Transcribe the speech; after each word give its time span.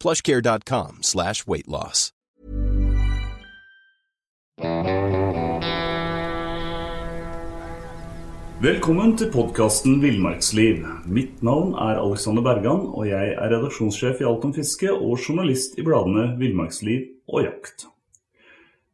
plushcare.com 0.00 1.02
slash 1.02 1.46
weight 1.46 1.68
loss. 1.68 2.10
Velkommen 8.60 9.14
til 9.16 9.30
podkasten 9.32 10.02
Villmarksliv. 10.02 10.82
Mitt 11.08 11.38
navn 11.40 11.70
er 11.80 11.96
Alexander 11.96 12.44
Bergan, 12.44 12.82
og 12.92 13.06
jeg 13.08 13.30
er 13.32 13.48
redaksjonssjef 13.54 14.20
i 14.20 14.26
Alt 14.28 14.44
om 14.44 14.52
fiske 14.52 14.90
og 14.92 15.14
journalist 15.16 15.78
i 15.80 15.84
bladene 15.86 16.34
Villmarksliv 16.36 17.06
og 17.32 17.46
Jakt. 17.46 17.86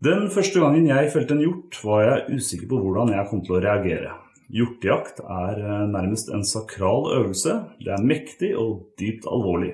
Den 0.07 0.29
første 0.31 0.63
gangen 0.63 0.87
jeg 0.87 1.11
felte 1.11 1.35
en 1.35 1.43
hjort, 1.43 1.81
var 1.83 2.05
jeg 2.05 2.37
usikker 2.37 2.71
på 2.71 2.79
hvordan 2.85 3.11
jeg 3.17 3.27
kom 3.33 3.43
til 3.43 3.57
å 3.57 3.65
reagere. 3.65 4.13
Hjortejakt 4.55 5.19
er 5.25 5.59
eh, 5.59 5.89
nærmest 5.91 6.31
en 6.31 6.47
sakral 6.47 7.11
øvelse. 7.17 7.57
Det 7.83 7.91
er 7.97 8.07
mektig 8.07 8.53
og 8.61 8.93
dypt 9.01 9.27
alvorlig. 9.27 9.73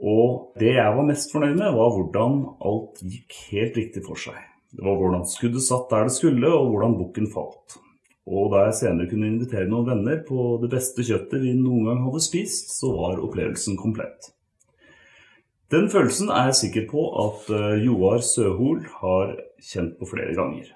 Og 0.00 0.56
det 0.60 0.72
jeg 0.78 0.96
var 0.96 1.06
mest 1.06 1.32
fornøyd 1.32 1.58
med, 1.58 1.76
var 1.76 1.92
hvordan 1.92 2.40
alt 2.70 3.02
gikk 3.04 3.36
helt 3.50 3.76
riktig 3.76 4.02
for 4.06 4.20
seg. 4.20 4.38
Det 4.72 4.84
var 4.86 4.96
hvordan 4.96 5.26
skuddet 5.28 5.66
satt 5.66 5.90
der 5.90 6.08
det 6.08 6.16
skulle, 6.16 6.48
og 6.48 6.72
hvordan 6.72 6.96
bukken 6.96 7.28
falt. 7.32 7.76
Og 8.30 8.52
da 8.52 8.66
jeg 8.68 8.76
senere 8.78 9.10
kunne 9.10 9.28
invitere 9.32 9.68
noen 9.68 9.88
venner 9.88 10.20
på 10.26 10.54
det 10.62 10.70
beste 10.72 11.04
kjøttet 11.04 11.42
vi 11.42 11.56
noen 11.58 11.88
gang 11.88 12.04
hadde 12.04 12.22
spist, 12.22 12.70
så 12.78 12.92
var 12.94 13.22
opplevelsen 13.24 13.78
komplett. 13.80 14.30
Den 15.70 15.88
følelsen 15.90 16.30
er 16.34 16.50
jeg 16.50 16.60
sikker 16.64 16.86
på 16.90 17.02
at 17.22 17.50
eh, 17.54 17.82
Joar 17.84 18.22
Søhol 18.26 18.82
har 19.02 19.36
kjent 19.62 19.98
på 20.00 20.08
flere 20.10 20.34
ganger. 20.34 20.72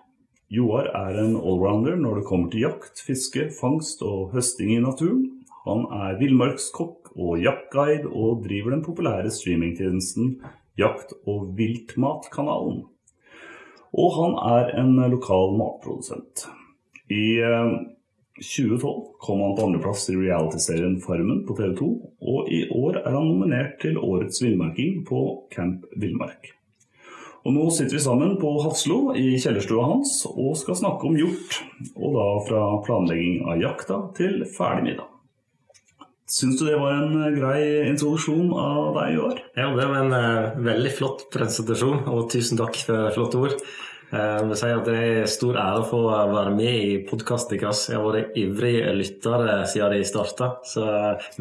Joar 0.55 0.91
er 0.95 1.19
en 1.19 1.35
allrounder 1.41 1.97
når 1.99 2.21
det 2.21 2.29
kommer 2.29 2.51
til 2.53 2.67
jakt, 2.67 3.01
fiske, 3.03 3.49
fangst 3.57 4.05
og 4.07 4.35
høsting 4.37 4.71
i 4.77 4.83
naturen. 4.83 5.25
Han 5.65 5.87
er 5.97 6.19
villmarkskokk 6.21 7.04
og 7.15 7.41
jaktguide, 7.43 8.11
og 8.11 8.43
driver 8.47 8.75
den 8.75 8.85
populære 8.85 9.31
streamingtjenesten 9.31 10.37
Jakt- 10.79 11.15
og 11.31 11.53
viltmatkanalen. 11.55 12.83
Og 13.95 14.15
han 14.17 14.33
er 14.51 14.73
en 14.81 14.97
lokal 15.13 15.55
matprodusent. 15.55 16.49
I 17.07 17.39
2012 18.41 18.89
eh, 18.89 19.13
kom 19.23 19.45
han 19.45 19.55
på 19.55 19.69
andreplass 19.69 20.09
i 20.11 20.17
realityserien 20.19 20.99
Farmen 21.05 21.45
på 21.47 21.55
TV 21.55 21.77
2, 21.79 21.93
og 22.27 22.51
i 22.51 22.65
år 22.75 22.99
er 23.05 23.15
han 23.15 23.31
nominert 23.31 23.79
til 23.85 24.01
Årets 24.03 24.43
villmarking 24.43 25.05
på 25.07 25.23
Camp 25.55 25.87
Villmark. 25.95 26.51
Og 27.45 27.53
nå 27.53 27.69
sitter 27.77 27.99
vi 27.99 28.03
sammen 28.03 28.39
på 28.41 28.51
Hafslo 28.65 29.13
i 29.21 29.37
kjellerstua 29.37 29.85
hans 29.85 30.23
og 30.31 30.55
skal 30.57 30.81
snakke 30.81 31.11
om 31.11 31.19
hjort. 31.21 31.61
Og 31.93 32.17
da 32.17 32.29
fra 32.49 32.63
planlegging 32.87 33.45
av 33.45 33.61
jakta 33.61 34.01
til 34.17 34.47
ferdig 34.49 34.89
middag. 34.89 35.14
Syns 36.25 36.57
du 36.57 36.65
det 36.65 36.77
var 36.81 36.95
en 37.03 37.17
eh, 37.21 37.35
grei 37.37 37.63
introduksjon 37.91 38.53
av 38.57 38.95
deg, 38.97 39.13
i 39.13 39.19
år? 39.21 39.41
Ja, 39.59 39.67
det 39.77 39.89
var 39.91 39.99
en 40.01 40.15
uh, 40.15 40.55
veldig 40.65 40.93
flott 40.97 41.27
presentasjon, 41.35 42.07
og 42.09 42.31
tusen 42.33 42.61
takk 42.61 42.79
for 42.87 43.11
flotte 43.17 43.43
ord. 43.43 43.59
Jeg 44.15 44.47
vil 44.47 44.59
si 44.61 44.69
at 44.71 44.87
Det 44.87 44.95
er 44.95 45.31
stor 45.31 45.57
ære 45.59 45.81
å 45.81 45.87
få 45.89 46.01
være 46.07 46.53
med 46.55 46.75
i 46.87 46.91
podkasten 47.09 47.59
deres. 47.59 47.89
Jeg 47.91 47.99
har 47.99 48.05
vært 48.07 48.37
ivrig 48.39 48.77
lytter 48.95 49.65
siden 49.67 49.97
de 49.97 50.05
starta. 50.07 50.51
Så 50.71 50.85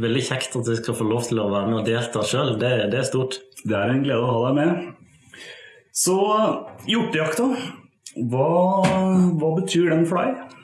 veldig 0.02 0.24
kjekt 0.26 0.58
at 0.58 0.72
jeg 0.72 0.82
skal 0.82 0.98
få 0.98 1.06
lov 1.06 1.28
til 1.28 1.44
å 1.44 1.52
være 1.52 1.70
med 1.70 1.82
og 1.84 1.86
delta 1.86 2.24
sjøl. 2.26 2.56
Det, 2.58 2.72
det, 2.90 3.04
er 3.04 3.06
stort. 3.06 3.38
Det 3.62 3.78
er 3.78 3.94
en 3.94 4.02
glede 4.02 4.26
å 4.26 4.32
ha 4.32 4.42
deg 4.48 4.58
med. 4.58 4.90
Så 5.94 6.18
hjortejakta, 6.90 7.52
hva, 8.34 8.50
hva 9.38 9.54
betyr 9.60 9.94
den 9.94 10.08
for 10.10 10.24
deg? 10.24 10.63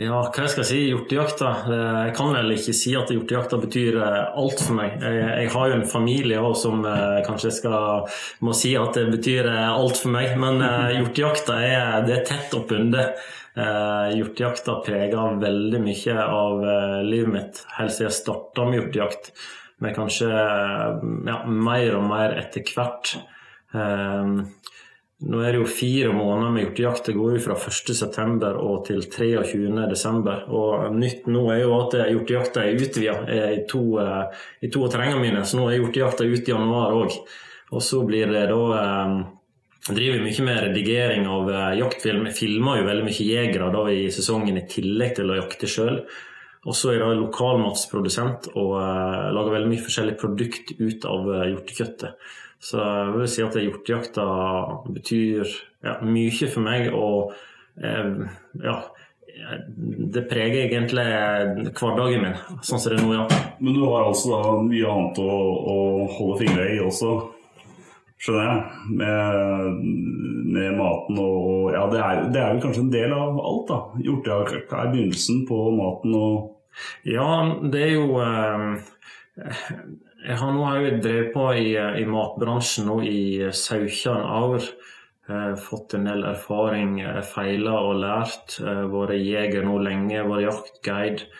Ja, 0.00 0.22
hva 0.24 0.46
skal 0.48 0.62
jeg 0.62 0.68
si? 0.70 0.78
Hjortejakta. 0.88 1.48
Eh, 1.68 1.96
jeg 2.06 2.12
kan 2.16 2.30
vel 2.32 2.54
ikke 2.54 2.72
si 2.72 2.94
at 2.96 3.10
hjortejakta 3.12 3.58
betyr 3.60 3.98
eh, 4.00 4.22
alt 4.40 4.62
for 4.64 4.78
meg. 4.78 4.94
Jeg, 5.04 5.50
har 5.52 5.68
jo 5.68 5.74
en 5.76 5.84
familie 5.88 6.38
òg 6.40 6.54
som 6.56 6.80
eh, 6.88 7.18
kanskje 7.26 7.52
skal, 7.58 8.06
må 8.40 8.54
si 8.56 8.72
at 8.80 8.96
det 8.96 9.10
betyr 9.12 9.50
alt 9.52 10.00
for 10.00 10.14
meg. 10.14 10.32
Men 10.40 10.64
hjortejakta 10.96 11.58
er, 11.60 11.92
det 12.08 12.16
er 12.16 12.26
tett 12.30 12.56
oppunder. 12.56 13.12
Hjortejakta 13.52 14.78
preger 14.80 15.34
veldig 15.42 15.80
mye 15.84 16.14
av 16.24 16.62
livet 17.04 17.28
mitt 17.34 17.58
helt 17.76 17.92
siden 17.92 18.08
jeg 18.08 18.16
starta 18.16 18.64
med 18.64 18.78
hjortejakt. 18.78 19.28
Men 19.84 19.92
kanskje 19.92 20.30
ja, 20.32 21.36
mer 21.44 21.98
og 21.98 22.06
mer 22.08 22.32
etter 22.40 22.64
hvert. 22.72 23.12
Nå 25.22 25.38
er 25.38 25.54
det 25.54 25.60
jo 25.60 25.68
fire 25.70 26.10
måneder 26.14 26.50
med 26.50 26.64
hjortejakt. 26.64 27.06
Det 27.06 27.14
går 27.14 27.36
jo 27.36 27.42
fra 27.44 27.54
1.9. 27.54 28.48
og 28.58 28.80
til 28.88 29.04
23.12. 29.06 30.32
Og 30.50 30.96
nytt 30.96 31.28
nå 31.30 31.44
er 31.54 31.60
jo 31.62 31.76
at 31.76 31.94
hjortejakta 32.10 32.64
er 32.64 32.82
utvida 32.82 33.14
i 33.52 33.60
to, 33.70 33.84
eh, 34.02 34.40
i 34.66 34.70
to 34.72 34.82
av 34.82 34.90
terrengene 34.90 35.22
mine. 35.22 35.44
Så 35.46 35.60
nå 35.60 35.68
er 35.68 35.78
hjortejakta 35.78 36.26
ute 36.26 36.50
i 36.50 36.54
januar 36.56 36.98
òg. 36.98 37.20
Og 37.70 37.86
så 37.86 38.02
blir 38.08 38.34
det 38.34 38.48
da 38.50 38.60
eh, 38.80 39.14
driver 39.92 40.26
mye 40.26 40.48
med 40.50 40.60
redigering 40.66 41.30
av 41.30 41.54
eh, 41.54 41.70
jaktfilm. 41.84 42.26
Jeg 42.26 42.40
filmer 42.40 42.82
jo 42.82 42.90
veldig 42.90 43.06
mye 43.06 43.30
jegere 43.30 43.72
da 43.78 43.86
i 43.94 44.04
sesongen 44.10 44.58
i 44.58 44.66
tillegg 44.74 45.20
til 45.20 45.30
å 45.30 45.38
jakte 45.38 45.70
sjøl. 45.70 46.02
Og 46.66 46.78
så 46.78 46.90
er 46.90 46.98
jeg 46.98 47.22
lokalmatsprodusent 47.22 48.52
og 48.58 48.74
lager 49.34 49.54
veldig 49.54 49.70
mye 49.70 49.82
forskjellig 49.82 50.18
produkt 50.18 50.74
ut 50.78 51.06
av 51.10 51.30
hjortekjøttet. 51.50 52.18
Så 52.62 52.78
jeg 52.78 53.14
vil 53.16 53.30
si 53.30 53.42
at 53.42 53.58
hjortejakta 53.58 54.24
betyr 54.86 55.46
ja, 55.82 55.96
mye 56.06 56.48
for 56.48 56.62
meg. 56.62 56.92
Og 56.94 57.32
eh, 57.82 58.22
ja, 58.62 58.76
det 60.12 60.24
preger 60.30 60.68
egentlig 60.68 61.06
hverdagen 61.74 62.26
min, 62.26 62.40
sånn 62.62 62.80
som 62.80 62.92
det 62.92 63.00
er 63.00 63.04
nå, 63.04 63.12
ja. 63.16 63.42
Men 63.62 63.76
du 63.78 63.84
har 63.88 64.08
altså 64.08 64.32
da 64.34 64.56
mye 64.66 64.94
annet 64.94 65.20
å, 65.22 65.36
å 65.74 65.76
holde 66.12 66.38
fingra 66.42 66.68
i 66.68 66.78
også, 66.84 67.12
skjønner 68.22 68.48
jeg? 68.48 68.62
Med, 69.00 69.82
med 70.54 70.78
maten 70.78 71.20
og 71.22 71.72
Ja, 71.74 71.86
det 71.90 72.02
er, 72.04 72.24
det 72.34 72.42
er 72.42 72.54
vel 72.54 72.64
kanskje 72.64 72.84
en 72.86 72.94
del 72.94 73.14
av 73.16 73.38
alt, 73.40 73.70
da. 73.70 73.78
Hjortejakt 74.06 74.74
er 74.76 74.92
begynnelsen 74.92 75.46
på 75.48 75.62
maten 75.78 76.18
og 76.18 76.50
Ja, 77.08 77.28
det 77.72 77.86
er 77.88 77.94
jo 77.96 78.20
eh, 78.22 78.68
jeg 79.36 80.36
har 80.38 80.50
nå 80.52 80.64
òg 80.68 80.98
drevet 81.02 81.30
på 81.32 81.46
i, 81.56 81.70
i, 81.76 82.04
matbransjen 82.08 82.88
nå 82.88 82.98
i 83.08 83.22
17 83.48 84.12
år. 84.12 84.66
Eh, 85.30 85.54
fått 85.56 85.94
en 85.96 86.08
del 86.08 86.24
erfaring, 86.32 86.98
eh, 87.00 87.22
feila 87.24 87.78
og 87.86 88.00
lært. 88.02 88.58
Eh, 88.60 88.84
vært 88.92 89.16
jeger 89.22 89.64
nå 89.66 89.78
lenge, 89.84 90.24
vært 90.28 90.48
jaktguide. 90.48 91.30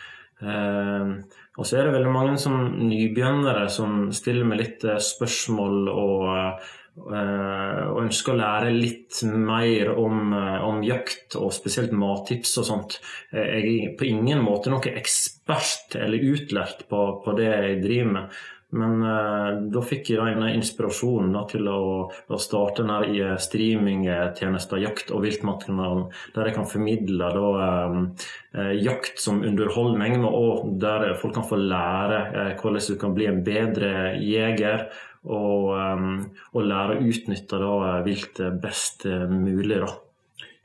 Og 1.53 1.67
så 1.69 1.77
er 1.77 1.85
det 1.85 1.93
veldig 1.93 2.11
mange 2.11 2.37
som 2.41 2.55
nybegynnere 2.81 3.69
som 3.71 4.09
stiller 4.11 4.47
meg 4.49 4.59
litt 4.59 4.81
spørsmål 4.81 5.85
og, 5.91 6.63
og, 6.93 8.01
ønsker 8.03 8.33
å 8.33 8.37
lære 8.37 8.73
litt 8.75 9.23
mer 9.25 9.93
om, 9.97 10.33
om, 10.33 10.81
jakt, 10.85 11.37
og 11.39 11.53
spesielt 11.55 11.93
mattips 11.97 12.57
og 12.61 12.67
sånt. 12.67 12.97
Jeg 13.33 13.63
er 13.73 13.95
på 13.97 14.05
ingen 14.09 14.43
måte 14.45 14.69
noen 14.73 14.99
ekspert 14.99 15.97
eller 15.97 16.27
utlært 16.33 16.85
på, 16.89 17.05
på 17.25 17.37
det 17.39 17.49
jeg 17.49 17.79
driver 17.85 18.11
med. 18.17 18.43
Men 18.73 19.03
uh, 19.05 19.69
da 19.69 19.81
fikk 19.85 20.09
jeg 20.15 20.37
da 20.39 20.49
inspirasjonen 20.49 21.35
da, 21.35 21.43
til 21.49 21.67
å, 21.69 21.81
å 22.09 22.39
starte 22.41 22.81
denne 22.81 23.35
streamingtjenesten 23.41 24.81
Jakt- 24.81 25.13
og 25.13 25.21
viltmatkanalen, 25.27 26.07
der 26.33 26.49
jeg 26.49 26.57
kan 26.57 26.69
formidle 26.69 27.29
da, 27.35 27.51
uh, 27.93 28.73
jakt 28.73 29.21
som 29.21 29.43
underholdning, 29.45 30.25
og 30.25 30.73
der 30.81 31.13
folk 31.21 31.37
kan 31.37 31.47
få 31.49 31.61
lære 31.61 32.21
uh, 32.33 32.51
hvordan 32.57 32.87
du 32.89 33.01
kan 33.01 33.17
bli 33.17 33.29
en 33.29 33.43
bedre 33.45 33.93
jeger. 34.17 34.87
Og, 35.23 35.69
um, 35.71 36.17
og 36.51 36.65
lære 36.67 36.97
å 36.97 37.05
utnytte 37.07 37.59
da, 37.61 37.75
viltet 38.03 38.57
best 38.63 39.05
mulig. 39.31 39.77
Da. 39.79 39.93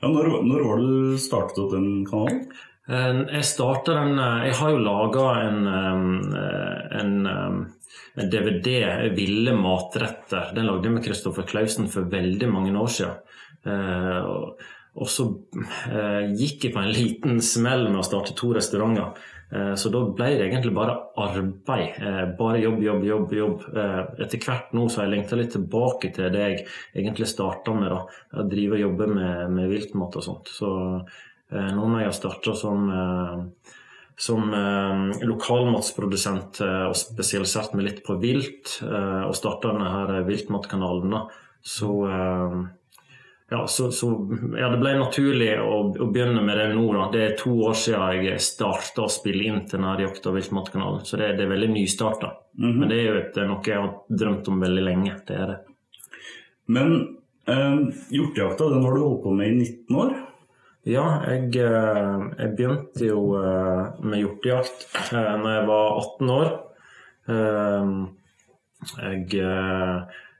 Ja, 0.01 0.09
når, 0.11 0.33
når 0.43 0.65
var 0.65 0.81
det 0.81 0.89
du 0.89 1.21
startet 1.21 1.61
opp 1.63 1.71
den 1.77 1.87
kanalen? 2.07 2.43
Jeg 2.89 3.45
starta 3.45 3.93
den 3.99 4.17
Jeg 4.17 4.55
har 4.57 4.71
jo 4.73 4.79
laga 4.81 5.25
en, 5.45 5.67
en 5.69 7.67
en 8.19 8.29
DVD, 8.29 8.85
'Ville 9.15 9.53
matretter'. 9.53 10.53
Den 10.55 10.67
lagde 10.67 10.89
jeg 10.89 10.95
med 10.95 11.05
Kristoffer 11.05 11.47
Klausen 11.47 11.87
for 11.91 12.09
veldig 12.11 12.49
mange 12.51 12.75
år 12.75 12.91
siden. 12.91 13.15
Eh, 13.65 14.29
og 14.99 15.07
så 15.07 15.27
eh, 15.93 16.31
gikk 16.35 16.65
jeg 16.65 16.73
på 16.75 16.81
en 16.81 16.93
liten 16.93 17.41
smell 17.43 17.87
med 17.89 18.01
å 18.01 18.07
starte 18.07 18.35
to 18.35 18.51
restauranter. 18.57 19.13
Eh, 19.51 19.73
så 19.79 19.91
da 19.93 20.03
ble 20.05 20.29
det 20.37 20.45
egentlig 20.47 20.75
bare 20.77 20.97
arbeid. 21.19 21.97
Bare 22.39 22.61
jobb, 22.61 22.83
jobb, 22.85 23.07
jobb. 23.07 23.33
jobb. 23.39 23.65
Etter 24.21 24.45
hvert 24.45 24.75
nå 24.77 24.85
så 24.87 25.01
har 25.01 25.09
jeg 25.09 25.15
lengta 25.17 25.39
litt 25.39 25.55
tilbake 25.57 26.13
til 26.15 26.31
det 26.35 26.45
jeg 26.45 26.61
egentlig 27.01 27.29
starta 27.31 27.75
med. 27.77 27.91
da. 27.95 28.21
Å 28.39 28.47
drive 28.51 28.77
og 28.77 28.85
jobbe 28.85 29.11
med, 29.15 29.57
med 29.57 29.73
viltmat 29.73 30.21
og 30.21 30.25
sånt. 30.25 30.53
Så 30.53 30.71
nå 31.49 31.81
når 31.81 32.03
jeg 32.03 32.11
har 32.11 32.17
starta 32.19 32.53
som 32.53 32.89
som 34.19 34.53
eh, 34.53 35.21
lokalmatsprodusent 35.27 36.59
eh, 36.65 36.85
og 36.89 36.97
spesialisert 36.99 37.75
meg 37.77 37.85
litt 37.87 38.01
på 38.03 38.17
vilt, 38.19 38.81
eh, 38.83 39.21
og 39.23 39.35
starta 39.37 39.71
denne 39.71 39.91
her 39.93 40.25
viltmatkanalen, 40.27 41.15
da, 41.15 41.21
så 41.63 41.93
eh, 42.09 42.57
ja, 43.49 43.67
så, 43.67 43.87
så 43.91 44.09
ja, 44.59 44.69
det 44.69 44.77
ble 44.81 44.93
naturlig 44.99 45.55
å, 45.61 45.79
å, 45.89 46.07
begynne 46.13 46.43
med 46.45 46.57
det 46.59 46.67
nå. 46.75 46.85
Da. 46.93 47.07
Det 47.13 47.23
er 47.25 47.37
to 47.39 47.55
år 47.65 47.77
siden 47.77 48.27
jeg 48.27 48.43
starta 48.45 49.07
å 49.07 49.11
spille 49.11 49.47
inn 49.49 49.63
til 49.69 49.81
og 50.29 50.37
viltmatkanalen, 50.37 51.01
så 51.05 51.17
det, 51.17 51.33
det, 51.39 51.47
er 51.47 51.53
veldig 51.55 51.71
nystarta. 51.73 52.33
Mm 52.57 52.69
-hmm. 52.69 52.79
Men 52.79 52.89
det 52.89 52.99
er 52.99 53.07
jo 53.07 53.17
et, 53.21 53.41
noe 53.49 53.61
jeg 53.65 53.81
har 53.81 53.93
drømt 54.09 54.47
om 54.47 54.59
veldig 54.61 54.83
lenge. 54.83 55.15
Det 55.27 55.35
er 55.35 55.47
det. 55.47 55.59
Men 56.65 57.17
eh, 57.47 57.79
hjortejakta 58.09 58.69
den 58.69 58.83
har 58.83 58.93
du 58.93 59.01
holdt 59.01 59.23
på 59.23 59.33
med 59.33 59.47
i 59.47 59.55
19 59.57 59.95
år? 59.95 60.13
Ja, 60.87 61.19
jeg, 61.27 61.49
eh, 61.59 62.21
jeg, 62.39 62.53
begynte 62.55 63.05
jo 63.05 63.35
eh, 63.35 63.89
med 63.99 64.21
hjortejakt 64.21 64.85
da 65.11 65.25
eh, 65.35 65.49
jeg 65.57 65.67
var 65.67 65.99
18 65.99 66.29
år. 66.29 66.47
Jeg 68.89 69.41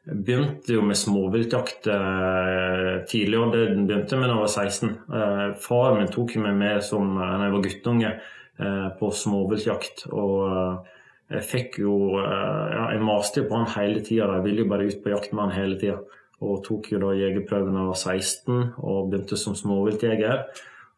begynte 0.10 0.74
jo 0.74 0.84
med 0.86 0.98
småviltjakt 0.98 1.88
tidlig, 3.10 3.40
og 3.40 3.54
det 3.54 3.64
begynte 3.76 4.20
med 4.20 4.30
da 4.30 4.36
jeg 4.36 4.44
var 4.44 4.54
16. 4.54 4.94
Faren 5.64 6.00
min 6.00 6.14
tok 6.14 6.36
meg 6.42 6.56
med 6.58 6.84
som 6.86 7.14
da 7.18 7.36
jeg 7.44 7.56
var 7.56 7.66
guttunge 7.66 8.14
på 9.00 9.12
småviltjakt. 9.22 10.08
og 10.12 10.88
jeg 11.30 11.46
fikk 11.46 11.78
jo 11.84 11.96
ja, 12.18 12.88
Jeg 12.94 13.04
maste 13.06 13.44
jo 13.44 13.50
på 13.50 13.60
han 13.60 13.70
hele 13.76 14.02
tida. 14.06 14.32
Jeg 14.40 14.46
ville 14.48 14.66
jo 14.66 14.72
bare 14.72 14.90
ut 14.90 15.04
på 15.04 15.14
jakt 15.14 15.34
med 15.34 15.46
han 15.46 15.58
hele 15.58 15.78
tida. 15.82 16.00
Og 16.40 16.64
tok 16.66 16.90
jo 16.94 17.02
da 17.04 17.14
jegerprøven 17.18 17.76
da 17.76 17.84
jeg 17.84 17.92
var 17.92 18.00
16 18.00 18.54
og 18.80 19.10
begynte 19.12 19.38
som 19.38 19.58
småviltjeger. 19.60 20.46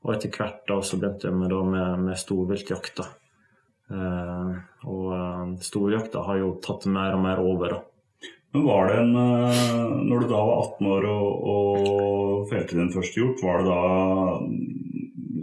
Og 0.06 0.13
etter 0.16 0.31
hvert 0.34 0.62
da 0.69 0.80
så 0.86 1.00
begynte 1.02 1.28
jeg 1.28 1.38
med, 1.38 1.52
da 1.52 1.62
med, 1.66 2.06
med 2.08 2.19
storviltjakta. 2.22 3.08
Eh, 3.92 4.54
og 4.88 5.58
storjakta 5.66 6.24
har 6.30 6.40
jo 6.40 6.54
tatt 6.63 6.88
mer 6.90 7.18
og 7.18 7.25
mer 7.25 7.42
over, 7.44 7.75
da. 7.75 7.81
Men 8.51 8.68
var 8.68 8.89
det 8.89 9.00
en 9.00 9.13
uh, 9.15 9.92
Når 10.03 10.24
du 10.24 10.31
da 10.31 10.39
var 10.44 10.63
18 10.65 10.88
år 10.92 11.06
og, 11.07 11.50
og 11.53 12.50
felte 12.51 12.75
din 12.75 12.92
første 12.92 13.21
hjort, 13.21 13.44
var 13.45 13.62
det 13.62 13.69
da 13.71 13.81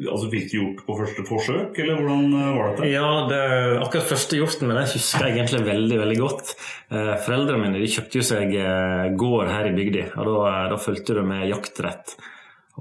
altså 0.06 0.28
Fikk 0.30 0.48
du 0.50 0.56
hjort 0.58 0.80
på 0.86 0.96
første 0.98 1.24
forsøk, 1.26 1.78
eller 1.82 1.98
hvordan 1.98 2.34
eh, 2.38 2.48
var 2.56 2.70
dette? 2.70 2.88
Ja, 2.92 3.10
det, 3.30 3.40
akkurat 3.82 4.10
første 4.12 4.38
hjorten 4.38 4.70
min 4.70 4.80
husker 4.80 5.26
jeg 5.26 5.36
egentlig 5.36 5.62
veldig 5.66 6.00
veldig 6.02 6.18
godt. 6.20 6.54
Eh, 6.92 7.14
foreldrene 7.24 7.62
mine 7.64 7.82
de 7.82 7.90
kjøpte 7.90 8.20
jo 8.20 8.26
seg 8.30 8.54
eh, 8.54 9.04
gård 9.18 9.50
her 9.52 9.70
i 9.70 9.74
bygda, 9.76 10.08
og 10.16 10.30
da, 10.30 10.56
da 10.72 10.80
fulgte 10.82 11.18
det 11.18 11.26
med 11.28 11.48
jaktrett. 11.50 12.16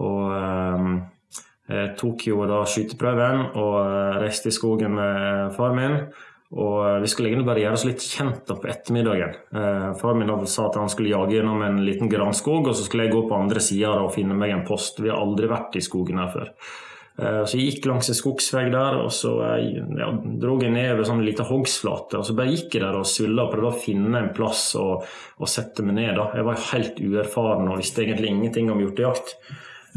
Og 0.03 0.23
eh, 0.37 0.89
jeg 1.67 1.93
tok 1.99 2.27
jo 2.29 2.45
da 2.47 2.61
skyteprøven 2.69 3.41
og 3.59 4.21
reiste 4.21 4.51
i 4.51 4.55
skogen 4.55 4.95
med 4.95 5.55
far 5.57 5.73
min. 5.75 5.99
Og 6.55 7.01
vi 7.03 7.09
skulle 7.11 7.27
egentlig 7.27 7.49
bare 7.49 7.59
gjøre 7.59 7.75
oss 7.75 7.85
litt 7.87 8.03
kjent 8.07 8.45
da 8.47 8.55
på 8.55 8.69
ettermiddagen. 8.71 9.33
Eh, 9.51 9.87
far 9.99 10.15
min 10.15 10.31
sa 10.47 10.69
at 10.69 10.77
han 10.79 10.91
skulle 10.91 11.11
jage 11.11 11.35
gjennom 11.35 11.59
en 11.65 11.81
liten 11.83 12.07
granskog, 12.07 12.69
og 12.69 12.75
så 12.75 12.85
skulle 12.85 13.07
jeg 13.07 13.17
gå 13.17 13.25
på 13.27 13.35
andre 13.35 13.63
sida 13.63 13.97
og 13.99 14.13
finne 14.15 14.37
meg 14.37 14.55
en 14.55 14.67
post. 14.67 15.01
Vi 15.03 15.11
har 15.11 15.19
aldri 15.19 15.49
vært 15.51 15.75
i 15.75 15.83
skogen 15.83 16.21
her 16.23 16.31
før. 16.31 16.53
Eh, 17.19 17.41
så 17.43 17.59
jeg 17.59 17.73
gikk 17.73 17.89
langs 17.91 18.07
en 18.13 18.19
skogsvegg 18.21 18.71
der, 18.71 19.01
og 19.03 19.11
så 19.11 19.33
eh, 19.43 19.75
ja, 19.99 20.07
dro 20.39 20.55
jeg 20.63 20.71
ned 20.71 20.93
ved 20.95 21.09
sånn 21.09 21.25
liten 21.27 21.49
hogstflate. 21.51 22.21
Og 22.21 22.29
så 22.29 22.37
bare 22.37 22.55
gikk 22.55 22.79
jeg 22.79 22.85
der 22.85 22.95
og 22.95 23.09
sulla 23.11 23.43
og 23.43 23.51
prøvde 23.51 23.73
å 23.73 23.83
finne 23.83 24.23
en 24.23 24.33
plass 24.37 24.69
og 24.79 25.03
sette 25.51 25.83
meg 25.83 25.99
ned. 25.99 26.13
da. 26.15 26.29
Jeg 26.37 26.47
var 26.47 26.67
helt 26.71 27.03
uerfaren 27.03 27.67
og 27.67 27.81
visste 27.81 28.05
egentlig 28.05 28.31
ingenting 28.31 28.71
om 28.71 28.85
hjortejakt. 28.85 29.35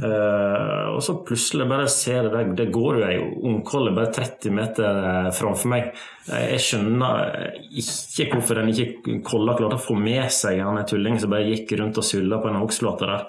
Uh, 0.00 0.94
og 0.94 1.02
så 1.04 1.16
plutselig 1.26 1.66
bare 1.68 1.88
ser 1.92 2.24
jeg 2.24 2.32
det, 2.32 2.44
det 2.56 2.68
går 2.72 3.00
jo 3.00 3.06
ei 3.08 3.18
ungkolle 3.50 3.92
bare 3.96 4.12
30 4.16 4.54
meter 4.56 5.30
framfor 5.36 5.72
meg. 5.74 5.90
Jeg 6.30 6.60
skjønner 6.64 7.54
ikke 7.68 8.30
hvorfor 8.32 8.60
den 8.60 8.72
ikke 8.72 9.18
kolla 9.26 9.56
klarte 9.58 9.76
å 9.76 9.84
få 9.90 9.96
med 9.98 10.30
seg 10.32 10.62
han 10.64 10.80
tulling 10.88 11.18
som 11.20 11.32
bare 11.32 11.48
gikk 11.50 11.74
rundt 11.80 12.00
og 12.00 12.06
sulla 12.06 12.40
på 12.40 12.50
en 12.50 12.60
hogstflate 12.62 13.10
der. 13.10 13.26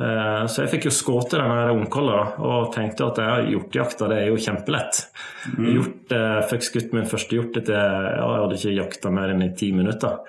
Uh, 0.00 0.46
så 0.48 0.64
jeg 0.64 0.72
fikk 0.74 0.86
jo 0.88 0.94
skutt 0.96 1.34
denne 1.36 1.74
ungkolla 1.76 2.20
og 2.40 2.70
tenkte 2.74 3.10
at 3.10 3.20
hjortejakta 3.50 4.08
det 4.10 4.22
er 4.22 4.30
jo 4.30 4.40
kjempelett. 4.40 5.02
Mm. 5.54 5.66
Hjort, 5.76 6.14
uh, 6.16 6.38
fikk 6.50 6.70
skutt 6.70 6.94
min 6.96 7.08
første 7.10 7.36
hjort 7.36 7.58
etter 7.60 7.76
ja, 7.76 8.22
jeg 8.24 8.44
hadde 8.46 8.60
ikke 8.62 8.78
jakta 8.78 9.12
mer 9.14 9.34
enn 9.34 9.44
i 9.44 9.52
ti 9.54 9.74
minutter. 9.76 10.22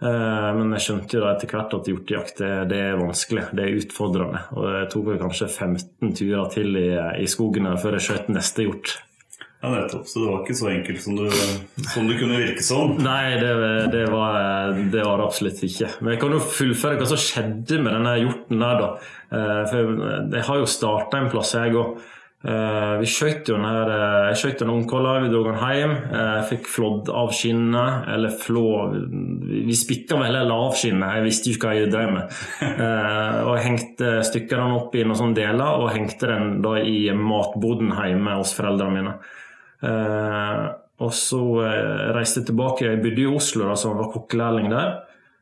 Eh, 0.00 0.48
men 0.56 0.72
jeg 0.76 0.86
skjønte 0.86 1.18
jo 1.18 1.22
da 1.24 1.34
etter 1.34 1.50
hvert 1.52 1.76
at 1.76 1.88
hjortejakt 1.90 2.40
det, 2.40 2.50
det, 2.72 2.80
er 2.88 2.98
vanskelig, 3.00 3.50
det 3.56 3.66
er 3.66 3.78
utfordrende. 3.82 4.42
Og 4.56 4.72
jeg 4.78 4.88
tok 4.94 5.06
vel 5.10 5.20
kanskje 5.20 5.50
15 5.50 6.16
turer 6.16 6.50
til 6.54 6.80
i, 6.80 6.88
i 7.20 7.28
skogen 7.28 7.68
før 7.80 7.98
jeg 7.98 8.06
skjøt 8.08 8.32
neste 8.32 8.68
hjort. 8.68 8.96
Ja, 9.60 9.74
nettopp. 9.74 10.06
Så 10.08 10.22
det 10.22 10.28
var 10.30 10.38
ikke 10.40 10.56
så 10.56 10.70
enkelt 10.72 11.02
som, 11.04 11.18
du, 11.18 11.26
som 11.92 12.06
det 12.08 12.16
kunne 12.16 12.38
virke 12.40 12.62
som? 12.64 12.94
Nei, 13.04 13.34
det, 13.42 13.50
det, 13.92 14.06
var, 14.08 14.38
det, 14.72 15.02
var, 15.04 15.20
det 15.20 15.26
absolutt 15.26 15.60
ikke. 15.66 15.90
Men 16.00 16.14
jeg 16.14 16.22
kan 16.22 16.32
jo 16.32 16.40
fullføre 16.54 17.00
hva 17.02 17.08
som 17.10 17.20
skjedde 17.20 17.82
med 17.84 17.92
denne 17.92 18.14
hjorten 18.22 18.64
der, 18.64 18.80
da. 18.80 18.88
Eh, 19.36 19.60
for 19.68 19.92
jeg 20.38 20.46
har 20.48 20.62
jo 20.62 20.70
starta 20.78 21.20
en 21.20 21.28
plass, 21.34 21.52
jeg 21.58 21.76
òg. 21.76 22.00
Eh, 22.40 22.92
vi 23.02 23.08
skjøt 23.10 23.50
jo 23.52 23.58
ned 23.60 23.90
eh, 23.92 24.30
Jeg 24.30 24.38
skjøt 24.40 24.62
en 24.64 24.70
ungkolla, 24.72 25.18
vi 25.20 25.28
dro 25.28 25.42
den 25.44 25.58
hjem. 25.60 25.92
Jeg 26.14 26.46
fikk 26.48 26.70
flådd 26.72 27.10
av 27.12 27.34
skinnet, 27.36 28.06
eller 28.14 28.32
flå 28.32 28.64
Vi 28.94 29.76
spikka 29.76 30.16
vel 30.22 30.38
heller 30.38 30.68
av 30.68 30.78
skinnet, 30.80 31.18
jeg 31.18 31.26
visste 31.26 31.50
jo 31.50 31.58
ikke 31.58 31.68
hva 31.68 31.76
jeg 31.76 31.92
drev 31.92 32.14
med. 32.16 32.40
Og 33.44 33.52
jeg 33.56 33.66
hengte 33.66 34.14
stykka 34.30 34.62
opp 34.78 34.96
i 34.96 35.04
noen 35.04 35.20
sånne 35.20 35.36
deler, 35.36 35.84
og 35.84 35.92
hengte 35.92 36.32
den 36.32 36.58
da 36.64 36.78
i 36.80 37.10
matboden 37.12 37.92
hjemme 37.98 38.40
hos 38.40 38.56
foreldrene 38.56 38.96
mine. 38.96 39.18
Eh, 39.80 40.64
og 41.00 41.12
så 41.16 41.40
eh, 41.64 42.08
reiste 42.16 42.42
jeg 42.42 42.50
tilbake. 42.50 42.88
Jeg 42.88 43.00
bodde 43.04 43.24
i 43.24 43.30
Oslo 43.30 43.68
da, 43.68 43.76
som 43.78 43.96
var 43.98 44.10
kokkelærling 44.12 44.68
der. 44.72 44.98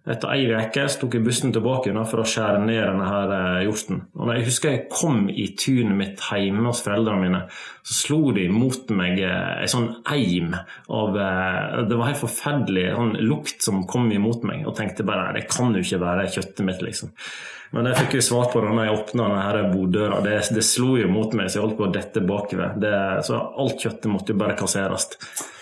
Etter 0.09 0.31
ei 0.33 0.47
uke 0.49 0.85
tok 1.01 1.17
jeg 1.19 1.25
bussen 1.25 1.53
tilbake 1.53 1.93
da, 1.93 2.05
for 2.09 2.23
å 2.23 2.29
skjære 2.29 2.63
ned 2.63 2.81
denne 2.81 3.09
her 3.11 3.33
eh, 3.35 3.65
hjorten. 3.67 4.01
Og 4.17 4.31
jeg 4.33 4.47
husker 4.47 4.73
jeg 4.73 4.87
kom 4.93 5.27
i 5.29 5.51
tunet 5.59 5.99
mitt 5.99 6.23
hjemme 6.33 6.65
hos 6.71 6.81
foreldrene 6.87 7.21
mine, 7.27 7.43
så 7.85 7.97
slo 7.99 8.33
de 8.37 8.47
mot 8.53 8.89
meg 8.97 9.21
eh, 9.21 9.59
en 9.67 9.73
sånn 9.73 9.91
eim 10.09 10.55
av 10.55 11.19
eh, 11.19 11.83
Det 11.91 11.99
var 11.99 12.13
helt 12.13 12.23
forferdelig 12.23 12.87
sånn 12.95 13.15
lukt 13.29 13.69
som 13.69 13.85
kom 13.91 14.09
imot 14.15 14.49
meg, 14.49 14.65
og 14.65 14.79
tenkte 14.79 15.07
bare 15.09 15.35
det 15.37 15.45
kan 15.51 15.77
jo 15.77 15.85
ikke 15.85 16.01
være 16.07 16.27
kjøttet 16.39 16.65
mitt, 16.65 16.83
liksom. 16.89 17.13
Men 17.77 17.91
jeg 17.91 18.01
fikk 18.01 18.17
jo 18.17 18.25
svar 18.25 18.49
på 18.49 18.63
det 18.65 18.73
når 18.73 18.87
jeg 18.87 18.97
åpna 18.97 19.29
denne 19.29 19.69
boddøra. 19.75 20.23
Det, 20.25 20.39
det, 20.57 20.65
slo 20.65 20.95
jo 20.97 21.11
mot 21.13 21.35
meg, 21.37 21.51
så 21.51 21.59
jeg 21.59 21.67
holdt 21.67 21.77
på 21.77 21.85
å 21.85 21.93
dette 21.93 22.25
bakover. 22.25 22.81
så 23.29 23.43
alt 23.61 23.85
kjøttet 23.85 24.09
måtte 24.09 24.33
jo 24.33 24.41
bare 24.41 24.57
kasseres. 24.57 25.11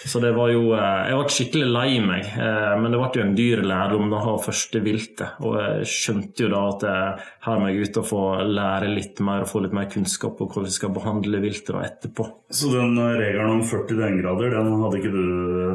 Så 0.07 0.21
det 0.23 0.31
var 0.37 0.53
jo 0.53 0.71
eh, 0.77 1.09
Jeg 1.11 1.19
ble 1.19 1.35
skikkelig 1.35 1.69
lei 1.75 1.89
meg, 2.05 2.29
eh, 2.39 2.75
men 2.79 2.93
det 2.95 3.01
ble 3.01 3.09
jo 3.19 3.25
en 3.25 3.35
dyr 3.39 3.63
lærdom 3.67 4.13
da 4.13 4.21
av 4.31 4.45
første 4.45 4.83
viltet. 4.85 5.41
Og 5.43 5.57
jeg 5.59 5.89
skjønte 5.91 6.45
jo 6.45 6.51
da 6.53 6.61
at 6.71 6.87
jeg, 6.87 7.25
her 7.49 7.59
må 7.63 7.73
jeg 7.73 7.89
ut 7.89 7.99
og 8.03 8.07
få 8.13 8.23
lære 8.47 8.93
litt 8.93 9.23
mer 9.27 9.43
og 9.43 9.51
få 9.51 9.65
litt 9.65 9.75
mer 9.77 9.91
kunnskap 9.91 10.37
på 10.39 10.47
hvordan 10.47 10.71
vi 10.71 10.77
skal 10.77 10.95
behandle 10.95 11.43
viltet 11.43 11.75
etterpå. 11.81 12.29
Så 12.55 12.71
den 12.75 12.95
eh, 13.03 13.17
regelen 13.19 13.57
om 13.59 13.65
40 13.67 13.99
døgngrader, 14.03 14.55
den 14.55 14.85
hadde 14.85 15.03
ikke 15.03 15.13
du 15.17 15.27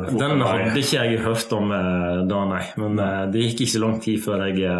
fått 0.07 0.23
Den 0.23 0.47
hadde 0.47 0.85
ikke 0.85 1.03
jeg 1.03 1.21
hørt 1.27 1.57
om 1.57 1.75
da, 2.31 2.41
nei. 2.47 2.63
Men 2.79 3.03
det 3.33 3.45
gikk 3.49 3.65
ikke 3.67 3.83
lang 3.83 3.99
tid 4.03 4.23
før 4.23 4.47
jeg 4.47 4.71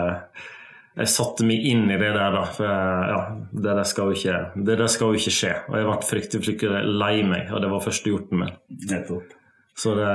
jeg 0.92 1.08
satte 1.08 1.46
meg 1.48 1.64
inn 1.72 1.86
i 1.88 1.96
det 1.96 2.10
der, 2.12 2.34
da. 2.36 2.42
For 2.52 2.68
ja, 2.68 3.20
det 3.56 3.76
der 3.80 3.86
skal 3.88 4.12
jo 4.12 4.18
ikke, 4.18 4.40
det 4.68 4.76
der 4.82 4.92
skal 4.92 5.14
jo 5.14 5.22
ikke 5.22 5.34
skje. 5.34 5.54
Og 5.72 5.78
jeg 5.80 5.88
ble 5.88 6.10
fryktelig, 6.10 6.46
fryktelig 6.50 6.98
lei 7.00 7.14
meg, 7.24 7.54
og 7.56 7.64
det 7.64 7.70
var 7.72 7.86
første 7.86 8.12
hjorten 8.12 8.44
min. 8.44 8.58
Nettopp. 8.92 9.38
Så 9.78 9.96
det, 9.96 10.10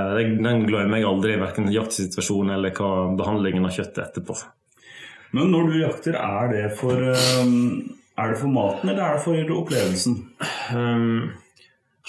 den 0.45 0.67
glemmer 0.69 1.01
jeg 1.01 1.09
aldri, 1.09 1.39
verken 1.41 1.73
jaktsituasjonen 1.73 2.55
eller 2.59 2.75
hva 2.77 2.91
behandlingen 3.19 3.67
av 3.67 3.75
kjøttet 3.75 4.05
etterpå. 4.05 4.37
Men 5.37 5.51
når 5.53 5.71
du 5.71 5.81
jakter, 5.81 6.19
er 6.21 6.53
det 6.53 6.67
for, 6.79 7.01
er 7.03 8.31
det 8.31 8.39
for 8.41 8.53
maten 8.53 8.93
eller 8.93 9.03
er 9.03 9.19
det 9.19 9.25
for 9.25 9.57
opplevelsen? 9.57 10.21
Um, 10.77 11.35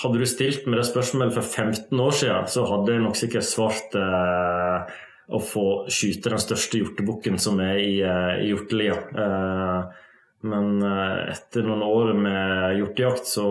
hadde 0.04 0.22
du 0.22 0.27
stilt 0.30 0.68
med 0.70 0.77
det 0.80 0.86
spørsmålet 0.92 1.34
for 1.34 1.42
15 1.42 2.04
år 2.04 2.16
siden, 2.20 2.50
så 2.54 2.66
hadde 2.70 2.94
jeg 2.94 3.04
nok 3.04 3.18
sikkert 3.18 3.48
svart 3.48 3.98
uh, 3.98 4.86
å 5.34 5.42
få 5.42 5.66
skyte 5.92 6.32
den 6.32 6.44
største 6.44 6.84
hjortebukken 6.84 7.39
som 7.42 7.58
er 7.63 7.82
i, 7.82 7.96
uh, 8.06 8.38
i 8.44 8.51
hjortelia. 8.51 9.00
Uh, 9.18 10.06
men 10.48 10.84
etter 10.86 11.66
noen 11.66 11.82
år 11.82 12.12
med 12.13 12.77
hjortejakt, 12.77 13.25
så 13.25 13.48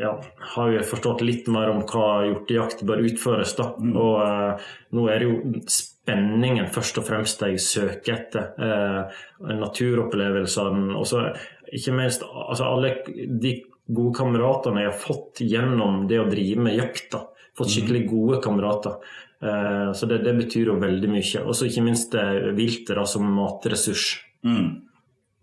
ja, 0.00 0.12
har 0.54 0.72
jo 0.72 0.82
forstått 0.86 1.22
litt 1.26 1.48
mer 1.52 1.70
om 1.72 1.84
hva 1.88 2.24
hjortejakt 2.26 2.84
bør 2.88 3.04
utføres. 3.08 3.54
da. 3.58 3.70
Mm. 3.78 3.94
Og 3.98 4.16
eh, 4.24 4.66
nå 4.96 5.06
er 5.12 5.22
det 5.22 5.28
jo 5.28 5.62
spenningen 5.72 6.70
først 6.72 7.00
og 7.00 7.06
fremst 7.08 7.44
jeg 7.46 7.62
søker 7.62 8.14
etter. 8.14 8.50
Eh, 8.58 9.22
naturopplevelsene. 9.58 10.96
Og 10.98 11.08
så 11.08 11.28
ikke 11.68 11.96
minst 11.96 12.24
altså 12.24 12.68
alle 12.68 12.94
de 13.06 13.58
gode 13.88 14.16
kameratene 14.18 14.84
jeg 14.84 14.92
har 14.92 15.00
fått 15.00 15.42
gjennom 15.44 16.04
det 16.10 16.20
å 16.22 16.28
drive 16.28 16.68
med 16.68 16.78
jakt. 16.78 17.10
da. 17.14 17.24
Fått 17.58 17.72
skikkelig 17.74 18.04
mm. 18.04 18.10
gode 18.10 18.42
kamerater. 18.44 19.00
Eh, 19.38 19.88
så 19.96 20.10
det, 20.10 20.22
det, 20.26 20.36
betyr 20.42 20.74
jo 20.74 20.80
veldig 20.82 21.14
mye. 21.14 21.46
Og 21.46 21.56
så 21.56 21.70
ikke 21.70 21.86
minst 21.86 22.14
viltet 22.58 23.02
som 23.10 23.26
matressurs. 23.38 24.12
Mm. 24.46 24.84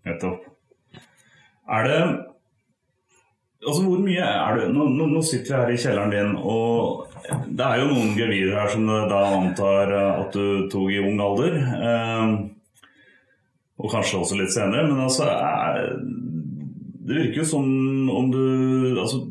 Nettopp. 0.06 0.46
Er 1.66 1.86
det 1.86 2.00
Altså, 3.66 3.82
hvor 3.82 3.98
mye 3.98 4.22
er 4.22 4.60
du 4.60 4.68
nå, 4.70 5.06
nå, 5.10 5.20
sitter 5.26 5.50
vi 5.50 5.58
her 5.58 5.72
i 5.74 5.78
kjelleren 5.82 6.12
din, 6.14 6.34
og 6.38 7.08
det 7.26 7.64
er 7.66 7.80
jo 7.80 7.88
noen 7.90 8.12
gevirer 8.14 8.60
her 8.60 8.70
som 8.70 8.86
du 8.86 8.94
da 9.10 9.22
antar 9.40 9.94
at 9.96 10.36
du 10.36 10.68
tok 10.70 10.92
i 10.94 11.00
ung 11.02 11.18
alder. 11.22 11.56
Eh, 11.74 12.36
og 13.76 13.92
kanskje 13.92 14.20
også 14.22 14.38
litt 14.38 14.54
senere. 14.54 14.86
Men 14.88 15.02
altså 15.08 15.26
er, 15.26 15.96
Det 17.06 17.18
virker 17.18 17.42
jo 17.42 17.48
som 17.50 17.66
om 18.10 18.30
du 18.32 18.44
Altså, 19.02 19.24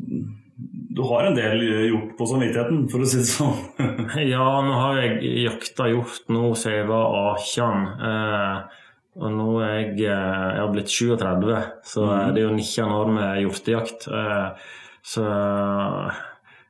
du 0.96 1.02
har 1.10 1.26
en 1.26 1.36
del 1.36 1.60
gjort 1.90 2.12
på 2.16 2.26
samvittigheten, 2.28 2.86
for 2.88 3.04
å 3.04 3.08
si 3.08 3.18
det 3.20 3.28
sånn. 3.28 3.58
ja, 4.34 4.46
nå 4.64 4.76
har 4.80 5.00
jeg 5.02 5.32
jakta 5.44 5.90
gjort 5.92 6.30
nå 6.32 6.54
siden 6.56 6.78
jeg 6.78 6.86
var 6.88 7.34
18. 7.34 7.82
Eh, 8.10 8.84
og 9.16 9.32
nå 9.32 9.52
er 9.64 9.70
jeg, 9.72 9.92
eh, 10.04 10.48
jeg 10.52 10.60
har 10.60 10.72
blitt 10.74 10.92
37, 10.92 11.54
så 11.88 12.04
mm. 12.04 12.34
det 12.36 12.42
er 12.42 12.44
jo 12.44 12.56
19 12.56 12.96
år 12.98 13.12
med 13.16 13.40
hjortejakt. 13.44 14.08
Eh, 14.12 14.74
så 15.06 15.24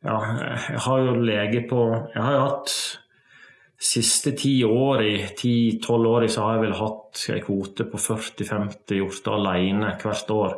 ja, 0.07 0.17
jeg 0.69 0.83
har 0.85 0.99
jo 1.01 1.15
lege 1.25 1.63
på 1.67 1.79
Jeg 2.13 2.21
har 2.21 2.35
jo 2.35 2.43
hatt 2.45 2.75
siste 3.87 4.35
ti 4.37 4.53
år 4.65 5.03
i 5.05 5.15
10-12 5.25 6.07
år 6.11 6.27
så 6.33 6.45
har 6.45 6.57
jeg 6.57 6.63
vel 6.67 6.77
hatt 6.79 7.23
en 7.33 7.43
kvote 7.45 7.87
på 7.91 8.01
40-50 8.01 9.01
hjorter 9.01 9.35
alene 9.37 9.91
hvert 10.01 10.33
år. 10.33 10.55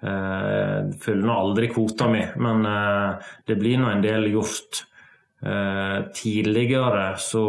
Jeg 0.00 1.00
fyller 1.02 1.26
nå 1.28 1.38
aldri 1.38 1.70
kvota 1.72 2.06
mi, 2.10 2.22
men 2.40 2.68
eh, 2.68 3.32
det 3.48 3.58
blir 3.60 3.80
nå 3.80 3.90
en 3.94 4.04
del 4.04 4.28
hjort. 4.34 4.84
Tidligere 5.40 7.04
så 7.16 7.42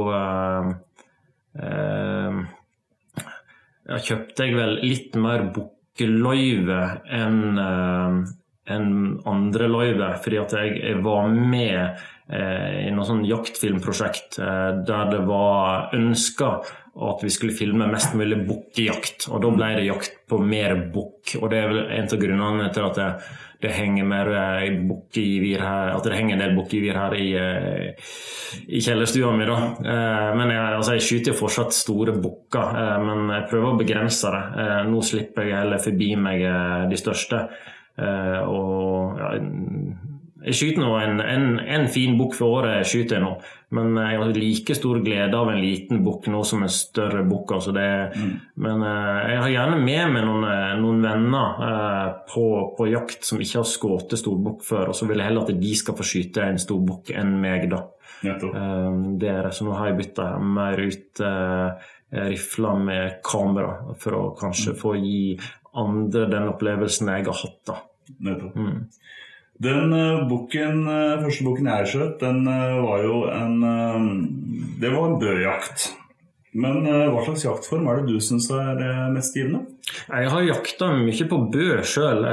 ja, 3.91 3.99
kjøpte 3.99 4.47
jeg 4.47 4.57
vel 4.57 4.77
litt 4.81 5.17
mer 5.19 5.49
bukkeløyve 5.53 6.83
enn 7.11 7.41
uh, 7.59 8.21
enn 8.69 9.19
andre 9.29 9.67
løyve, 9.69 10.09
fordi 10.23 10.39
at 10.41 10.55
jeg, 10.57 10.75
jeg 10.83 10.99
var 11.05 11.29
med 11.33 11.79
eh, 12.31 12.85
i 12.85 12.91
noe 12.93 13.07
sånn 13.07 13.23
jaktfilmprosjekt 13.27 14.37
eh, 14.41 14.69
der 14.87 15.09
det 15.11 15.23
var 15.27 15.95
ønska 15.97 16.51
at 16.91 17.23
vi 17.23 17.29
skulle 17.31 17.55
filme 17.55 17.87
mest 17.87 18.15
mulig 18.19 18.41
bukkejakt. 18.47 19.29
Og 19.31 19.39
da 19.43 19.51
ble 19.55 19.69
det 19.77 19.87
jakt 19.87 20.17
på 20.27 20.41
mer 20.43 20.75
bukk. 20.91 21.37
Og 21.39 21.47
det 21.51 21.61
er 21.61 21.71
vel 21.71 21.85
en 21.87 22.11
av 22.11 22.19
grunnene 22.19 22.67
til 22.75 22.87
at 22.87 22.99
det, 22.99 23.07
det 23.63 23.71
henger 23.77 24.07
mer 24.09 24.31
eh, 24.35 24.75
bukkegevir 24.89 25.63
her, 25.63 25.93
at 25.95 26.07
det 26.07 26.17
henger 26.17 26.35
en 26.35 26.43
del 26.43 26.55
bukkegevir 26.57 26.99
her 26.99 27.15
i, 27.15 27.27
eh, 27.39 28.13
i 28.67 28.83
kjellerstua 28.83 29.31
mi. 29.37 29.47
da. 29.47 29.57
Eh, 29.79 30.29
men 30.35 30.51
jeg, 30.51 30.77
altså, 30.81 30.97
jeg 30.97 31.07
skyter 31.07 31.37
fortsatt 31.37 31.77
store 31.77 32.17
bukker, 32.19 32.79
men 33.07 33.35
jeg 33.37 33.49
prøver 33.53 33.71
å 33.71 33.79
begrense 33.79 34.33
det. 34.35 34.71
Nå 34.91 35.03
slipper 35.05 35.47
jeg 35.47 35.61
heller 35.61 35.83
forbi 35.83 36.15
meg 36.19 36.43
de 36.91 36.99
største. 36.99 37.45
Og 38.01 39.19
ja, 39.19 39.35
jeg 40.41 40.57
skyter 40.57 40.81
nå 40.81 40.93
en, 40.97 41.19
en, 41.21 41.43
en 41.61 41.83
fin 41.91 42.15
bukk 42.17 42.33
for 42.33 42.61
året, 42.61 42.87
skyter 42.89 43.19
jeg 43.19 43.23
nå. 43.23 43.33
Men 43.77 43.93
jeg 43.95 44.17
har 44.19 44.31
like 44.35 44.75
stor 44.75 44.97
glede 45.05 45.37
av 45.37 45.51
en 45.51 45.61
liten 45.61 46.01
bukk 46.03 46.25
nå 46.33 46.41
som 46.47 46.65
en 46.65 46.73
større 46.73 47.21
bukk. 47.27 47.53
Altså 47.55 47.71
mm. 47.75 48.31
Men 48.63 48.81
uh, 48.81 49.19
jeg 49.29 49.37
har 49.43 49.53
gjerne 49.53 49.77
med 49.83 50.15
meg 50.15 50.25
noen, 50.25 50.47
eh, 50.49 50.73
noen 50.81 51.05
venner 51.05 51.61
uh, 51.61 52.07
på, 52.27 52.45
på, 52.77 52.89
jakt 52.91 53.27
som 53.27 53.39
ikke 53.43 53.61
har 53.61 53.69
skutt 53.69 54.17
storbukk 54.17 54.65
før, 54.65 54.91
og 54.91 54.97
så 54.97 55.07
vil 55.07 55.21
jeg 55.21 55.29
heller 55.29 55.45
at 55.45 55.61
de 55.61 55.77
skal 55.77 55.97
få 55.99 56.09
skyte 56.09 56.43
en 56.43 56.59
stor 56.61 56.81
bukk 56.89 57.13
enn 57.13 57.37
meg, 57.41 57.69
da. 57.71 57.85
Det 58.21 59.29
er. 59.29 59.49
Så 59.53 59.65
nå 59.65 59.77
har 59.77 59.89
jeg 59.89 60.01
bytta 60.01 60.27
mer 60.45 60.77
ut 60.77 61.21
rifler 62.11 62.81
med 62.85 63.21
kamera 63.25 63.95
for 63.97 64.17
å 64.17 64.21
kanskje 64.37 64.75
mm. 64.75 64.77
få 64.77 64.91
gi 64.99 65.21
andre 65.79 66.27
den 66.29 66.49
opplevelsen 66.51 67.09
jeg 67.15 67.25
har 67.29 67.39
hatt. 67.39 67.59
da. 67.71 67.79
Nettopp. 68.27 68.57
Mm. 68.59 68.83
Den 69.61 69.93
uh, 69.93 70.23
boken, 70.29 70.85
uh, 70.87 71.21
første 71.21 71.45
boken 71.45 71.69
jeg 71.69 71.89
skjøt, 71.91 72.13
den 72.23 72.45
uh, 72.49 72.81
var 72.81 73.03
jo 73.05 73.17
en 73.29 73.57
Det 74.81 74.89
var 74.89 75.09
en 75.09 75.19
bøjakt. 75.21 75.91
Men 76.51 76.83
hva 76.83 77.21
slags 77.23 77.45
jaktform 77.45 77.85
er 77.87 78.01
det 78.01 78.11
du 78.11 78.17
syns 78.19 78.49
er 78.51 78.81
mest 79.13 79.37
givende? 79.37 79.61
Jeg 80.09 80.31
har 80.33 80.41
jakta 80.43 80.89
mye 80.97 81.27
på 81.29 81.37
bø 81.53 81.67
sjøl, 81.87 82.25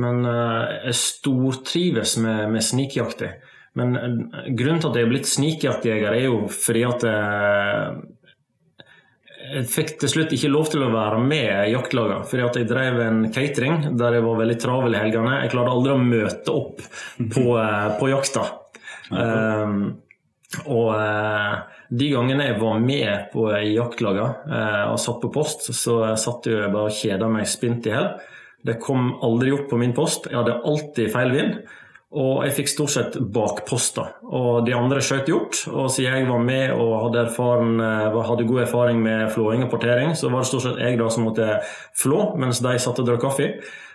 men 0.00 0.22
jeg 0.24 0.94
stortrives 0.96 2.14
med, 2.24 2.46
med 2.54 2.64
snikjakting. 2.64 3.34
Men 3.76 3.92
grunnen 4.56 4.80
til 4.80 4.88
at 4.88 4.96
jeg 4.96 5.04
er 5.04 5.12
blitt 5.12 5.28
snikjaktjeger, 5.28 6.16
er 6.16 6.30
jo 6.30 6.38
fordi 6.48 6.86
at 6.88 7.04
jeg 7.10 8.00
fikk 9.68 9.96
til 10.00 10.10
slutt 10.10 10.32
ikke 10.34 10.50
lov 10.52 10.70
til 10.72 10.84
å 10.84 10.92
være 10.92 11.18
med 11.22 11.50
i 11.66 11.72
jaktlagene, 11.74 12.24
fordi 12.28 12.44
at 12.46 12.58
jeg 12.58 12.68
drev 12.70 13.00
en 13.04 13.20
catering 13.34 13.90
der 13.98 14.18
jeg 14.18 14.24
var 14.24 14.40
veldig 14.40 14.56
travel 14.62 14.96
i 14.96 15.02
helgene. 15.02 15.36
Jeg 15.42 15.52
klarte 15.52 15.74
aldri 15.74 15.94
å 15.94 16.00
møte 16.00 16.54
opp 16.54 16.82
på, 17.34 17.44
eh, 17.64 17.88
på 18.00 18.10
jakta. 18.12 18.46
Um, 19.12 19.78
og 20.70 20.90
uh, 20.96 21.64
de 21.92 22.08
gangene 22.14 22.48
jeg 22.48 22.60
var 22.62 22.80
med 22.80 23.26
på, 23.34 23.48
jaktlagene 23.68 24.48
uh, 24.48 24.84
og 24.94 25.00
satt 25.02 25.20
på 25.22 25.32
post, 25.34 25.68
så 25.76 25.98
satt 26.20 26.48
jeg 26.48 26.70
bare 26.72 26.88
og 26.88 26.96
kjeda 26.96 27.28
meg 27.30 27.50
spint 27.50 27.88
i 27.90 27.94
hjel. 27.94 28.12
Det 28.64 28.78
kom 28.80 29.12
aldri 29.26 29.52
opp 29.52 29.68
på 29.68 29.78
min 29.80 29.92
post. 29.96 30.30
Jeg 30.30 30.40
hadde 30.40 30.60
alltid 30.64 31.12
feil 31.12 31.34
vind. 31.34 31.58
Og 32.14 32.44
jeg 32.46 32.54
fikk 32.60 32.70
stort 32.70 32.92
sett 32.94 33.16
bakposter. 33.34 34.12
Og 34.22 34.62
de 34.66 34.74
andre 34.76 35.00
skjøt 35.02 35.30
hjort. 35.30 35.64
Og 35.72 35.88
siden 35.90 36.20
jeg 36.20 36.28
var 36.28 36.44
med 36.46 36.74
og 36.76 36.92
hadde, 37.08 37.24
erfaren, 37.26 37.72
eh, 37.82 38.18
hadde, 38.28 38.46
god 38.46 38.60
erfaring 38.68 39.00
med 39.02 39.32
flåing 39.34 39.64
og 39.66 39.72
portering, 39.72 40.14
så 40.14 40.30
var 40.30 40.44
det 40.44 40.50
stort 40.52 40.68
sett 40.68 40.82
jeg 40.84 41.00
da 41.00 41.08
som 41.10 41.26
måtte 41.26 41.48
flå 41.98 42.28
mens 42.38 42.62
de 42.62 42.76
satt 42.78 43.02
og 43.02 43.08
drakk 43.08 43.24
kaffe. 43.26 43.50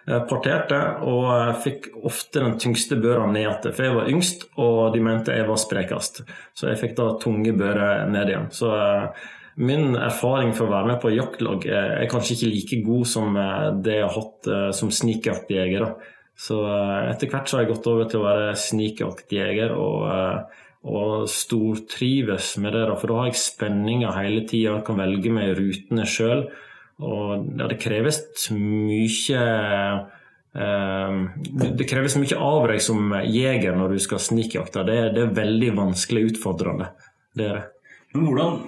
Jeg 0.10 0.26
parterte 0.28 0.82
og 1.08 1.56
fikk 1.64 1.90
ofte 2.08 2.44
den 2.44 2.60
tyngste 2.60 2.98
børa 3.00 3.28
ned 3.30 3.46
igjen. 3.46 3.72
For 3.72 3.88
jeg 3.88 3.96
var 3.96 4.12
yngst, 4.12 4.48
og 4.60 4.80
de 4.96 5.04
mente 5.06 5.40
jeg 5.40 5.48
var 5.48 5.64
sprekest. 5.64 6.24
Så 6.58 6.72
jeg 6.72 6.84
fikk 6.84 7.00
da 7.00 7.10
tunge 7.24 7.56
bører 7.56 8.08
ned 8.12 8.34
igjen. 8.34 8.52
Så 8.52 8.76
eh, 8.76 9.28
min 9.64 9.96
erfaring 9.96 10.52
for 10.58 10.68
å 10.68 10.76
være 10.76 10.92
med 10.92 11.04
på 11.04 11.16
jaktlag 11.16 11.66
er 11.72 12.08
kanskje 12.12 12.36
ikke 12.36 12.54
like 12.54 12.86
god 12.92 13.12
som 13.16 13.40
eh, 13.40 13.68
det 13.80 14.00
jeg 14.02 14.08
har 14.10 14.18
hatt 14.20 14.56
som 14.76 14.92
snikerjeger. 14.92 15.94
Så 16.40 16.62
eh, 16.64 17.10
etter 17.12 17.32
hvert 17.32 17.50
så 17.50 17.58
har 17.58 17.66
jeg 17.66 17.74
gått 17.74 17.90
over 17.92 18.08
til 18.08 18.22
å 18.22 18.28
være 18.28 18.56
snikjaktjeger 18.60 19.74
og, 19.76 20.06
eh, 20.14 20.62
og 20.88 21.28
stortrives 21.32 22.54
med 22.64 22.78
det. 22.78 22.86
For 23.02 23.12
da 23.12 23.20
har 23.20 23.32
jeg 23.32 23.42
spenninger 23.42 24.16
hele 24.16 24.46
tida, 24.48 24.80
kan 24.88 25.02
velge 25.02 25.34
meg 25.36 25.52
rutene 25.60 26.08
sjøl. 26.08 26.48
Og 27.00 27.52
ja, 27.60 27.68
det 27.68 27.80
kreves 27.80 28.22
mye 28.56 29.44
eh, 30.56 31.20
det 31.76 31.88
kreves 31.88 32.18
mye 32.20 32.40
av 32.40 32.66
deg 32.72 32.82
som 32.84 33.14
jeger 33.28 33.76
når 33.76 33.96
du 33.96 34.04
skal 34.08 34.24
snikjakte. 34.24 34.88
Det, 34.88 35.00
det, 35.16 35.28
er 35.28 35.38
veldig 35.44 35.76
vanskelig 35.84 36.30
utfordrende. 36.34 36.94
Det 37.36 37.50
er 37.50 37.60
det. 37.60 37.68
Men 38.16 38.26
hvordan 38.26 38.62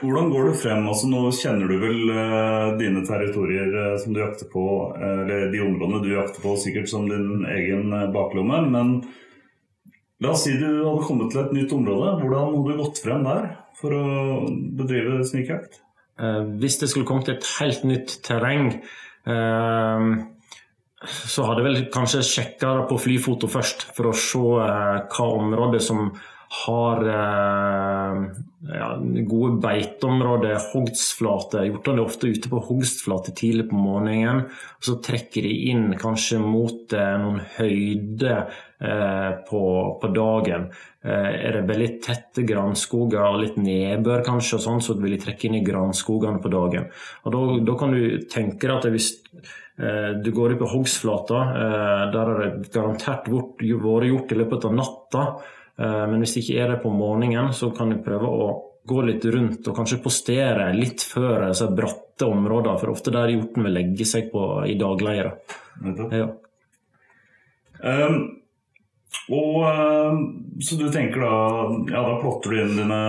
hvordan 0.00 0.30
går 0.30 0.48
du 0.48 0.56
frem? 0.60 0.88
Altså, 0.88 1.08
nå 1.08 1.22
kjenner 1.32 1.70
du 1.70 1.76
vel 1.80 2.10
uh, 2.10 2.74
dine 2.80 3.02
territorier 3.06 3.70
uh, 3.72 3.94
som 4.00 4.12
du 4.12 4.20
jakter 4.20 4.48
på, 4.52 4.64
uh, 4.92 5.22
eller 5.22 5.48
de 5.52 5.62
områdene 5.64 6.02
du 6.04 6.10
jakter 6.12 6.44
på, 6.44 6.52
sikkert 6.60 6.90
som 6.92 7.08
din 7.08 7.46
egen 7.48 7.94
baklomme. 8.12 8.60
Men 8.68 8.92
la 10.20 10.34
oss 10.34 10.44
si 10.44 10.54
du 10.60 10.68
hadde 10.68 11.06
kommet 11.06 11.32
til 11.32 11.42
et 11.44 11.56
nytt 11.56 11.72
område. 11.76 12.12
Hvordan 12.20 12.44
hadde 12.44 12.62
du 12.68 12.82
gått 12.82 13.02
frem 13.04 13.26
der 13.26 13.50
for 13.80 13.96
å 13.96 14.06
bedrive 14.78 15.24
snikjakt? 15.26 15.82
hvis 16.16 16.78
det 16.80 16.86
skulle 16.88 17.04
kommet 17.04 17.26
til 17.28 17.34
et 17.34 17.48
helt 17.58 17.82
nytt 17.84 18.14
terreng 18.24 18.70
så 21.04 21.44
hadde 21.44 21.60
jeg 21.60 21.66
vel 21.66 21.82
kanskje 21.92 22.22
sjekka 22.24 22.70
på 22.88 22.96
flyfoto 22.96 23.50
først, 23.52 23.84
for 23.92 24.08
å 24.08 24.14
se 24.16 24.40
hva 24.40 25.26
området 25.36 25.82
som 25.84 26.06
har 26.48 27.02
eh, 27.10 28.20
ja, 28.70 28.88
gode 29.28 29.56
beiteområder, 29.62 30.58
hogstflate. 30.72 31.64
Hjortene 31.66 32.00
er 32.00 32.06
ofte 32.06 32.30
ute 32.30 32.50
på 32.50 32.62
hogstflate 32.68 33.34
tidlig 33.36 33.68
på 33.70 33.78
morgenen. 33.78 34.44
og 34.46 34.86
Så 34.86 34.96
trekker 35.04 35.46
de 35.46 35.54
inn 35.72 35.88
kanskje 35.98 36.38
mot 36.42 36.94
eh, 36.94 37.16
noen 37.22 37.42
høyder 37.56 38.46
eh, 38.78 39.32
på, 39.48 39.62
på, 40.00 40.12
dagen. 40.14 40.70
Eh, 41.02 41.28
er 41.48 41.58
det 41.58 41.66
veldig 41.70 41.90
tette 42.06 42.46
granskoger 42.46 43.26
og 43.26 43.42
litt 43.42 43.60
nedbør 43.60 44.24
kanskje, 44.26 44.60
og 44.60 44.66
sånn, 44.68 44.82
så 44.84 44.96
vil 45.00 45.16
de 45.16 45.22
trekke 45.26 45.50
inn 45.50 45.60
i 45.60 45.66
granskogene 45.66 46.42
på 46.42 46.52
dagen. 46.54 46.88
Og 47.26 47.62
da 47.66 47.78
kan 47.78 47.94
du 47.94 48.26
tenke 48.30 48.68
deg 48.68 48.78
at 48.78 48.90
hvis 48.94 49.12
eh, 49.82 50.14
du 50.22 50.30
går 50.30 50.54
ut 50.54 50.62
på 50.62 50.72
hogstflata, 50.76 51.44
eh, 51.50 52.08
der 52.14 52.32
har 52.32 52.42
det 52.44 52.72
garantert 52.72 53.30
vært 53.34 53.66
gjort 53.66 54.32
i 54.32 54.42
løpet 54.42 54.70
av 54.70 54.80
natta. 54.80 55.28
Eh, 55.78 56.04
men 56.10 56.22
hvis 56.22 56.36
det 56.36 56.44
ikke 56.44 56.62
er 56.62 56.72
det 56.74 56.80
på 56.84 56.92
morgenen, 56.94 57.52
så 57.56 57.70
kan 57.76 57.92
du 57.92 58.00
prøve 58.04 58.30
å 58.30 58.48
gå 58.86 59.02
litt 59.02 59.24
rundt 59.34 59.66
og 59.66 59.76
kanskje 59.76 60.00
postere 60.04 60.70
litt 60.76 61.02
før 61.02 61.50
så 61.56 61.68
bratte 61.74 62.28
områdene, 62.30 62.78
for 62.80 62.94
ofte 62.94 63.12
der 63.14 63.34
hjorten 63.34 63.66
vil 63.66 63.74
legge 63.74 64.06
seg 64.08 64.30
på 64.32 64.44
i 64.70 64.76
dagleire. 64.78 65.34
Ja. 66.14 66.28
Um, 67.82 68.20
og 69.32 69.56
ehm, 69.66 70.18
Så 70.62 70.76
du 70.78 70.86
tenker 70.94 71.20
da 71.20 71.36
Ja, 71.90 72.02
da 72.06 72.14
plotter 72.22 72.52
du 72.52 72.60
inn 72.62 72.76
dine 72.78 73.00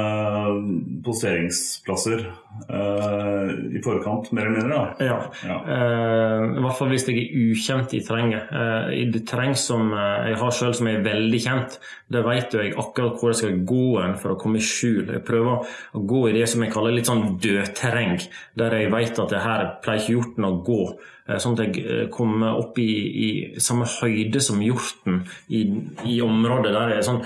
posteringsplasser 1.05 2.23
eh, 2.67 3.51
i 3.77 3.81
forkant, 3.85 4.31
mer 4.35 4.47
eller 4.47 4.57
mindre? 4.57 4.77
da? 4.77 5.05
Ja. 5.05 5.17
ja. 5.47 5.57
Eh, 5.75 6.45
I 6.57 6.63
hvert 6.65 6.77
fall 6.79 6.91
hvis 6.91 7.05
jeg 7.07 7.21
er 7.21 7.35
ukjent 7.51 7.93
i 7.95 8.01
terrenget. 8.03 8.49
Eh, 8.51 8.89
I 8.97 9.03
det 9.13 9.23
terreng 9.29 9.55
som 9.59 9.91
jeg 9.93 10.39
har 10.41 10.55
sjøl 10.57 10.75
som 10.77 10.89
er 10.91 11.05
veldig 11.05 11.41
kjent, 11.43 11.77
det 12.11 12.23
vet 12.25 12.57
jeg 12.57 12.73
akkurat 12.79 13.19
hvor 13.19 13.31
jeg 13.31 13.41
skal 13.41 13.59
gå 13.69 13.85
en 14.03 14.17
for 14.19 14.33
å 14.33 14.39
komme 14.41 14.59
i 14.59 14.65
skjul. 14.67 15.05
Jeg 15.13 15.25
prøver 15.27 15.63
å 15.93 16.03
gå 16.13 16.23
i 16.29 16.35
det 16.39 16.47
som 16.51 16.63
jeg 16.65 16.73
kaller 16.73 16.97
litt 16.97 17.09
sånn 17.09 17.37
dødterreng, 17.43 18.17
der 18.59 18.79
jeg 18.81 18.91
vet 18.95 19.23
at 19.23 19.35
det 19.35 19.43
her 19.45 19.69
pleier 19.85 20.03
ikke 20.03 20.17
hjorten 20.17 20.49
å 20.49 20.57
gå. 20.67 20.81
Sånn 21.27 21.57
at 21.57 21.75
jeg 21.75 22.07
kommer 22.13 22.55
opp 22.55 22.77
i, 22.79 22.87
i 22.87 23.29
samme 23.59 23.87
høyde 23.97 24.39
som 24.43 24.61
hjorten 24.63 25.25
i, 25.51 25.65
i 26.07 26.21
området 26.23 26.71
der 26.71 26.93
det 26.93 26.99
er 27.01 27.07
sånn 27.07 27.19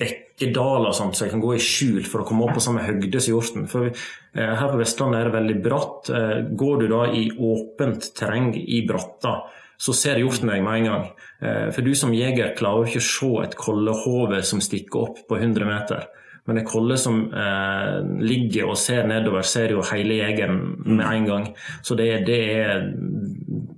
bekkedaler 0.00 0.94
sånn, 0.96 1.12
så 1.12 1.26
jeg 1.26 1.34
kan 1.34 1.42
gå 1.42 1.54
i 1.56 1.62
skjul 1.62 2.06
for 2.08 2.22
å 2.22 2.28
komme 2.28 2.46
opp 2.46 2.56
på 2.56 2.64
samme 2.64 2.84
høyde 2.86 3.20
som 3.20 3.34
hjorten. 3.34 3.66
For 3.70 3.90
eh, 3.90 4.54
her 4.56 4.70
på 4.72 4.80
Vestlandet 4.80 5.20
er 5.20 5.28
det 5.28 5.36
veldig 5.36 5.58
bratt. 5.64 6.08
Eh, 6.08 6.38
går 6.58 6.80
du 6.80 6.86
da 6.94 7.02
i 7.12 7.26
åpent 7.36 8.08
terreng 8.18 8.54
i 8.56 8.82
bratta, 8.88 9.42
så 9.82 9.94
ser 9.96 10.20
hjorten 10.22 10.50
deg 10.52 10.64
med 10.64 10.80
en 10.80 10.88
gang. 10.88 11.06
Eh, 11.42 11.68
for 11.74 11.84
du 11.84 11.92
som 11.98 12.14
jeger 12.16 12.54
klarer 12.58 12.88
ikke 12.88 13.02
å 13.02 13.08
se 13.10 13.30
et 13.44 13.56
kollehove 13.58 14.42
som 14.46 14.62
stikker 14.64 15.08
opp 15.08 15.22
på 15.28 15.38
100 15.40 15.68
meter. 15.68 16.08
Men 16.48 16.58
en 16.58 16.66
kolle 16.66 16.96
som 16.98 17.20
eh, 17.30 17.98
ligger 18.22 18.72
og 18.72 18.78
ser 18.80 19.06
nedover, 19.10 19.46
ser 19.46 19.76
jo 19.76 19.84
hele 19.92 20.18
jegeren 20.18 20.58
med 20.88 21.04
en 21.06 21.28
gang. 21.28 21.46
Så 21.86 21.94
det, 21.98 22.08
det, 22.26 22.40
er, 22.56 22.88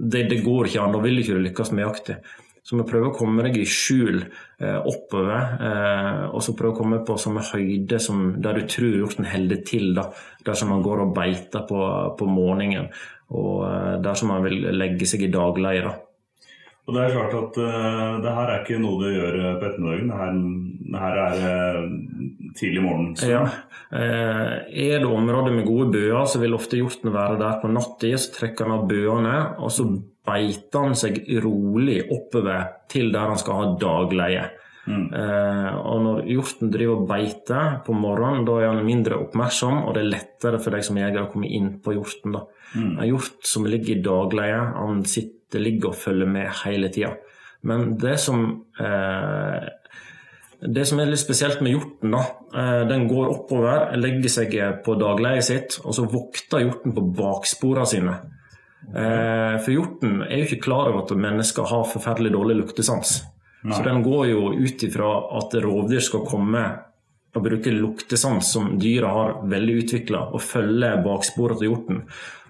det, 0.01 0.25
det 0.31 0.41
går 0.47 0.71
ikke 0.71 0.81
an. 0.81 0.97
Da 0.97 1.03
vil 1.05 1.21
ikke 1.21 1.37
du 1.37 1.45
lykkes 1.45 1.75
med 1.75 1.85
jakta. 1.85 2.19
Så 2.65 2.79
vi 2.79 2.87
prøver 2.89 3.11
å 3.11 3.17
komme 3.17 3.45
deg 3.45 3.59
i 3.61 3.67
skjul 3.69 4.23
eh, 4.23 4.79
oppover, 4.89 5.51
eh, 5.61 6.23
og 6.31 6.41
så 6.41 6.55
prøve 6.57 6.73
å 6.73 6.79
komme 6.79 7.03
på 7.05 7.19
samme 7.21 7.43
høyde 7.45 7.99
som 8.01 8.31
der 8.41 8.57
du 8.57 8.71
tror 8.73 8.95
hjorten 9.03 9.29
holder 9.29 9.61
til, 9.69 9.91
da, 9.99 10.07
dersom 10.47 10.73
man 10.73 10.81
går 10.87 11.03
og 11.05 11.13
beiter 11.19 11.67
på, 11.69 11.83
på 12.17 12.29
morgenen, 12.31 12.89
og 13.37 13.67
eh, 13.69 13.91
dersom 14.07 14.33
man 14.33 14.49
vil 14.49 14.65
legge 14.73 15.05
seg 15.11 15.27
i 15.27 15.31
dagleie. 15.35 15.93
Og 16.85 16.93
det 16.93 17.01
er 17.01 17.15
klart 17.15 17.35
at 17.39 17.59
uh, 17.65 18.17
det 18.21 18.33
her 18.37 18.51
er 18.51 18.59
ikke 18.61 18.81
noe 18.83 19.01
du 19.01 19.07
gjør 19.09 19.39
eh, 19.41 19.55
på 19.57 19.69
ettermiddagen, 19.71 20.11
det 20.11 20.19
her, 20.21 20.35
det 20.85 21.01
her 21.01 21.21
er 21.23 21.79
uh, 21.81 22.51
tidlig 22.59 22.83
morgen. 22.85 23.07
Så. 23.17 23.31
Ja. 23.31 23.45
Uh, 23.89 24.51
er 24.69 25.01
det 25.01 25.09
områder 25.09 25.57
med 25.57 25.65
gode 25.65 25.89
bøer, 25.95 26.27
så 26.29 26.43
vil 26.43 26.57
ofte 26.57 26.77
hjorten 26.77 27.15
være 27.15 27.39
der 27.41 27.57
på 27.63 27.71
natta, 27.73 28.11
så 28.21 28.35
trekker 28.37 28.69
han 28.69 28.77
av 28.77 28.85
bøene, 28.91 29.39
og 29.65 29.73
så 29.73 29.89
beiter 30.25 30.85
han 30.91 30.99
seg 30.99 31.23
rolig 31.45 32.03
oppover 32.13 32.69
til 32.93 33.11
der 33.17 33.33
han 33.33 33.41
skal 33.41 33.61
ha 33.63 33.73
dagleie. 33.81 34.45
Mm. 34.85 35.05
Eh, 35.17 35.77
og 35.81 36.03
når 36.05 36.27
hjorten 36.29 36.73
driver 36.73 36.99
og 36.99 37.07
beiter 37.09 37.79
på 37.87 37.97
morgenen, 37.97 38.45
da 38.49 38.59
er 38.61 38.73
han 38.73 38.85
mindre 38.87 39.21
oppmerksom, 39.23 39.79
og 39.85 39.95
det 39.97 40.03
er 40.03 40.11
lettere 40.13 40.61
for 40.61 40.77
deg 40.77 40.85
som 40.87 40.99
jeger 41.01 41.23
å 41.23 41.31
komme 41.33 41.49
inn 41.49 41.79
på 41.85 41.97
hjorten. 41.97 42.37
da. 42.37 42.45
Mm. 42.75 42.91
En 42.91 43.09
hjort 43.09 43.49
som 43.49 43.69
ligger 43.69 43.97
i 43.97 44.03
dagleie, 44.05 44.61
han 44.77 45.05
sitter, 45.09 45.63
ligger 45.63 45.93
og 45.93 46.01
følger 46.03 46.29
med 46.29 46.53
hele 46.65 46.91
tida. 46.93 47.15
Men 47.65 47.95
det 47.97 48.19
som 48.21 48.45
eh, 48.77 49.73
det 50.65 50.85
som 50.89 51.01
er 51.01 51.11
litt 51.11 51.21
spesielt 51.21 51.61
med 51.65 51.75
hjorten, 51.75 52.15
da, 52.15 52.23
eh, 52.57 52.85
den 52.89 53.09
går 53.09 53.33
oppover, 53.33 53.91
legger 54.01 54.33
seg 54.33 54.55
på 54.85 54.97
dagleiet 55.01 55.45
sitt, 55.45 55.81
og 55.85 55.97
så 55.97 56.07
vokter 56.09 56.65
hjorten 56.65 56.95
på 56.97 57.05
baksporene 57.19 57.89
sine. 57.89 58.15
Eh, 58.93 59.57
for 59.65 59.73
hjorten 59.73 60.23
er 60.25 60.41
jo 60.41 60.49
ikke 60.49 60.65
klar 60.67 60.91
over 60.91 61.05
at 61.05 61.17
mennesker 61.17 61.69
har 61.69 61.89
forferdelig 61.89 62.35
dårlig 62.35 62.59
luktesans. 62.63 63.23
Så 63.73 63.81
den 63.87 64.03
går 64.05 64.27
jo 64.29 64.51
ut 64.53 64.83
ifra 64.85 65.11
at 65.39 65.55
rovdyr 65.65 66.03
skal 66.05 66.27
komme 66.29 66.65
og 67.35 67.43
bruke 67.43 67.73
luktesans 67.75 68.53
som 68.55 68.75
dyra 68.79 69.09
har 69.11 69.33
veldig 69.51 69.77
utvikla, 69.83 70.21
og 70.37 70.43
følge 70.43 70.91
baksporene 71.03 71.59
til 71.59 71.73
hjorten. 71.73 72.03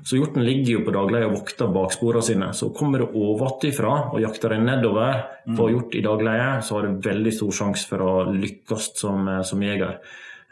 Så 0.05 0.19
hjorten 0.19 0.45
ligger 0.45 0.75
jo 0.75 0.83
på 0.85 0.93
dagleie 0.93 1.29
og 1.29 1.39
vokter 1.39 1.71
baksporene 1.73 2.25
sine. 2.27 2.51
Så 2.53 2.69
kommer 2.77 3.01
det 3.01 3.15
ovenfra 3.17 3.95
og 4.11 4.21
jakter 4.21 4.53
deg 4.53 4.67
nedover 4.67 5.23
på 5.47 5.57
mm. 5.57 5.71
hjort 5.73 5.97
i 5.97 6.03
dagleie, 6.05 6.51
så 6.61 6.77
har 6.77 6.85
du 6.85 7.09
veldig 7.09 7.33
stor 7.39 7.57
sjanse 7.61 7.89
for 7.89 8.05
å 8.05 8.13
lykkes 8.35 8.91
som, 9.01 9.31
som 9.49 9.65
jeger. 9.65 9.97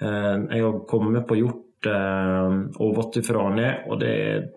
Eh, 0.00 0.34
jeg 0.54 0.64
har 0.64 0.80
kommet 0.88 1.28
på 1.28 1.36
hjort 1.42 1.90
eh, 1.92 2.56
ovenfra 2.86 3.44
og 3.50 3.58
ned, 3.58 3.84
og 3.90 4.00
det, 4.00 4.14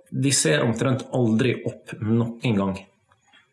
de 0.08 0.36
ser 0.36 0.64
omtrent 0.64 1.10
aldri 1.18 1.58
opp 1.68 1.98
noen 2.00 2.62
gang. 2.62 2.78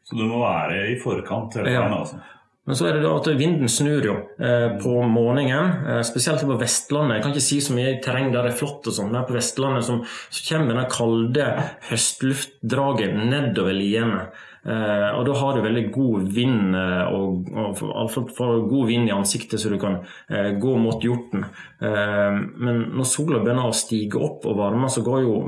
Så 0.07 0.21
du 0.21 0.23
må 0.29 0.45
være 0.45 0.85
i 0.93 0.95
forkant 1.03 1.59
hele 1.59 1.73
tiden? 1.73 1.83
Ja. 1.83 1.99
altså? 1.99 2.23
Men 2.63 2.79
så 2.79 2.87
er 2.87 2.95
det 2.95 3.03
da 3.03 3.17
at 3.19 3.27
vinden 3.35 3.71
snur 3.71 4.05
jo 4.07 4.13
eh, 4.39 4.69
på 4.79 4.93
morgenen, 5.11 5.83
eh, 5.83 6.05
spesielt 6.07 6.45
på 6.47 6.59
Vestlandet. 6.61 7.17
Jeg 7.17 7.25
kan 7.25 7.35
ikke 7.35 7.49
si 7.49 7.59
så 7.65 7.75
mye 7.75 7.97
terreng 8.05 8.31
der 8.31 8.47
det 8.47 8.53
er 8.53 8.61
flott 8.61 8.87
og 8.87 8.95
sånn, 8.95 9.11
men 9.11 9.27
på 9.27 9.35
Vestlandet 9.35 9.89
som, 9.89 10.05
så 10.07 10.45
kommer 10.47 10.71
denne 10.71 10.87
kalde 10.93 11.49
høstluftdraget 11.89 13.19
nedover 13.19 13.75
liene. 13.75 14.23
Eh, 14.63 15.09
og 15.11 15.27
da 15.27 15.35
har 15.41 15.59
du 15.59 15.65
veldig 15.67 15.85
god 15.91 16.31
vind, 16.39 16.79
eh, 16.79 17.05
og, 17.11 17.51
og, 17.51 17.83
og 17.91 18.31
får 18.39 18.65
god 18.71 18.91
vind 18.95 19.11
i 19.11 19.17
ansiktet, 19.19 19.59
så 19.59 19.73
du 19.73 19.81
kan 19.83 19.99
gå 20.63 20.79
mot 20.79 21.03
hjorten. 21.03 21.43
Men 21.83 22.85
når 22.95 23.09
sola 23.11 23.41
begynner 23.43 23.73
å 23.73 23.75
stige 23.75 24.21
opp 24.23 24.47
og 24.47 24.61
varme, 24.61 24.87
så 24.87 25.03
går 25.03 25.25
jo 25.25 25.39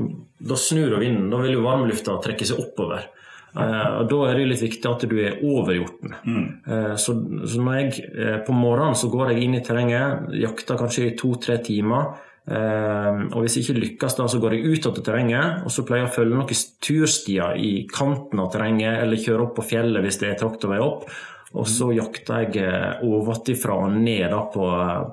Da 0.44 0.58
snur 0.58 0.90
jo 0.96 0.98
vinden. 1.00 1.30
Da 1.30 1.38
vil 1.40 1.54
jo 1.54 1.62
varmlufta 1.64 2.18
trekke 2.20 2.44
seg 2.44 2.58
oppover. 2.60 3.06
Uh, 3.54 4.00
og 4.00 4.08
Da 4.10 4.20
er 4.26 4.38
det 4.38 4.46
litt 4.50 4.62
viktig 4.64 4.88
at 4.90 5.04
du 5.06 5.14
er 5.22 5.38
over 5.46 5.76
hjorten. 5.76 6.14
Mm. 6.26 6.46
Uh, 6.66 6.94
så, 6.98 7.14
så, 7.46 7.60
når 7.62 7.76
jeg 7.78 8.06
uh, 8.10 8.38
på 8.46 8.54
morgenen 8.56 8.98
så 8.98 9.10
går 9.12 9.30
jeg 9.30 9.44
inn 9.46 9.58
i 9.60 9.62
terrenget, 9.64 10.32
jakter 10.42 10.80
kanskje 10.80 11.10
i 11.10 11.18
to-tre 11.18 11.60
timer. 11.62 12.14
og 12.44 13.38
hvis 13.40 13.54
jeg 13.56 13.64
ikke 13.64 13.80
lykkes, 13.80 14.14
da, 14.18 14.24
så 14.28 14.36
går 14.36 14.52
jeg 14.52 14.74
ut 14.74 14.86
av 14.90 14.98
terrenget 15.00 15.62
og 15.64 15.72
så 15.72 15.80
pleier 15.88 16.02
jeg 16.02 16.10
å 16.10 16.16
følge 16.18 16.36
noen 16.36 16.58
turstier 16.84 17.54
i 17.56 17.70
kanten 17.88 18.42
av 18.42 18.50
terrenget, 18.52 18.98
eller 19.00 19.22
kjøre 19.22 19.46
opp 19.46 19.54
på 19.56 19.64
fjellet 19.70 20.04
hvis 20.04 20.18
det 20.20 20.28
er 20.28 20.36
traktorvei 20.42 20.82
opp. 20.84 21.06
Og 21.54 21.70
så 21.70 21.88
jakter 21.96 22.44
jeg 22.52 22.98
ovenfra 23.06 23.78
og 23.86 23.96
ned 23.96 24.26
da, 24.34 24.42
på, 24.52 24.66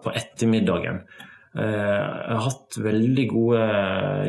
på 0.04 0.12
ettermiddagen. 0.12 0.99
Jeg 1.56 2.36
har 2.36 2.43
hatt 2.49 2.82
veldig 2.84 3.25
gode 3.32 3.63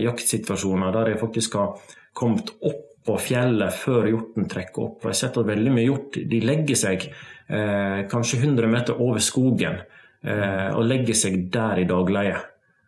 jaktsituasjoner 0.04 0.94
der 0.94 1.14
jeg 1.14 1.22
faktisk 1.24 1.58
har 1.58 1.74
kommet 2.14 2.54
opp 2.62 2.91
på 3.06 3.16
fjellet 3.18 3.74
før 3.74 4.08
hjorten 4.10 4.46
trekker 4.50 4.84
opp. 4.84 5.00
Og 5.00 5.10
jeg 5.10 5.16
har 5.16 5.20
sett 5.24 5.40
at 5.40 5.48
veldig 5.48 5.74
mye 5.74 5.88
hjort 5.88 6.20
de 6.30 6.40
legger 6.44 6.78
seg 6.78 7.08
eh, 7.08 8.00
kanskje 8.10 8.42
100 8.44 8.70
meter 8.70 9.02
over 9.02 9.22
skogen 9.22 9.80
eh, 9.80 10.70
og 10.70 10.86
legger 10.86 11.18
seg 11.18 11.44
der 11.52 11.82
i 11.82 11.88
dagleie. 11.88 12.40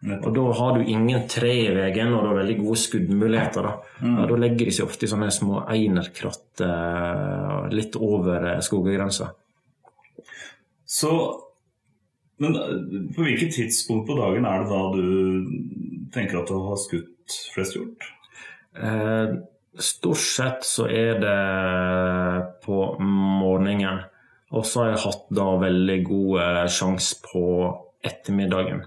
Og 0.05 0.35
Da 0.37 0.43
har 0.59 0.77
du 0.77 0.85
ingen 0.85 1.23
tre 1.33 1.53
i 1.63 1.71
veien 1.73 2.13
og 2.13 2.25
du 2.25 2.29
har 2.29 2.37
veldig 2.43 2.59
gode 2.61 2.81
skuddmuligheter. 2.83 3.65
Da, 3.65 4.03
mm. 4.05 4.19
da 4.29 4.37
legger 4.43 4.69
de 4.69 4.75
seg 4.77 4.91
ofte 4.91 5.07
i 5.07 5.11
sånne 5.11 5.31
små 5.33 5.63
einerkratt 5.73 6.65
eh, 6.67 7.55
litt 7.73 7.97
over 7.97 8.51
eh, 8.53 8.61
skoggrensa. 8.65 9.31
Så 10.85 11.15
Men 12.43 12.57
eh, 12.59 12.77
på 13.17 13.25
hvilket 13.25 13.57
tidspunkt 13.57 14.09
på 14.11 14.19
dagen 14.19 14.45
er 14.45 14.65
det 14.65 14.71
da 14.75 14.83
du 14.93 16.09
tenker 16.13 16.43
at 16.43 16.53
du 16.53 16.61
har 16.67 16.79
skutt 16.83 17.41
flest 17.55 17.79
hjort? 17.79 18.09
Eh, 18.77 19.39
Stort 19.81 20.23
sett 20.23 20.67
så 20.67 20.87
er 20.87 21.19
det 21.23 21.39
på 22.65 22.81
morgenen. 23.01 24.05
Og 24.55 24.67
så 24.69 24.85
har 24.85 24.93
jeg 24.93 25.03
hatt 25.03 25.25
da 25.35 25.47
veldig 25.59 26.01
god 26.07 26.41
eh, 26.45 26.65
sjanse 26.71 27.19
på 27.25 27.45
ettermiddagen. 28.05 28.85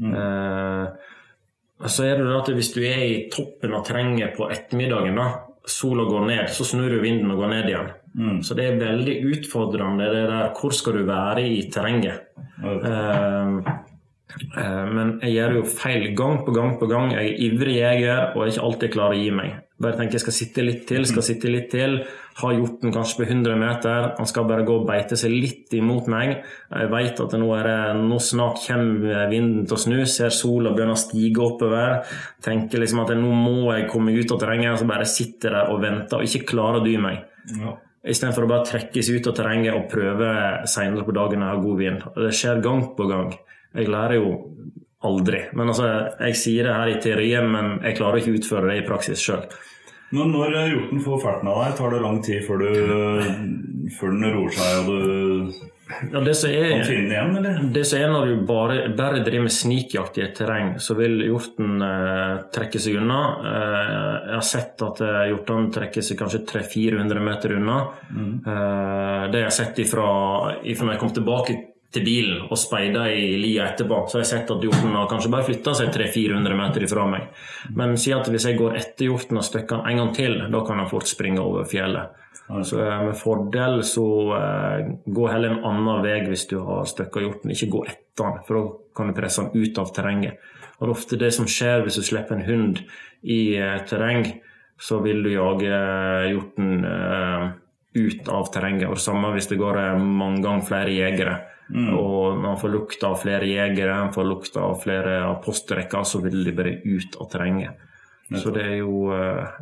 Mm. 0.00 0.14
Eh, 0.16 1.88
så 1.92 2.06
er 2.06 2.20
det 2.20 2.28
da 2.30 2.38
at 2.40 2.52
hvis 2.54 2.72
du 2.72 2.80
er 2.86 3.02
i 3.04 3.24
toppen 3.32 3.74
av 3.76 3.84
terrenget 3.84 4.38
på 4.38 4.48
ettermiddagen, 4.54 5.18
da, 5.18 5.26
sola 5.68 6.06
går 6.08 6.24
ned, 6.30 6.46
så 6.54 6.64
snur 6.66 6.96
jo 6.96 7.02
vinden 7.02 7.34
og 7.34 7.42
går 7.42 7.52
ned 7.52 7.68
igjen. 7.70 7.92
Så 8.44 8.54
det 8.58 8.66
er 8.68 8.80
veldig 8.80 9.14
utfordrende 9.32 10.10
det 10.12 10.26
der 10.28 10.50
hvor 10.58 10.74
skal 10.76 10.98
du 10.98 11.06
være 11.08 11.46
i 11.48 11.62
terrenget. 11.72 12.28
Okay. 12.60 12.92
eh, 14.60 14.90
men 14.92 15.14
jeg 15.22 15.32
gjør 15.36 15.56
jo 15.58 15.62
feil 15.68 16.08
gang 16.16 16.42
på 16.46 16.54
gang 16.56 16.76
på 16.80 16.88
gang. 16.90 17.12
Jeg 17.16 17.30
er 17.30 17.40
ivrig 17.48 17.76
jeger 17.78 18.20
og 18.34 18.44
er 18.44 18.52
ikke 18.52 18.66
alltid 18.68 18.94
klar 18.96 19.14
å 19.14 19.18
gi 19.18 19.30
meg. 19.34 19.56
Bare 19.80 19.96
tenker 19.96 20.18
jeg 20.18 20.22
skal 20.26 20.34
sitte 20.36 20.64
litt 20.64 20.82
til, 20.86 21.06
skal 21.08 21.24
sitte 21.26 21.50
litt 21.50 21.70
til. 21.72 21.96
Har 22.38 22.54
hjorten 22.54 22.92
kanskje 22.94 23.22
på 23.22 23.26
100 23.26 23.56
meter. 23.60 24.08
Han 24.18 24.28
skal 24.28 24.46
bare 24.48 24.66
gå 24.68 24.76
og 24.80 24.86
beite 24.88 25.18
seg 25.18 25.32
litt 25.32 25.72
imot 25.76 26.10
meg. 26.12 26.44
Jeg 26.70 26.90
vet 26.92 27.22
at 27.24 27.36
nå, 27.40 27.48
er 27.56 27.68
det, 27.68 27.78
nå 28.04 28.18
snart 28.22 28.62
kommer 28.66 29.30
vinden 29.32 29.66
til 29.66 29.76
å 29.76 29.80
snu. 29.84 29.96
Ser 30.08 30.34
sola 30.34 30.74
begynne 30.76 30.96
å 30.96 31.00
stige 31.00 31.42
oppover. 31.44 32.02
Tenker 32.44 32.82
liksom 32.82 33.02
at 33.04 33.14
nå 33.18 33.32
må 33.36 33.72
jeg 33.74 33.88
komme 33.92 34.14
ut 34.14 34.36
av 34.36 34.42
terrenget. 34.44 34.78
Så 34.80 34.90
bare 34.90 35.08
sitter 35.08 35.58
der 35.58 35.72
og 35.72 35.82
venter 35.84 36.20
og 36.20 36.28
ikke 36.28 36.52
klarer 36.54 36.80
å 36.80 36.86
dy 36.86 36.98
meg. 37.02 37.24
Ja. 37.56 37.76
Istedenfor 38.02 38.46
å 38.46 38.50
bare 38.50 38.66
trekkes 38.66 39.12
ut 39.14 39.28
av 39.30 39.36
terrenget 39.38 39.76
og 39.78 39.90
prøve 39.90 40.30
senere 40.70 41.06
på 41.06 41.14
dagen 41.14 41.42
når 41.42 41.48
jeg 41.48 41.56
har 41.56 41.66
god 41.66 41.82
vind. 41.82 42.06
Det 42.18 42.32
skjer 42.38 42.62
gang 42.64 42.86
på 42.96 43.06
gang. 43.10 43.34
Jeg 43.72 43.90
lærer 43.92 44.18
jo 44.18 44.32
aldri. 45.08 45.44
Men 45.52 45.72
altså, 45.72 45.90
Jeg 46.20 46.38
sier 46.40 46.68
det 46.68 46.78
her 46.78 46.94
i 46.94 47.00
teorien, 47.02 47.50
men 47.50 47.74
jeg 47.82 47.98
klarer 47.98 48.22
ikke 48.22 48.34
å 48.34 48.40
utføre 48.40 48.70
det 48.72 48.80
i 48.82 48.86
praksis 48.88 49.22
sjøl. 49.22 49.44
Men 50.12 50.28
når 50.28 50.52
hjorten 50.68 51.00
får 51.00 51.20
ferten 51.22 51.48
av 51.48 51.62
deg, 51.62 51.76
tar 51.78 51.94
det 51.94 52.00
lang 52.04 52.18
tid 52.24 52.42
før, 52.44 52.60
du, 52.60 53.86
før 53.96 54.10
den 54.12 54.26
roer 54.34 54.52
seg 54.52 54.80
og 54.82 54.90
du 54.90 55.70
Ja, 56.12 56.20
det 56.24 56.34
som 56.36 56.52
kan 56.52 56.66
er 56.74 56.84
finne 56.84 57.08
den 57.08 57.14
igjen, 57.14 57.32
eller? 57.40 57.56
Det 57.72 57.82
som 57.88 58.00
er 58.00 58.12
når 58.12 58.28
du 58.28 58.44
bare, 58.48 58.76
bare 58.96 59.22
driver 59.24 59.46
med 59.46 59.52
snikjakt 59.52 60.20
i 60.20 60.24
et 60.26 60.36
terreng, 60.36 60.74
så 60.80 60.96
vil 60.96 61.18
hjorten 61.26 61.82
eh, 61.84 62.36
trekke 62.54 62.80
seg 62.80 63.00
unna. 63.00 63.18
Eh, 63.50 64.12
jeg 64.28 64.36
har 64.38 64.46
sett 64.52 64.84
at 64.84 65.02
eh, 65.04 65.18
hjortene 65.32 65.72
trekker 65.74 66.04
seg 66.06 66.20
kanskje 66.20 66.44
300-400 66.48 67.26
meter 67.28 67.56
unna. 67.58 67.80
Eh, 68.12 69.20
det 69.32 69.42
jeg 69.42 69.48
har 69.48 69.58
sett 69.62 69.82
ifra, 69.84 70.06
ifra 70.64 70.88
når 70.88 70.96
jeg 70.96 71.02
kom 71.06 71.16
tilbake 71.20 71.58
til 71.92 72.04
bilen 72.06 72.46
og 72.48 72.58
speida 72.58 73.04
i 73.12 73.36
lia 73.40 73.66
etterpå, 73.70 74.02
så 74.08 74.18
har 74.18 74.24
jeg 74.24 74.30
sett 74.30 74.52
at 74.54 74.64
hjorten 74.64 74.94
har 74.96 75.08
kanskje 75.10 75.30
bare 75.32 75.46
flytta 75.46 75.74
seg 75.76 75.92
300-400 75.94 76.58
meter 76.58 76.86
ifra 76.86 77.06
meg. 77.08 77.28
Men 77.76 77.98
si 78.00 78.14
at 78.16 78.28
hvis 78.32 78.48
jeg 78.48 78.58
går 78.60 78.78
etter 78.80 79.10
hjorten 79.10 79.40
og 79.40 79.46
støkker 79.46 79.82
den 79.82 79.92
en 79.92 80.02
gang 80.02 80.12
til, 80.16 80.38
da 80.52 80.62
kan 80.66 80.80
han 80.80 80.90
fort 80.90 81.10
springe 81.10 81.42
over 81.44 81.68
fjellet. 81.68 82.18
Så 82.64 82.80
eh, 82.84 83.04
med 83.06 83.16
fordel 83.16 83.80
så 83.86 84.06
eh, 84.36 84.88
gå 85.06 85.28
heller 85.30 85.54
en 85.54 85.66
annen 85.68 86.02
vei 86.04 86.18
hvis 86.26 86.48
du 86.50 86.58
har 86.64 86.88
støkka 86.88 87.22
hjorten. 87.22 87.52
Ikke 87.54 87.70
gå 87.72 87.84
etter 87.86 88.24
den, 88.24 88.42
for 88.46 88.58
da 88.58 88.64
kan 88.96 89.08
du 89.08 89.16
presse 89.16 89.44
den 89.44 89.62
ut 89.62 89.80
av 89.80 89.92
terrenget. 89.96 90.40
Og 90.78 90.86
det 90.86 90.90
er 90.90 90.96
ofte 90.96 91.20
det 91.20 91.32
som 91.36 91.48
skjer 91.48 91.84
hvis 91.84 92.00
du 92.00 92.04
slipper 92.04 92.36
en 92.38 92.48
hund 92.48 92.82
i 93.22 93.42
eh, 93.56 93.78
terreng, 93.88 94.26
så 94.82 94.98
vil 95.04 95.22
du 95.22 95.30
jage 95.30 95.76
hjorten 96.32 96.80
ut 97.94 98.28
av 98.28 98.48
terrenget. 98.52 98.88
Og 98.88 98.96
det 98.96 99.04
samme 99.04 99.32
hvis 99.34 99.50
det 99.50 99.60
går 99.60 99.80
eh, 99.80 99.98
mange 100.00 100.42
ganger 100.44 100.68
flere 100.68 100.94
jegere. 100.94 101.40
Og 101.72 102.36
når 102.36 102.48
han 102.50 102.58
får 102.60 102.72
lukt 102.72 103.04
av 103.06 103.14
flere 103.22 103.46
jegere, 103.48 103.94
man 103.96 104.12
får 104.12 104.26
lukt 104.28 104.56
av 104.60 104.74
flere 104.82 105.22
av 105.24 105.38
postrekker, 105.44 106.02
så 106.04 106.20
vil 106.20 106.42
de 106.44 106.52
bare 106.56 106.74
ut 106.84 107.16
av 107.20 107.30
terrenget. 107.32 107.86
Så 108.32 108.52
det 108.52 108.64
er 108.66 108.74
jo 108.82 109.06
eh, 109.14 109.60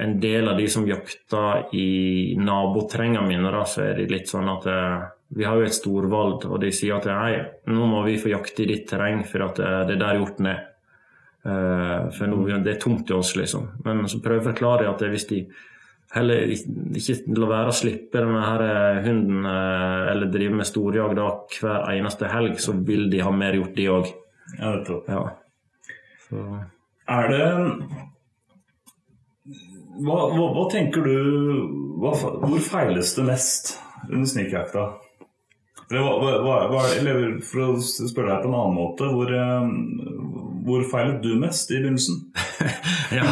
en 0.00 0.14
del 0.22 0.48
av 0.48 0.56
de 0.56 0.68
som 0.72 0.86
jakter 0.88 1.74
i 1.76 2.36
naboterrengene 2.38 3.26
mine, 3.26 3.52
da, 3.52 3.64
så 3.68 3.84
er 3.90 4.00
de 4.00 4.08
litt 4.12 4.30
sånn 4.30 4.48
at 4.52 4.68
eh, 4.72 5.04
vi 5.36 5.46
har 5.46 5.60
jo 5.60 5.68
et 5.68 5.76
storvalg, 5.76 6.46
og 6.48 6.62
de 6.62 6.72
sier 6.74 6.96
at 6.96 7.08
nei, 7.10 7.36
nå 7.68 7.88
må 7.90 8.04
vi 8.06 8.16
få 8.20 8.32
jakte 8.32 8.64
i 8.64 8.70
ditt 8.72 8.88
terreng, 8.90 9.22
for 9.28 9.44
at 9.46 9.60
det 9.60 9.94
er 9.94 10.00
der 10.00 10.18
hjorten 10.18 10.48
er. 10.50 10.64
For 11.40 12.28
nå, 12.28 12.40
det 12.64 12.72
er 12.74 12.80
tomt 12.82 13.06
til 13.08 13.20
oss, 13.20 13.30
liksom. 13.38 13.68
Men 13.86 14.02
så 14.10 14.18
prøver 14.20 14.40
jeg 14.40 14.44
å 14.44 14.48
forklare 14.50 14.88
at 14.90 15.04
hvis 15.06 15.28
de 15.30 15.38
heller 16.14 16.50
ikke 16.50 17.16
la 17.38 17.48
være 17.50 17.72
å 17.72 17.76
slippe 17.76 18.18
denne 18.18 18.42
her 18.42 18.64
eh, 18.66 19.00
hunden 19.06 19.46
eh, 19.46 20.10
eller 20.12 20.32
drive 20.32 20.58
med 20.58 20.68
storjag 20.68 21.14
da 21.18 21.28
hver 21.54 21.86
eneste 21.94 22.30
helg, 22.30 22.58
så 22.62 22.74
vil 22.74 23.08
de 23.12 23.22
ha 23.24 23.32
mer 23.34 23.58
gjort, 23.58 23.74
de 23.76 23.88
òg. 23.94 24.10
Ja, 24.56 24.72
nettopp. 24.74 25.10
Ja. 25.10 25.26
Så. 26.26 26.46
Er 27.10 27.30
det 27.30 27.44
hva, 30.00 30.16
hva, 30.32 30.44
hva 30.54 30.64
tenker 30.72 31.04
du 31.04 31.16
hva, 32.00 32.12
Hvor 32.14 32.60
feiles 32.64 33.12
det 33.16 33.24
mest 33.26 33.74
under 34.08 34.28
snikjakta? 34.30 34.86
Hva, 35.90 36.10
hva, 36.22 36.56
hva, 36.70 36.82
eller 36.94 37.40
for 37.42 37.64
å 37.64 37.80
spørre 37.82 38.36
deg 38.36 38.44
på 38.44 38.50
en 38.50 38.54
annen 38.54 38.76
måte, 38.76 39.08
hvor, 39.10 39.32
eh, 39.34 39.72
hvor 40.66 40.84
feilet 40.92 41.18
du 41.24 41.32
mest 41.40 41.72
i 41.74 41.80
begynnelsen? 41.80 42.20
ja, 43.18 43.26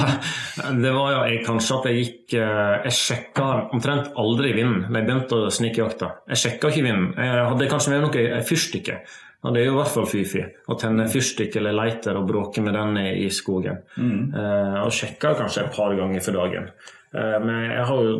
det 0.75 0.91
var 0.97 1.13
jo 1.15 1.21
jeg, 1.29 1.45
kanskje 1.47 1.77
at 1.77 1.87
jeg 1.87 2.01
gikk 2.01 2.35
eh, 2.41 2.75
Jeg 2.89 2.97
sjekka 2.99 3.47
omtrent 3.77 4.11
aldri 4.19 4.51
vinden 4.57 4.89
da 4.89 4.99
jeg 4.99 5.07
begynte 5.07 5.39
å 5.39 5.55
snikjakte. 5.55 6.11
Jeg 6.35 6.43
sjekka 6.43 6.73
ikke 6.75 6.85
vinden. 6.89 7.09
Jeg 7.15 7.49
hadde 7.53 7.71
kanskje 7.71 7.95
med 7.95 8.07
noe 8.09 8.45
fyrstikke. 8.51 9.01
Og 9.47 9.55
det 9.55 9.61
er 9.63 9.69
jo 9.69 9.77
i 9.77 9.79
hvert 9.79 9.95
fall 9.95 10.07
fy-fy 10.11 10.41
å 10.67 10.77
tenne 10.81 11.07
fyrstikk 11.11 11.61
eller 11.61 11.77
lighter 11.79 12.17
og 12.19 12.27
bråke 12.27 12.63
med 12.65 12.75
den 12.75 12.97
i, 12.99 13.29
skogen. 13.31 13.85
skogen. 13.95 14.33
Eh, 14.35 14.79
og 14.83 14.95
sjekke 14.95 15.37
kanskje 15.39 15.69
et 15.69 15.77
par 15.77 15.95
ganger 15.95 16.25
for 16.25 16.41
dagen. 16.41 16.73
Eh, 17.15 17.37
men 17.41 17.71
jeg 17.71 17.85
har 17.89 18.01
jo 18.05 18.17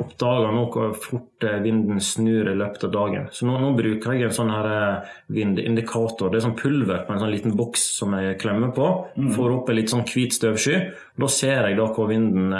oppdaga 0.00 0.52
nå 0.54 0.62
hvor 0.72 0.94
fort 0.96 1.44
eh, 1.44 1.58
vinden 1.60 2.00
snur 2.00 2.48
i 2.48 2.56
løpet 2.56 2.86
av 2.88 2.94
dagen. 2.94 3.26
Så 3.36 3.44
nå, 3.48 3.58
nå 3.60 3.74
bruker 3.76 4.16
jeg 4.16 4.30
en 4.30 4.36
sånn 4.36 4.52
her 4.52 4.68
eh, 4.70 5.10
vindindikator. 5.36 6.32
Det 6.32 6.40
er 6.40 6.46
sånn 6.46 6.56
pulver 6.60 7.04
på 7.04 7.14
en 7.14 7.20
sånn 7.20 7.34
liten 7.34 7.56
boks 7.58 7.84
som 7.98 8.16
jeg 8.16 8.38
klemmer 8.40 8.72
på. 8.76 8.88
Får 9.36 9.58
opp 9.58 9.68
en 9.68 9.78
litt 9.78 9.92
sånn 9.92 10.06
hvit 10.08 10.38
støvsky. 10.38 10.80
Da 11.20 11.28
ser 11.32 11.68
jeg 11.68 11.76
da 11.80 11.90
hvor 11.92 12.08
vinden 12.08 12.56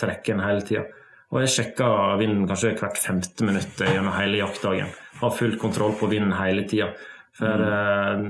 trekker 0.00 0.34
den 0.34 0.44
hele 0.44 0.66
tida. 0.66 0.88
Og 1.32 1.40
jeg 1.40 1.52
sjekker 1.54 2.18
vinden 2.20 2.44
kanskje 2.48 2.74
hvert 2.76 2.98
femte 3.00 3.46
minutt 3.46 3.78
gjennom 3.80 4.12
hele 4.18 4.42
jaktdagen. 4.42 4.90
Har 5.22 5.32
full 5.32 5.54
kontroll 5.60 5.94
på 5.96 6.10
vinden 6.10 6.34
hele 6.36 6.66
tida. 6.68 6.90
For 7.32 7.64
eh, 7.64 8.24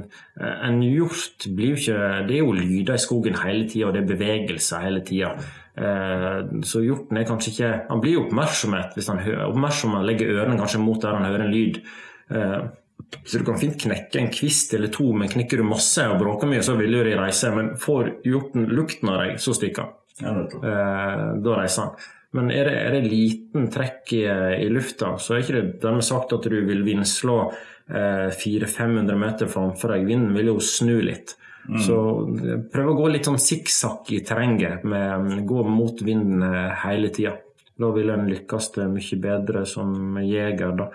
en 0.69 0.83
hjort 0.85 1.49
blir 1.57 1.73
jo 1.73 1.79
ikke 1.81 2.11
Det 2.29 2.37
er 2.37 2.45
jo 2.45 2.53
lyder 2.55 2.95
i 2.95 3.03
skogen 3.03 3.41
hele 3.41 3.67
tida, 3.67 3.89
og 3.89 3.97
det 3.97 4.05
er 4.05 4.13
bevegelser 4.13 4.85
hele 4.87 5.03
tida. 5.07 5.33
Eh, 5.75 6.39
så 6.69 6.85
hjorten 6.85 7.19
er 7.19 7.27
kanskje 7.27 7.55
ikke 7.55 7.71
Han 7.89 8.03
blir 8.05 8.21
oppmerksomhet 8.21 8.95
hvis 8.95 9.09
han 9.09 9.23
oppmerksom 9.49 9.97
han 9.97 10.07
legger 10.07 10.35
ørene 10.37 10.61
kanskje 10.61 10.83
mot 10.85 11.03
der 11.03 11.19
han 11.19 11.27
hører 11.27 11.47
en 11.49 11.55
lyd. 11.55 11.83
Eh, 12.31 12.61
så 13.27 13.41
du 13.41 13.45
kan 13.45 13.59
fint 13.61 13.77
knekke 13.81 14.21
en 14.21 14.31
kvist 14.33 14.73
eller 14.77 14.93
to, 14.93 15.11
men 15.19 15.29
knekker 15.29 15.61
du 15.61 15.67
masse 15.67 16.05
og 16.09 16.21
bråker 16.23 16.49
mye, 16.49 16.63
så 16.65 16.79
vil 16.79 16.95
jo 16.95 17.03
de 17.05 17.19
reise. 17.19 17.51
Men 17.53 17.75
får 17.81 18.15
hjorten 18.25 18.71
lukten 18.71 19.11
av 19.13 19.19
deg, 19.25 19.35
så 19.43 19.53
stikker 19.59 19.85
han. 19.85 19.99
Ja. 20.23 20.33
Da 21.43 21.59
reiser 21.59 21.89
han. 21.89 22.07
Men 22.33 22.49
er 22.55 22.71
det, 22.71 22.77
er 22.79 22.95
det 22.95 23.11
liten 23.11 23.67
trekk 23.73 24.15
i, 24.17 24.23
i 24.65 24.71
lufta, 24.73 25.17
så 25.21 25.35
er 25.35 25.43
ikke 25.43 25.57
det 25.59 25.65
dermed 25.83 26.07
sagt 26.07 26.33
at 26.33 26.47
du 26.49 26.57
vil 26.65 26.81
vindslå 26.87 27.37
400-500 27.91 29.17
meter 29.19 29.51
framfor 29.51 29.95
deg. 29.95 30.07
Vinden 30.09 30.37
vil 30.37 30.53
jo 30.53 30.59
snu 30.63 31.01
litt. 31.05 31.37
Så 31.63 31.97
eh, 32.43 32.59
prøv 32.73 32.93
å 32.93 32.99
gå 32.99 33.09
litt 33.13 33.29
sånn 33.29 33.41
sikksakk 33.41 34.11
i 34.17 34.23
terrenget. 34.27 34.83
Med, 34.89 35.45
gå 35.49 35.63
mot 35.67 36.03
vinden 36.05 36.43
eh, 36.47 36.75
hele 36.83 37.13
tida. 37.15 37.37
Da 37.79 37.89
vil 37.95 38.11
en 38.13 38.29
lykkes 38.29 38.73
det 38.77 38.89
mye 38.93 39.19
bedre 39.23 39.65
som 39.69 40.19
jeger. 40.23 40.75
da. 40.79 40.91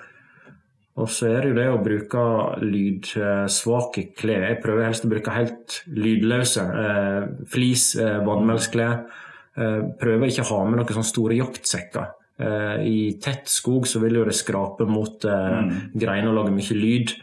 Og 0.97 1.09
så 1.13 1.29
er 1.29 1.45
det 1.45 1.51
jo 1.51 1.57
det 1.57 1.67
å 1.69 1.81
bruke 1.85 2.25
lydsvake 2.65 4.07
klær. 4.17 4.47
Jeg 4.49 4.61
prøver 4.63 4.87
helst 4.89 5.05
å 5.05 5.11
bruke 5.11 5.35
helt 5.35 5.79
lydløse. 5.93 6.67
Eh, 6.83 7.27
flis, 7.53 7.91
eh, 7.95 8.19
vannmelsklær. 8.25 9.03
Eh, 9.57 9.81
prøver 10.01 10.29
ikke 10.29 10.45
å 10.45 10.51
ha 10.51 10.63
med 10.65 10.81
noen 10.81 10.97
sånne 10.97 11.13
store 11.13 11.37
jaktsekker. 11.37 12.15
Eh, 12.37 12.75
I 12.87 12.99
tett 13.23 13.49
skog 13.49 13.87
så 13.89 14.01
vil 14.03 14.19
jo 14.19 14.27
det 14.27 14.35
skrape 14.37 14.85
mot 14.89 15.25
mm. 15.25 15.71
greiner 15.97 16.31
og 16.31 16.41
lage 16.41 16.57
mye 16.57 16.77
lyd. 16.77 17.15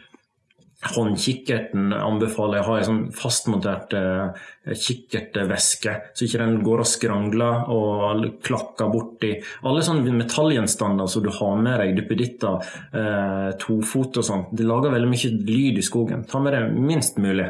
Håndkikkerten 0.85 1.93
anbefaler 1.97 2.59
jeg 2.59 2.65
å 2.65 2.67
ha 2.67 2.75
en 2.77 2.85
sånn 2.85 3.01
fastmontert 3.15 3.95
eh, 3.97 4.43
kikkertveske, 4.69 5.95
så 6.13 6.27
ikke 6.27 6.41
den 6.43 6.59
går 6.65 6.83
og 6.83 6.89
skrangler 6.89 7.71
og 7.73 8.25
klakker 8.45 8.91
borti. 8.93 9.31
Alle 9.65 9.81
sånne 9.85 10.13
metallgjenstander 10.19 11.09
som 11.09 11.25
du 11.25 11.31
har 11.33 11.57
med 11.57 11.81
deg, 11.81 11.95
duppeditter, 11.97 12.73
eh, 13.01 13.49
tofot 13.61 14.21
og 14.21 14.27
sånn, 14.29 14.47
det 14.53 14.67
lager 14.67 14.93
veldig 14.93 15.09
mye 15.09 15.33
lyd 15.39 15.81
i 15.81 15.85
skogen. 15.85 16.27
Ta 16.29 16.43
med 16.43 16.53
deg 16.53 16.77
minst 16.77 17.17
mulig. 17.23 17.49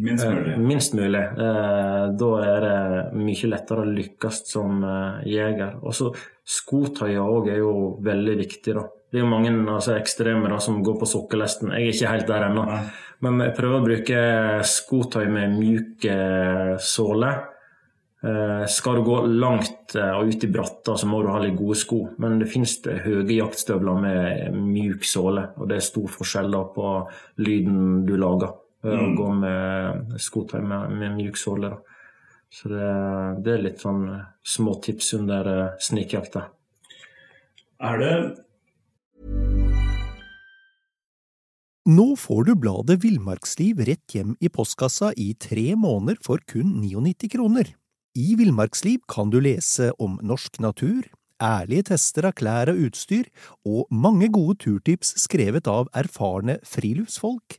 Minst 0.00 0.26
mulig. 0.26 0.52
Eh, 0.52 0.58
minst 0.58 0.94
mulig. 0.94 1.20
Eh, 1.20 2.04
da 2.22 2.30
er 2.44 2.64
det 2.64 2.78
mye 3.20 3.50
lettere 3.50 3.84
å 3.84 3.90
lykkes 3.90 4.40
som 4.48 4.80
eh, 4.84 5.28
jeger. 5.28 5.76
Og 5.82 5.94
så 5.96 6.10
òg 6.10 7.50
er 7.50 7.60
jo 7.60 7.74
veldig 8.02 8.38
viktig, 8.40 8.74
da. 8.78 8.86
Det 9.10 9.18
er 9.18 9.24
jo 9.24 9.30
mange 9.30 9.50
altså, 9.50 9.96
ekstreme 9.98 10.50
da, 10.50 10.58
som 10.62 10.82
går 10.86 10.98
på 11.00 11.08
sokkelesten. 11.10 11.74
Jeg 11.74 11.88
er 11.88 11.94
ikke 11.94 12.14
helt 12.14 12.28
der 12.30 12.46
ennå. 12.46 12.66
Men 13.20 13.42
jeg 13.42 13.56
prøver 13.58 13.80
å 13.80 13.86
bruke 13.86 14.20
skotøy 14.70 15.26
med 15.28 15.56
mjuk 15.58 16.06
såle. 16.80 17.32
Skal 18.70 19.00
du 19.00 19.02
gå 19.08 19.18
langt 19.26 19.96
og 19.98 20.30
ut 20.30 20.46
i 20.46 20.50
bratta, 20.52 20.94
så 20.94 21.08
må 21.10 21.24
du 21.24 21.30
ha 21.32 21.40
litt 21.42 21.58
gode 21.58 21.78
sko. 21.80 22.00
Men 22.22 22.38
det 22.38 22.52
finnes 22.52 22.76
det 22.86 23.00
høye 23.02 23.26
jaktstøvler 23.40 24.00
med 24.06 24.58
mjuk 24.70 25.04
såle, 25.08 25.48
og 25.58 25.72
det 25.72 25.80
er 25.80 25.88
stor 25.90 26.06
forskjell 26.14 26.54
da 26.54 26.64
på 26.70 26.96
lyden 27.42 28.04
du 28.06 28.14
lager. 28.20 28.54
Ved 28.84 28.96
Å 28.96 29.08
gå 29.16 29.30
med 29.36 30.20
skotøy 30.20 30.60
med, 30.64 30.92
med 30.96 31.16
mjuk 31.18 31.38
såle. 31.40 31.74
Så 32.50 32.70
det, 32.72 32.86
det 33.44 33.52
er 33.54 33.66
litt 33.66 33.82
sånn 33.82 34.06
små 34.42 34.78
tips 34.82 35.12
under 35.20 35.50
uh, 35.50 35.66
snikjakta. 35.82 36.48
Er 37.80 38.00
det 38.00 38.14
Nå 41.90 42.12
får 42.20 42.44
du 42.46 42.50
bladet 42.60 42.98
Villmarksliv 43.02 43.80
rett 43.88 44.14
hjem 44.14 44.34
i 44.38 44.50
postkassa 44.52 45.14
i 45.18 45.32
tre 45.40 45.72
måneder 45.80 46.20
for 46.22 46.42
kun 46.46 46.76
99 46.82 47.30
kroner. 47.32 47.70
I 48.14 48.34
Villmarksliv 48.38 49.00
kan 49.10 49.32
du 49.32 49.38
lese 49.42 49.88
om 49.98 50.18
norsk 50.22 50.60
natur, 50.62 51.08
ærlige 51.40 51.88
tester 51.88 52.28
av 52.28 52.36
klær 52.38 52.70
og 52.70 52.84
utstyr, 52.84 53.30
og 53.64 53.88
mange 53.90 54.28
gode 54.30 54.58
turtips 54.60 55.14
skrevet 55.24 55.70
av 55.72 55.88
erfarne 55.96 56.58
friluftsfolk, 56.68 57.58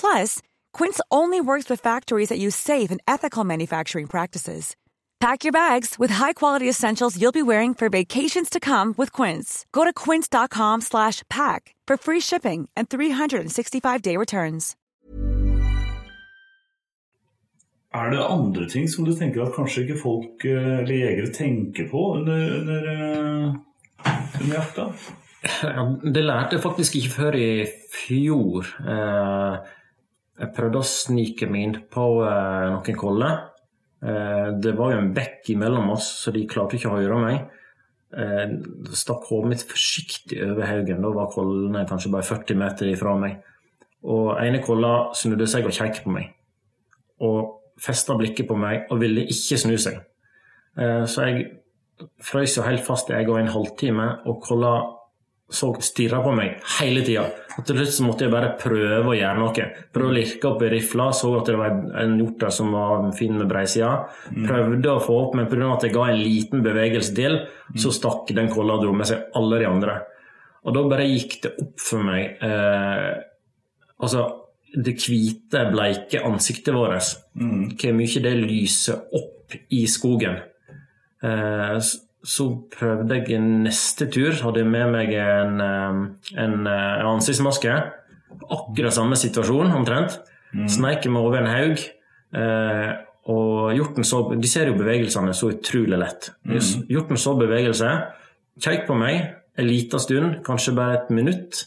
Plus, 0.00 0.42
Quince 0.78 1.00
only 1.10 1.40
works 1.40 1.70
with 1.70 1.80
factories 1.80 2.28
that 2.28 2.38
use 2.38 2.54
safe 2.54 2.90
and 2.90 3.00
ethical 3.08 3.44
manufacturing 3.44 4.06
practices. 4.06 4.76
Pack 5.20 5.44
your 5.44 5.52
bags 5.52 5.96
with 5.98 6.10
high-quality 6.10 6.68
essentials 6.68 7.16
you'll 7.18 7.32
be 7.32 7.48
wearing 7.52 7.72
for 7.72 7.88
vacations 7.88 8.50
to 8.50 8.60
come 8.60 8.94
with 8.98 9.10
Quince. 9.10 9.64
Go 9.72 9.84
to 9.84 9.92
quince.com/pack 9.92 11.62
for 11.88 11.96
free 11.96 12.20
shipping 12.20 12.68
and 12.76 12.88
365-day 12.88 14.16
returns. 14.18 14.76
Er 17.94 18.10
det 18.10 18.26
andre 18.28 18.68
ting 18.68 18.88
som 18.88 19.04
du 19.04 19.14
tenker 19.16 19.42
at 19.46 19.54
kanskje 19.56 19.82
ikke 19.86 20.02
folk 20.02 20.44
eh, 20.44 20.78
eller 20.82 20.94
jegere 20.94 21.32
tenker 21.32 21.88
på 21.88 22.02
under, 22.18 22.58
under, 22.60 22.82
eh, 22.92 23.54
under 24.40 24.54
jakta? 24.54 24.90
Det 26.14 26.24
lærte 26.24 26.56
jeg 26.56 26.62
faktisk 26.62 26.96
ikke 26.96 27.14
før 27.14 27.38
i 27.40 27.48
fjor. 27.94 28.68
Eh, 28.84 29.56
jeg 30.36 30.52
prøvde 30.56 30.80
å 30.82 30.86
snike 30.86 31.48
meg 31.50 31.66
inn 31.66 31.76
på 31.92 32.06
noen 32.22 32.98
koller. 32.98 33.38
Det 34.60 34.72
var 34.76 34.92
jo 34.92 34.98
en 35.00 35.14
bekk 35.16 35.48
imellom 35.54 35.88
oss, 35.94 36.10
så 36.20 36.32
de 36.34 36.44
klarte 36.48 36.76
ikke 36.76 36.90
å 36.92 36.98
høre 36.98 37.16
meg. 37.22 37.38
Jeg 38.12 38.96
stakk 39.00 39.24
hodet 39.30 39.50
mitt 39.50 39.64
forsiktig 39.66 40.42
over 40.44 40.68
haugen. 40.68 41.00
Da 41.02 41.12
var 41.16 41.32
kollene 41.32 41.86
kanskje 41.88 42.12
bare 42.12 42.28
40 42.28 42.60
meter 42.60 42.90
ifra 42.92 43.16
meg. 43.18 43.38
Og 44.06 44.36
ene 44.38 44.60
kolla 44.64 44.92
snudde 45.16 45.48
seg 45.50 45.66
og 45.66 45.74
kjekk 45.74 46.04
på 46.04 46.12
meg. 46.14 46.28
Og 47.24 47.56
festa 47.80 48.16
blikket 48.16 48.48
på 48.48 48.56
meg 48.60 48.90
og 48.92 49.00
ville 49.02 49.24
ikke 49.32 49.58
snu 49.60 49.74
seg. 49.80 49.98
Eh, 50.76 51.04
så 51.08 51.26
jeg 51.26 51.46
frøs 52.24 52.56
jo 52.58 52.64
helt 52.66 52.84
fast 52.84 53.10
jeg 53.12 53.28
og 53.28 53.38
en 53.40 53.52
halvtime, 53.52 54.08
og 54.28 54.42
Kolla 54.44 54.74
så 55.48 55.70
stirra 55.80 56.18
på 56.24 56.32
meg 56.34 56.56
hele 56.80 57.04
tida. 57.06 57.26
Til 57.56 57.78
slutt 57.78 58.00
måtte 58.04 58.26
jeg 58.26 58.32
bare 58.32 58.54
prøve 58.58 59.12
å 59.12 59.14
gjøre 59.16 59.38
noe. 59.38 59.66
Prøve 59.94 60.10
å 60.10 60.16
lirke 60.16 60.48
opp 60.50 60.64
i 60.66 60.70
rifla, 60.72 61.06
så 61.14 61.30
at 61.38 61.48
det 61.48 61.54
var 61.60 61.76
en 62.02 62.16
hjort 62.18 62.40
der 62.42 62.52
som 62.52 62.74
var 62.74 63.06
fin 63.16 63.36
med 63.38 63.46
breisida. 63.50 63.92
Prøvde 64.34 64.90
å 64.92 65.04
få 65.04 65.20
opp, 65.22 65.36
men 65.38 65.46
pga. 65.48 65.70
at 65.76 65.86
jeg 65.86 65.94
ga 65.94 66.08
en 66.10 66.20
liten 66.20 66.64
bevegelse 66.66 67.14
til, 67.16 67.38
så 67.78 67.94
stakk 67.94 68.34
den 68.34 68.50
kolla 68.52 68.76
og 68.76 68.84
dro 68.84 68.96
med 68.96 69.08
seg 69.08 69.30
alle 69.38 69.62
de 69.62 69.68
andre. 69.70 70.00
Og 70.66 70.74
da 70.74 70.82
bare 70.90 71.06
gikk 71.06 71.38
det 71.44 71.54
opp 71.62 71.78
for 71.78 72.02
meg 72.02 72.42
eh, 72.42 73.12
Altså, 73.96 74.26
det 74.76 74.92
hvite, 75.00 75.62
bleike 75.72 76.20
ansiktet 76.26 76.74
vårt, 76.76 77.14
mm. 77.38 77.62
hvor 77.80 77.94
mye 77.96 78.20
det 78.26 78.32
lyser 78.42 79.06
opp 79.16 79.54
i 79.72 79.86
skogen. 79.88 80.36
Eh, 81.24 81.78
så 82.26 82.46
prøvde 82.74 83.20
jeg 83.20 83.38
neste 83.40 84.08
tur, 84.10 84.34
hadde 84.42 84.64
med 84.66 84.90
meg 84.94 85.12
en, 85.14 85.60
en, 85.62 86.56
en 86.66 87.10
ansiktsmaske. 87.12 87.74
Akkurat 88.50 88.94
samme 88.96 89.18
situasjon, 89.18 89.70
omtrent. 89.76 90.18
Mm. 90.50 90.66
Sneik 90.72 91.06
meg 91.06 91.28
over 91.28 91.38
en 91.38 91.50
haug. 91.52 91.84
Eh, 92.36 92.90
og 93.30 93.74
hjorten 93.74 94.06
så 94.06 94.20
De 94.34 94.48
ser 94.50 94.70
jo 94.70 94.78
bevegelsene 94.78 95.34
så 95.34 95.52
utrolig 95.54 95.98
lett. 95.98 96.30
Mm. 96.46 96.58
Hjorten 96.90 97.20
så 97.20 97.36
bevegelse, 97.38 97.92
kjekk 98.62 98.86
på 98.90 98.98
meg 98.98 99.22
en 99.56 99.66
liten 99.70 100.02
stund, 100.02 100.40
kanskje 100.46 100.74
bare 100.76 100.98
et 101.00 101.14
minutt. 101.14 101.62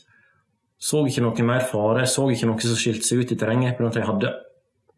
Så 0.80 1.02
ikke 1.08 1.24
noe 1.26 1.48
mer 1.48 1.64
fare, 1.68 2.06
så 2.08 2.28
ikke 2.32 2.48
noe 2.48 2.64
som 2.64 2.78
skilte 2.80 3.08
seg 3.08 3.24
ut 3.24 3.34
i 3.34 3.40
terrenget. 3.40 3.80
Fordi 3.80 4.00
Jeg 4.00 4.12
hadde 4.12 4.36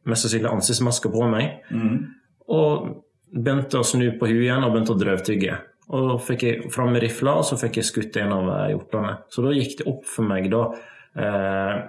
mest 0.10 0.26
sannsynlig 0.26 0.52
ansiktsmaske 0.52 1.13
på 1.13 1.30
meg. 1.30 1.62
Mm. 1.69 2.12
Og 2.50 2.91
begynte 3.32 3.80
å 3.80 3.88
snu 3.88 4.10
på 4.20 4.30
huet 4.30 4.46
igjen 4.46 4.65
og 4.65 4.74
begynte 4.74 4.96
å 4.96 5.00
drøvtygge. 5.02 5.58
Og 5.91 6.06
da 6.08 6.20
fikk 6.24 6.44
jeg 6.48 6.70
fram 6.72 6.94
med 6.96 7.04
rifla, 7.04 7.39
og 7.39 7.48
så 7.48 7.58
fikk 7.60 7.82
jeg 7.82 7.88
skutt 7.89 8.20
en 8.22 8.36
av 8.36 8.52
eh, 8.54 8.70
hjortene. 8.76 9.15
Så 9.32 9.44
da 9.44 9.56
gikk 9.56 9.82
det 9.82 9.89
opp 9.91 10.06
for 10.08 10.28
meg 10.28 10.48
da 10.54 10.62
eh, 11.20 11.82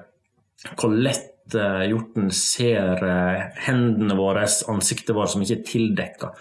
hvor 0.78 0.94
lett 0.94 1.54
eh, 1.54 1.84
hjorten 1.90 2.30
ser 2.34 3.02
eh, 3.06 3.46
hendene 3.66 4.16
våre, 4.18 4.46
ansiktet 4.70 5.14
vårt, 5.16 5.32
som 5.32 5.44
ikke 5.44 5.58
er 5.60 5.66
tildekka. 5.70 6.32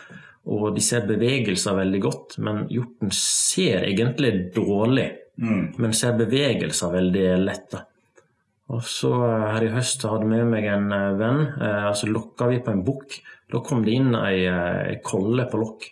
Og 0.51 0.71
de 0.75 0.81
ser 0.81 1.05
bevegelser 1.09 1.77
veldig 1.77 2.01
godt, 2.01 2.37
men 2.41 2.65
hjorten 2.73 3.13
ser 3.13 3.85
egentlig 3.89 4.33
dårlig. 4.55 5.11
Mm. 5.41 5.63
Men 5.81 5.93
ser 5.97 6.17
bevegelser 6.19 6.93
veldig 6.93 7.27
lett. 7.41 7.69
da. 7.73 7.85
Og 8.71 8.81
så 8.87 9.11
eh, 9.27 9.47
her 9.55 9.67
i 9.67 9.73
høst 9.75 10.05
hadde 10.07 10.25
jeg 10.25 10.33
med 10.33 10.49
meg 10.53 10.69
en 10.71 10.89
eh, 10.95 11.11
venn, 11.19 11.45
og 11.91 11.93
så 11.97 12.09
lokka 12.09 12.49
vi 12.51 12.61
på 12.63 12.73
en 12.73 12.83
bukk. 12.87 13.21
Da 13.51 13.63
kom 13.65 13.83
det 13.85 13.95
inn 13.97 14.13
ei, 14.17 14.45
ei 14.47 14.99
kolle 15.05 15.47
på 15.51 15.59
lokk. 15.61 15.89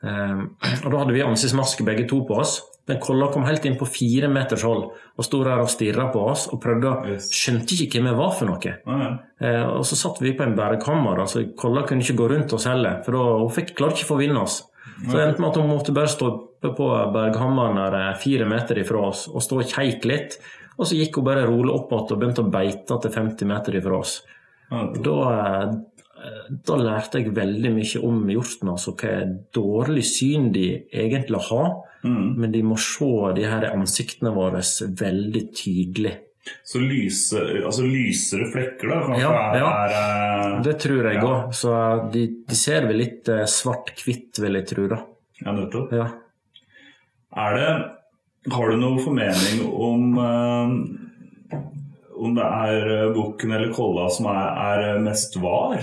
Um, 0.00 0.54
og 0.84 0.88
da 0.88 0.98
hadde 1.02 1.12
vi 1.12 1.24
ansiktsmaske 1.24 1.84
begge 1.84 2.06
to 2.08 2.22
på 2.28 2.38
oss. 2.40 2.58
Den 2.88 3.00
kolla 3.02 3.28
kom 3.30 3.44
helt 3.46 3.64
inn 3.68 3.76
på 3.78 3.86
fire 3.86 4.30
meters 4.32 4.64
hold 4.66 4.86
og 4.90 5.26
sto 5.26 5.42
der 5.44 5.60
og 5.62 5.68
stirra 5.70 6.08
på 6.10 6.22
oss 6.26 6.46
og 6.50 6.58
prøvde 6.62 6.94
yes. 7.12 7.28
Skjønte 7.36 7.76
ikke 7.76 8.00
hvem 8.00 8.08
vi 8.08 8.14
var 8.18 8.32
for 8.38 8.50
noe. 8.50 8.72
Ah, 8.88 9.02
ja. 9.04 9.10
eh, 9.44 9.66
og 9.68 9.84
så 9.86 9.98
satt 10.00 10.22
vi 10.24 10.32
på 10.36 10.46
en 10.46 10.56
berghammer. 10.58 11.20
Altså, 11.22 11.44
kolla 11.60 11.84
kunne 11.86 12.02
ikke 12.04 12.18
gå 12.22 12.30
rundt 12.32 12.54
oss 12.56 12.66
heller, 12.70 13.02
for 13.04 13.18
da, 13.18 13.26
hun 13.44 13.52
fikk, 13.54 13.74
klarte 13.78 14.00
ikke 14.00 14.08
å 14.08 14.12
få 14.14 14.20
vinne 14.22 14.42
oss. 14.42 14.62
Så 15.04 15.12
det 15.12 15.22
endte 15.22 15.42
med 15.42 15.50
at 15.52 15.60
hun 15.60 15.70
måtte 15.70 15.94
bare 15.96 16.12
stå 16.12 16.26
oppe 16.28 16.72
på 16.76 16.88
berghammeren 17.14 17.78
der 17.80 18.18
fire 18.20 18.48
meter 18.48 18.80
ifra 18.82 19.06
oss 19.10 19.26
og 19.30 19.44
stå 19.44 19.60
og 19.62 19.70
keike 19.70 20.10
litt. 20.10 20.40
Og 20.80 20.88
så 20.88 20.96
gikk 20.96 21.20
hun 21.20 21.28
bare 21.28 21.46
rolig 21.48 21.72
opp 21.76 21.92
igjen 21.92 22.16
og 22.16 22.20
begynte 22.20 22.44
å 22.44 22.52
beite 22.52 22.98
til 23.04 23.12
50 23.12 23.48
meter 23.48 23.76
ifra 23.76 24.00
oss. 24.00 24.18
Da, 24.70 25.14
eh, 25.34 25.70
da, 26.66 26.76
lærte 26.76 27.20
jeg 27.20 27.34
veldig 27.36 27.70
mye 27.74 28.00
om 28.06 28.24
hjorten, 28.32 28.72
altså 28.72 28.94
hva 28.98 29.12
dårlig 29.56 30.04
syn 30.08 30.50
de 30.54 30.66
egentlig 30.90 31.40
har. 31.50 31.70
Mm. 32.04 32.26
Men 32.40 32.52
de 32.54 32.64
må 32.64 32.78
se 32.80 33.12
de 33.36 33.46
her 33.48 33.68
ansiktene 33.70 34.32
våre 34.34 34.62
veldig 35.00 35.44
tydelig. 35.56 36.16
Så 36.64 36.80
lyse, 36.80 37.38
altså 37.66 37.84
lysere 37.84 38.46
flekker, 38.50 38.88
da? 38.88 39.00
Kanskje 39.04 39.22
ja, 39.26 39.32
ja. 39.60 39.70
Er, 39.84 39.94
er, 39.98 40.54
det 40.64 40.76
tror 40.80 41.10
jeg 41.10 41.20
òg. 41.20 41.28
Ja. 41.28 41.54
Så 41.60 41.74
de, 42.14 42.24
de, 42.48 42.56
ser 42.58 42.88
vel 42.88 43.02
litt 43.02 43.28
eh, 43.30 43.44
svart-hvitt, 43.48 44.40
vil 44.40 44.58
jeg 44.58 44.68
tro. 44.72 44.86
da. 44.90 45.02
Ja, 45.42 45.54
nettopp. 45.56 45.92
Ja. 45.94 46.08
Er 47.44 47.58
det 47.58 47.70
har 48.48 48.70
du 48.70 48.76
noen 48.80 49.00
formening 49.04 49.66
om 49.68 50.16
om 52.20 52.34
det 52.36 52.46
er 52.46 52.90
eh, 52.96 53.12
bukken 53.14 53.52
eller 53.56 53.72
kolla 53.74 54.08
som 54.12 54.28
er, 54.32 54.48
er 54.70 55.04
mest 55.04 55.36
var? 55.40 55.78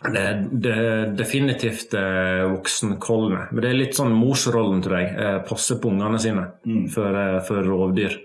Det, 0.00 0.48
det 0.64 0.72
er 0.72 1.10
definitivt 1.12 1.94
eh, 1.98 2.46
voksenkollene. 2.48 3.50
Men 3.50 3.64
det 3.64 3.70
er 3.70 3.80
litt 3.82 3.98
sånn 3.98 4.14
morsrollen, 4.16 4.80
tror 4.84 4.96
jeg. 4.96 5.10
Eh, 5.12 5.38
passe 5.44 5.76
på 5.80 5.90
ungene 5.92 6.20
sine 6.22 6.46
mm. 6.64 6.86
for, 6.94 7.18
eh, 7.20 7.36
for, 7.44 7.68
rovdyr. 7.68 8.16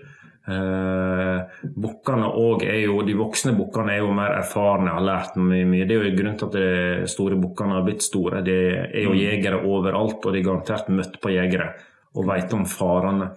Eh, 0.46 1.60
bukkene 1.74 2.28
òg 2.38 2.62
er 2.70 2.84
jo 2.84 3.00
De 3.02 3.16
voksne 3.18 3.50
bukkene 3.58 3.96
er 3.96 4.04
jo 4.04 4.12
mer 4.14 4.38
erfarne, 4.38 4.94
har 4.94 5.04
lært 5.04 5.36
mye. 5.36 5.66
mye. 5.68 5.84
Det 5.84 5.98
er 5.98 6.08
jo 6.08 6.14
grunnen 6.16 6.40
til 6.40 6.48
at 6.48 6.56
de 6.56 7.12
store 7.12 7.36
bukkene 7.42 7.76
har 7.76 7.84
blitt 7.84 8.06
store. 8.06 8.40
De 8.46 8.56
er 8.86 9.04
jo 9.04 9.12
mm. 9.12 9.20
jegere 9.20 9.60
overalt, 9.60 10.22
og 10.24 10.32
de 10.32 10.40
er 10.40 10.48
garantert 10.48 10.88
møtt 10.88 11.20
på 11.20 11.34
jegere 11.34 11.74
og 12.16 12.24
veit 12.30 12.56
om 12.56 12.64
farene. 12.64 13.34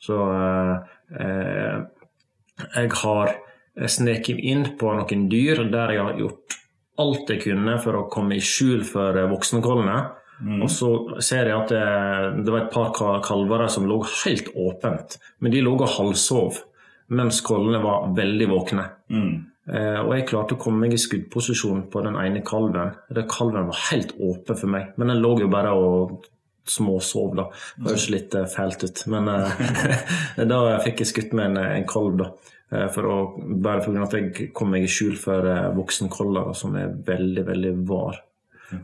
Så 0.00 0.16
eh, 1.20 1.82
jeg 2.60 2.90
har 3.02 3.36
sneket 3.88 4.40
inn 4.44 4.66
på 4.78 4.92
noen 4.96 5.28
dyr 5.32 5.64
der 5.72 5.94
jeg 5.96 6.04
har 6.04 6.18
gjort 6.20 6.58
alt 7.02 7.30
jeg 7.32 7.40
kunne 7.46 7.78
for 7.82 7.96
å 7.96 8.08
komme 8.12 8.36
i 8.36 8.44
skjul 8.44 8.82
for 8.86 9.16
voksenkollene. 9.30 10.00
Mm. 10.42 10.58
Og 10.64 10.68
så 10.74 10.90
ser 11.22 11.48
jeg 11.48 11.56
at 11.56 11.70
det, 11.70 12.42
det 12.42 12.52
var 12.52 12.64
et 12.64 12.74
par 12.74 13.22
kalver 13.24 13.64
som 13.70 13.86
lå 13.88 14.00
helt 14.24 14.50
åpent, 14.58 15.16
men 15.38 15.54
de 15.54 15.62
lå 15.62 15.76
og 15.76 15.88
halvsov 15.96 16.60
mens 17.12 17.40
kollene 17.44 17.82
var 17.82 18.10
veldig 18.16 18.48
våkne. 18.50 18.84
Mm. 19.12 19.32
Eh, 19.70 19.98
og 20.00 20.14
jeg 20.16 20.26
klarte 20.30 20.56
å 20.56 20.60
komme 20.60 20.86
meg 20.86 20.96
i 20.96 21.00
skuddposisjon 21.00 21.84
på 21.92 22.02
den 22.06 22.16
ene 22.18 22.42
kalven. 22.46 22.96
Den 23.12 23.28
kalven 23.30 23.68
var 23.68 23.82
helt 23.90 24.14
åpen 24.18 24.58
for 24.58 24.72
meg, 24.72 24.94
men 24.98 25.12
den 25.12 25.22
lå 25.22 25.36
jo 25.44 25.50
bare 25.52 25.74
og 25.76 26.24
småsov. 26.68 27.36
da. 27.36 27.48
Det 27.76 27.90
høres 27.90 28.08
litt 28.12 28.34
eh, 28.38 28.48
fælt 28.50 28.86
ut. 28.86 29.04
Men 29.12 29.30
eh, 29.32 29.62
da 30.52 30.62
fikk 30.84 31.02
jeg 31.02 31.12
skutt 31.12 31.36
med 31.38 31.52
en, 31.52 31.62
en 31.80 31.88
kolv, 31.88 32.18
da. 32.22 32.32
Eh, 32.72 32.88
for 32.92 33.08
å, 33.08 33.16
bare 33.62 33.84
pga. 33.84 34.04
at 34.06 34.16
jeg 34.16 34.50
kom 34.56 34.72
meg 34.72 34.86
i 34.86 34.90
skjul 34.90 35.16
for 35.20 35.48
eh, 35.48 35.70
voksenkoller, 35.76 36.52
som 36.56 36.76
er 36.80 36.92
veldig, 37.06 37.46
veldig 37.48 37.72
var. 37.88 38.22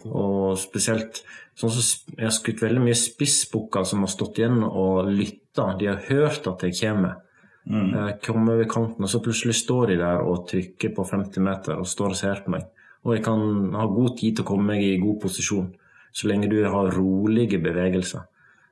Og 0.05 0.59
spesielt 0.61 1.23
sånn 1.57 1.71
som 1.73 2.13
Jeg 2.13 2.27
har 2.27 2.35
skutt 2.37 2.61
veldig 2.61 2.83
mye 2.85 2.97
spissbukker 2.99 3.87
som 3.89 4.05
har 4.05 4.11
stått 4.13 4.43
igjen 4.43 4.61
og 4.67 5.09
lytta. 5.09 5.73
De 5.81 5.89
har 5.89 6.03
hørt 6.11 6.45
at 6.51 6.67
jeg 6.67 6.77
kommer. 6.83 7.23
Mm. 7.69 7.95
Kommer 8.25 8.57
over 8.57 8.69
kanten, 8.69 9.05
og 9.05 9.11
så 9.13 9.21
plutselig 9.21 9.57
står 9.59 9.91
de 9.91 9.97
der 10.01 10.23
og 10.25 10.47
trykker 10.49 10.93
på 10.97 11.05
50 11.05 11.45
meter 11.45 11.81
og 11.81 11.89
står 11.89 12.15
og 12.15 12.21
ser 12.21 12.45
på 12.45 12.53
meg. 12.55 12.69
Og 13.05 13.17
jeg 13.17 13.25
kan 13.25 13.43
ha 13.77 13.89
god 13.89 14.15
tid 14.21 14.39
til 14.39 14.45
å 14.45 14.49
komme 14.49 14.75
meg 14.75 14.85
i 14.85 15.01
god 15.01 15.19
posisjon, 15.25 15.69
så 16.13 16.31
lenge 16.31 16.51
du 16.51 16.59
har 16.65 16.93
rolige 16.95 17.61
bevegelser. 17.63 18.27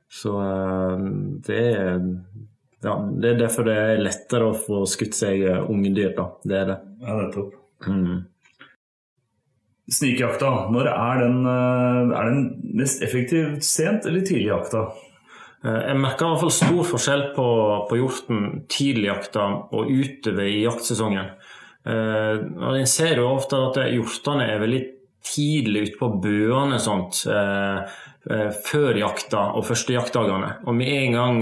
Så 0.07 0.33
eh, 0.41 1.05
det 1.47 1.59
er, 1.73 2.01
ja, 2.85 2.95
det 3.11 3.33
er 3.33 3.43
derfor 3.43 3.67
det 3.67 3.77
er 3.81 4.01
lettere 4.03 4.49
å 4.49 4.57
få 4.57 4.85
skutt 4.89 5.17
seg 5.17 5.45
ungdyr, 5.67 6.13
da. 6.17 6.31
Det 6.43 6.59
er 6.61 6.73
det. 6.73 6.81
Ja, 7.03 7.19
nettopp. 7.21 7.55
Mm. 7.87 8.25
Snikjakta, 9.87 10.67
når 10.75 10.89
er 10.91 11.21
den, 11.23 11.45
eh, 11.47 12.17
er 12.19 12.25
den 12.27 12.41
mest 12.75 13.01
effektiv 13.01 13.61
sent 13.63 14.05
eller 14.05 14.25
tidlig 14.25 14.49
jakta? 14.49 14.89
Eh, 15.63 15.81
jeg 15.87 15.99
merker 16.01 16.25
i 16.25 16.29
hvert 16.33 16.43
fall 16.43 16.51
stor 16.51 16.83
forskjell 16.91 17.23
på, 17.37 17.47
på 17.87 17.99
hjorten 18.01 18.65
tidligjakta 18.67 19.45
og 19.71 19.87
utover 19.87 20.43
i 20.43 20.65
jaktsesongen. 20.65 21.31
Eh, 21.87 22.35
og 22.35 22.75
En 22.75 22.89
ser 22.89 23.21
jo 23.21 23.29
ofte 23.31 23.55
at 23.55 23.79
hjortene 23.93 24.49
er 24.51 24.59
veldig 24.59 24.83
tidlig 25.27 25.87
ute 25.87 25.99
på 25.99 26.11
bøene 26.23 26.79
sånt, 26.81 27.23
før 28.67 28.97
jakta 28.99 29.43
og 29.55 29.63
første 29.69 29.93
jaktdagene. 29.95 30.49
Og 30.67 30.75
med 30.75 30.89
en 30.91 31.13
gang 31.15 31.37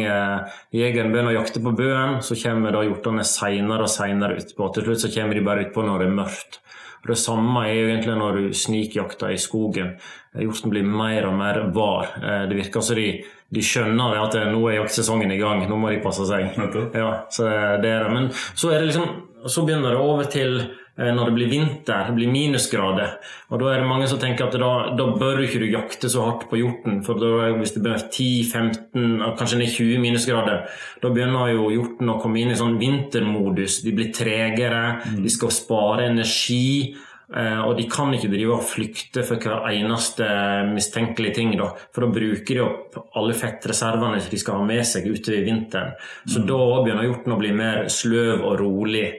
jegeren 0.75 1.09
begynner 1.09 1.31
å 1.33 1.39
jakte 1.39 1.61
på 1.63 1.73
bøen, 1.77 2.19
så 2.21 2.37
kommer 2.37 2.75
da 2.75 2.83
hjortene 2.85 3.25
seinere 3.25 3.87
og 3.87 3.93
seinere 3.93 4.37
utpå. 4.41 4.69
Til 4.75 4.85
slutt 4.85 5.01
så 5.01 5.09
kommer 5.15 5.33
de 5.37 5.45
bare 5.47 5.65
utpå 5.65 5.85
når 5.87 6.03
det 6.03 6.09
er 6.11 6.19
mørkt. 6.19 6.59
Og 7.05 7.11
Det 7.13 7.19
samme 7.21 7.67
er 7.69 7.75
jo 7.75 7.89
egentlig 7.91 8.13
når 8.17 8.37
du 8.39 8.53
snikjakter 8.57 9.29
i 9.29 9.37
skogen. 9.37 9.91
Hjorten 10.33 10.71
blir 10.73 10.87
mer 10.89 11.27
og 11.29 11.35
mer 11.37 11.59
var. 11.75 12.15
Eh, 12.17 12.45
det 12.49 12.57
virker 12.57 12.81
som 12.81 12.97
de, 12.97 13.11
de 13.53 13.61
skjønner 13.61 14.17
at 14.23 14.39
nå 14.49 14.63
er 14.71 14.79
jaktsesongen 14.79 15.35
i 15.35 15.37
gang, 15.37 15.61
nå 15.69 15.77
må 15.77 15.93
de 15.93 16.01
passe 16.01 16.25
seg. 16.25 16.57
Ja, 16.97 17.11
så 17.29 17.45
det 17.83 17.91
er 17.93 18.07
det. 18.07 18.15
Men 18.15 18.31
så, 18.33 18.71
er 18.71 18.81
det 18.81 18.89
liksom, 18.89 19.21
så 19.45 19.67
begynner 19.67 19.93
det 19.93 20.01
over 20.01 20.33
til 20.33 20.57
Eh, 20.63 20.84
når 20.95 21.27
det 21.27 21.35
blir 21.35 21.49
vinter, 21.51 22.05
det 22.07 22.15
blir 22.15 22.29
minusgrader. 22.31 23.17
Og 23.51 23.59
Da 23.59 23.73
er 23.73 23.81
det 23.81 23.87
mange 23.89 24.07
som 24.07 24.19
tenker 24.19 24.47
at 24.47 24.55
da, 24.55 24.69
da 24.95 25.07
bør 25.19 25.41
ikke 25.43 25.59
du 25.59 25.65
jakte 25.67 26.07
så 26.11 26.23
hardt 26.23 26.45
på 26.47 26.59
hjorten. 26.61 27.01
For 27.03 27.19
da, 27.19 27.49
hvis 27.59 27.75
det 27.75 27.83
blir 27.83 27.99
10-15, 27.99 29.25
kanskje 29.35 29.59
ned 29.59 29.73
20 29.73 29.99
minusgrader, 30.05 30.63
da 31.03 31.11
begynner 31.11 31.51
jo 31.51 31.67
hjorten 31.73 32.13
å 32.13 32.19
komme 32.21 32.39
inn 32.39 32.53
i 32.53 32.59
sånn 32.59 32.79
vintermodus. 32.79 33.81
De 33.83 33.91
blir 33.95 34.13
tregere, 34.15 35.01
mm. 35.03 35.19
de 35.25 35.35
skal 35.35 35.51
spare 35.51 36.07
energi. 36.13 36.95
Eh, 37.25 37.59
og 37.65 37.73
de 37.79 37.87
kan 37.89 38.11
ikke 38.13 38.29
drive 38.29 38.53
og 38.53 38.65
flykte 38.69 39.23
for 39.25 39.41
hver 39.41 39.65
eneste 39.73 40.25
mistenkelige 40.69 41.39
ting. 41.41 41.55
Da. 41.59 41.71
For 41.91 42.05
da 42.05 42.11
bruker 42.13 42.51
de 42.53 42.63
opp 42.63 42.99
alle 43.17 43.35
fettreservene 43.35 44.23
de 44.31 44.39
skal 44.39 44.61
ha 44.61 44.67
med 44.67 44.85
seg 44.87 45.09
ute 45.09 45.33
i 45.33 45.45
vinteren. 45.45 45.95
Så 46.23 46.43
mm. 46.43 46.49
da 46.51 46.59
begynner 46.85 47.09
hjorten 47.09 47.35
å 47.35 47.39
bli 47.41 47.55
mer 47.57 47.87
sløv 47.91 48.45
og 48.45 48.59
rolig. 48.61 49.09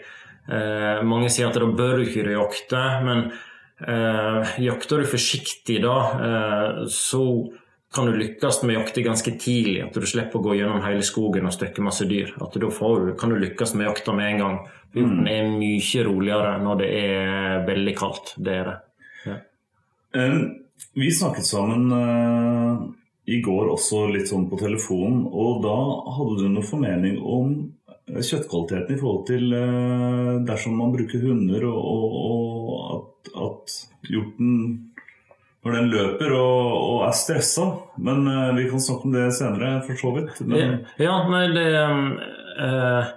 Eh, 0.47 1.03
mange 1.07 1.31
sier 1.33 1.51
at 1.51 1.59
da 1.59 1.67
bør 1.67 1.99
du 1.99 2.07
ikke 2.07 2.27
jakte, 2.31 2.83
men 3.07 3.23
eh, 3.83 4.57
jakter 4.63 5.03
du 5.03 5.11
forsiktig 5.11 5.81
da, 5.85 5.97
eh, 6.29 6.83
så 6.93 7.25
kan 7.97 8.11
du 8.11 8.19
lykkes 8.19 8.61
med 8.65 8.77
å 8.77 8.81
jakte 8.81 9.05
ganske 9.07 9.33
tidlig. 9.41 9.81
At 9.87 9.97
du 9.97 10.07
slipper 10.07 10.41
å 10.41 10.45
gå 10.45 10.57
gjennom 10.59 10.85
hele 10.85 11.05
skogen 11.07 11.49
og 11.49 11.55
støkke 11.55 11.85
masse 11.85 12.07
dyr. 12.09 12.35
At 12.43 12.57
da 12.61 12.71
får, 12.73 13.15
kan 13.21 13.33
du 13.33 13.39
lykkes 13.41 13.75
med 13.79 13.89
jakta 13.89 14.15
med 14.17 14.35
en 14.35 14.43
gang. 14.43 14.59
Hjorten 14.97 15.25
mm. 15.25 15.31
er 15.33 15.49
mye 15.55 16.05
roligere 16.07 16.53
når 16.63 16.83
det 16.83 16.91
er 17.01 17.65
veldig 17.67 17.97
kaldt. 17.97 18.35
Det 18.37 18.55
er 18.61 18.71
det. 18.71 18.77
Ja. 19.27 19.39
Um, 20.17 20.39
vi 20.97 21.11
snakket 21.13 21.49
sammen 21.49 21.89
uh, 21.93 22.85
i 23.29 23.41
går 23.45 23.73
også 23.73 24.07
litt 24.13 24.31
sånn 24.31 24.47
på 24.51 24.61
telefonen, 24.61 25.25
og 25.29 25.65
da 25.65 25.77
hadde 26.19 26.37
du 26.43 26.47
noen 26.49 26.69
formening 26.69 27.19
om 27.21 27.57
kjøttkvaliteten 28.07 28.95
i 28.95 29.01
forhold 29.01 29.25
til 29.27 29.55
eh, 29.57 30.35
dersom 30.47 30.77
man 30.79 30.93
bruker 30.95 31.23
hunder, 31.27 31.67
og, 31.67 32.19
og, 32.23 32.77
at, 32.97 33.33
at, 33.47 33.79
hjorten 34.07 34.53
når 35.67 35.75
den 35.75 35.89
løper 35.91 36.35
og, 36.37 36.67
og 36.79 37.01
er 37.09 37.17
stressa. 37.19 37.65
Men 37.99 38.23
uh, 38.31 38.53
vi 38.55 38.69
kan 38.71 38.79
snakke 38.79 39.09
om 39.09 39.17
det 39.17 39.25
senere, 39.35 39.71
for 39.83 39.99
så 39.99 40.13
vidt. 40.15 40.39
Men... 40.47 40.77
Ja, 41.03 41.17
nei, 41.27 41.49
det 41.51 41.65
uh, 42.63 43.09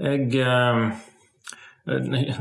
Jeg 0.00 0.40
uh, 0.40 0.86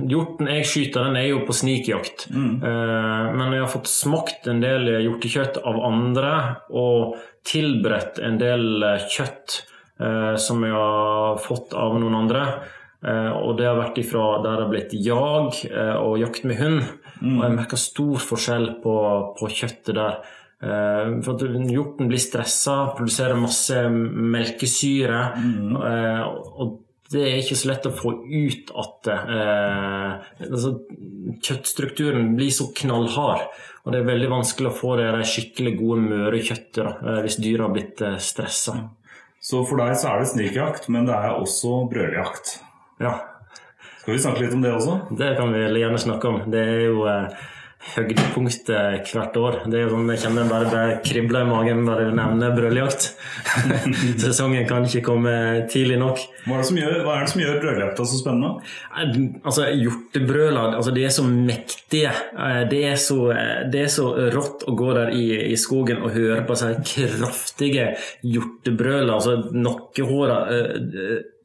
Hjorten 0.07 0.47
jeg 0.51 0.69
skyter, 0.71 1.09
den 1.09 1.19
er 1.19 1.27
jo 1.33 1.43
på 1.47 1.55
snikjakt. 1.55 2.29
Mm. 2.35 2.57
men 2.59 3.53
jeg 3.55 3.61
har 3.61 3.69
fått 3.71 3.87
smakt 3.87 4.49
en 4.51 4.59
del 4.59 4.89
hjortekjøtt 5.05 5.61
av 5.63 5.79
andre, 5.87 6.31
og 6.67 7.15
tilberedt 7.47 8.19
en 8.27 8.41
del 8.41 8.83
kjøtt 9.07 9.61
Eh, 9.61 9.76
som 10.37 10.61
jeg 10.61 10.75
har 10.75 11.39
fått 11.41 11.71
av 11.73 11.95
noen 11.97 12.13
andre. 12.19 12.43
Eh, 13.05 13.29
og 13.29 13.59
det 13.59 13.67
har 13.67 13.77
vært 13.77 13.99
ifra 14.01 14.39
der 14.41 14.57
det 14.57 14.63
har 14.65 14.71
blitt 14.71 14.95
jag 15.05 15.59
eh, 15.69 15.95
og 16.01 16.17
jakt 16.21 16.47
med 16.49 16.59
hund. 16.61 16.81
Mm. 17.21 17.35
Og 17.35 17.43
jeg 17.45 17.55
merker 17.59 17.81
stor 17.81 18.25
forskjell 18.25 18.67
på, 18.83 18.97
på 19.37 19.53
kjøttet 19.53 19.95
der. 19.97 20.19
For 20.57 21.35
at 21.35 21.43
Hjorten 21.69 22.07
blir 22.09 22.17
stressa, 22.17 22.87
produserer 22.97 23.37
masse 23.37 23.77
melkesyre. 23.93 25.19
Mm. 25.37 25.75
Og 25.77 26.71
det 27.13 27.21
er 27.27 27.37
ikke 27.43 27.57
så 27.59 27.69
lett 27.69 27.85
å 27.85 27.91
få 27.93 28.15
ut 28.25 28.71
at 28.81 29.11
altså, 29.13 30.71
Kjøttstrukturen 31.45 32.33
blir 32.39 32.49
så 32.57 32.71
knallhard. 32.73 33.45
Og 33.85 33.93
det 33.93 34.01
er 34.01 34.09
veldig 34.09 34.31
vanskelig 34.33 34.71
å 34.71 34.77
få 34.79 34.95
det 34.97 35.11
skikkelig 35.29 35.75
gode, 35.77 36.07
møre 36.09 36.41
kjøttet 36.49 37.05
hvis 37.27 37.37
dyret 37.37 37.67
har 37.67 37.77
blitt 37.77 38.05
stressa. 38.17 38.79
Så 39.47 39.61
for 39.63 39.79
deg 39.79 39.93
så 39.95 40.09
er 40.11 40.19
det 40.19 40.31
snikjakt, 40.33 40.89
men 40.91 41.05
det 41.07 41.15
er 41.15 41.37
også 41.37 41.85
brøljakt. 41.87 42.57
Ja. 42.99 43.13
Skal 44.01 44.15
vi 44.17 44.19
snakke 44.19 44.43
litt 44.43 44.55
om 44.57 44.63
det 44.65 44.73
også? 44.75 44.97
Det 45.19 45.29
kan 45.37 45.53
vi 45.53 45.61
gjerne 45.79 45.99
snakke 46.03 46.31
om. 46.33 46.41
Det 46.51 46.63
er 46.63 46.81
jo 46.89 47.05
eh, 47.07 47.45
høydepunktet 47.93 49.11
hvert 49.13 49.37
år. 49.39 49.57
Det 49.69 49.79
er 49.79 49.85
jo 49.85 49.91
sånn, 49.93 50.09
Jeg 50.11 50.21
kjenner 50.25 50.49
bare 50.49 50.69
det 50.71 50.85
kribler 51.07 51.45
i 51.45 51.49
magen 51.49 51.83
bare 51.87 52.07
du 52.09 52.15
nevner 52.17 52.55
brøljakt. 52.55 53.11
Sesongen 54.23 54.67
kan 54.69 54.87
ikke 54.87 55.03
komme 55.05 55.35
tidlig 55.71 55.99
nok. 56.01 56.23
Hva 56.45 56.57
er 56.57 56.63
det 56.63 56.69
som 56.69 56.81
gjør, 56.81 56.97
hva 57.05 57.15
er 57.15 57.23
det 57.23 57.33
som 57.33 57.43
gjør 57.43 57.61
brøljakta 57.63 58.07
så 58.09 58.19
spennende? 58.19 58.51
Altså, 59.43 59.69
Hjortebrøla 59.77 60.65
altså, 60.73 60.93
de 60.95 61.05
er 61.07 61.15
så 61.15 61.25
mektige. 61.27 62.11
Eh, 62.33 62.61
det 62.71 62.83
er 62.91 62.99
så, 63.01 63.19
eh, 63.35 63.63
det 63.71 63.85
er 63.85 63.93
så 63.93 64.09
rått 64.35 64.67
å 64.67 64.75
gå 64.77 64.91
der 64.97 65.13
i, 65.15 65.25
i 65.53 65.57
skogen 65.59 66.03
og 66.03 66.13
høre 66.17 66.43
på 66.47 66.57
sånne 66.59 66.83
kraftige 66.87 67.91
hjortebrøla, 68.25 69.17
Altså 69.17 69.37
nakkehåra 69.55 70.43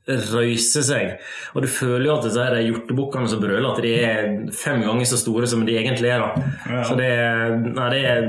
eh, 0.09 0.25
røyse 0.33 0.85
seg. 0.87 1.19
Og 1.55 1.65
du 1.65 1.71
føler 1.71 2.09
jo 2.09 2.17
at 2.17 2.27
disse 2.29 2.49
hjortebukkene 2.69 3.31
som 3.31 3.43
brøler, 3.43 3.69
at 3.71 3.85
de 3.85 3.93
er 3.99 4.33
fem 4.57 4.83
ganger 4.87 5.09
så 5.09 5.21
store 5.21 5.51
som 5.51 5.67
de 5.69 5.79
egentlig 5.79 6.13
er. 6.13 6.25
da. 6.25 6.49
Ja. 6.67 6.83
Så 6.89 6.99
det, 6.99 7.13
nei, 7.69 7.93
det 7.95 8.03
er 8.11 8.27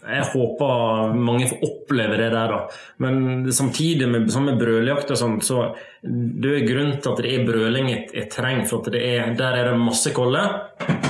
jeg 0.00 0.26
håper 0.32 1.12
mange 1.14 1.46
får 1.50 1.64
oppleve 1.66 2.16
det 2.18 2.30
der. 2.32 2.52
da. 2.52 2.60
Men 3.04 3.50
samtidig 3.52 4.08
med, 4.08 4.28
sånn 4.32 4.48
med 4.48 4.60
brøljakt 4.60 5.12
og 5.12 5.18
sånt, 5.20 5.44
så 5.46 5.70
det 6.02 6.54
er 6.56 6.68
grunnen 6.68 7.00
til 7.02 7.12
at 7.12 7.20
det 7.22 7.32
er 7.34 7.48
brøling 7.48 7.90
et, 7.92 8.14
et 8.16 8.30
terreng. 8.32 8.64
For 8.68 8.86
er, 8.96 9.34
der 9.38 9.58
er 9.58 9.70
det 9.70 9.80
masse 9.80 10.12
koller, 10.16 10.56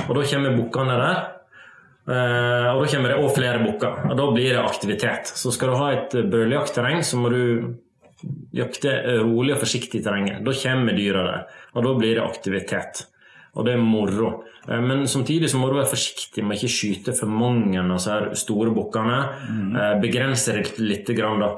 og 0.07 0.17
da 0.17 0.25
kommer 0.33 0.57
bukkene 0.57 0.97
der. 1.01 1.21
Uh, 2.01 2.73
og 2.73 2.81
da 2.81 2.87
kommer 2.89 3.11
det 3.13 3.21
òg 3.21 3.29
flere 3.35 3.61
bukker, 3.61 4.07
og 4.09 4.15
da 4.17 4.25
blir 4.33 4.55
det 4.55 4.61
aktivitet. 4.61 5.31
Så 5.37 5.53
skal 5.53 5.71
du 5.71 5.79
ha 5.79 5.91
et 5.95 6.15
brøljaktterreng, 6.33 7.05
så 7.05 7.19
må 7.21 7.29
du 7.31 7.41
jakte 8.55 8.97
rolig 9.21 9.55
og 9.55 9.63
forsiktig 9.63 10.01
i 10.01 10.05
terrenget. 10.05 10.43
Da 10.45 10.55
kommer 10.63 10.97
dyra 10.97 11.23
der, 11.27 11.47
og 11.75 11.87
da 11.87 11.95
blir 11.97 12.17
det 12.17 12.25
aktivitet. 12.25 13.05
Og 13.51 13.65
det 13.67 13.73
er 13.75 13.81
moro. 13.83 14.29
Eh, 14.69 14.79
men 14.79 15.03
samtidig 15.11 15.49
så 15.51 15.59
må 15.59 15.67
du 15.67 15.75
være 15.75 15.91
forsiktig 15.91 16.43
med 16.47 16.55
ikke 16.55 16.71
skyte 16.71 17.15
for 17.17 17.27
mange 17.27 17.75
av 17.81 17.89
disse 17.91 18.45
store 18.45 18.71
bukkene. 18.75 19.17
Mm. 19.49 19.73
Begrense 20.03 20.55
det 20.55 20.79
litt. 20.79 21.09
Grann, 21.11 21.41
da. 21.43 21.49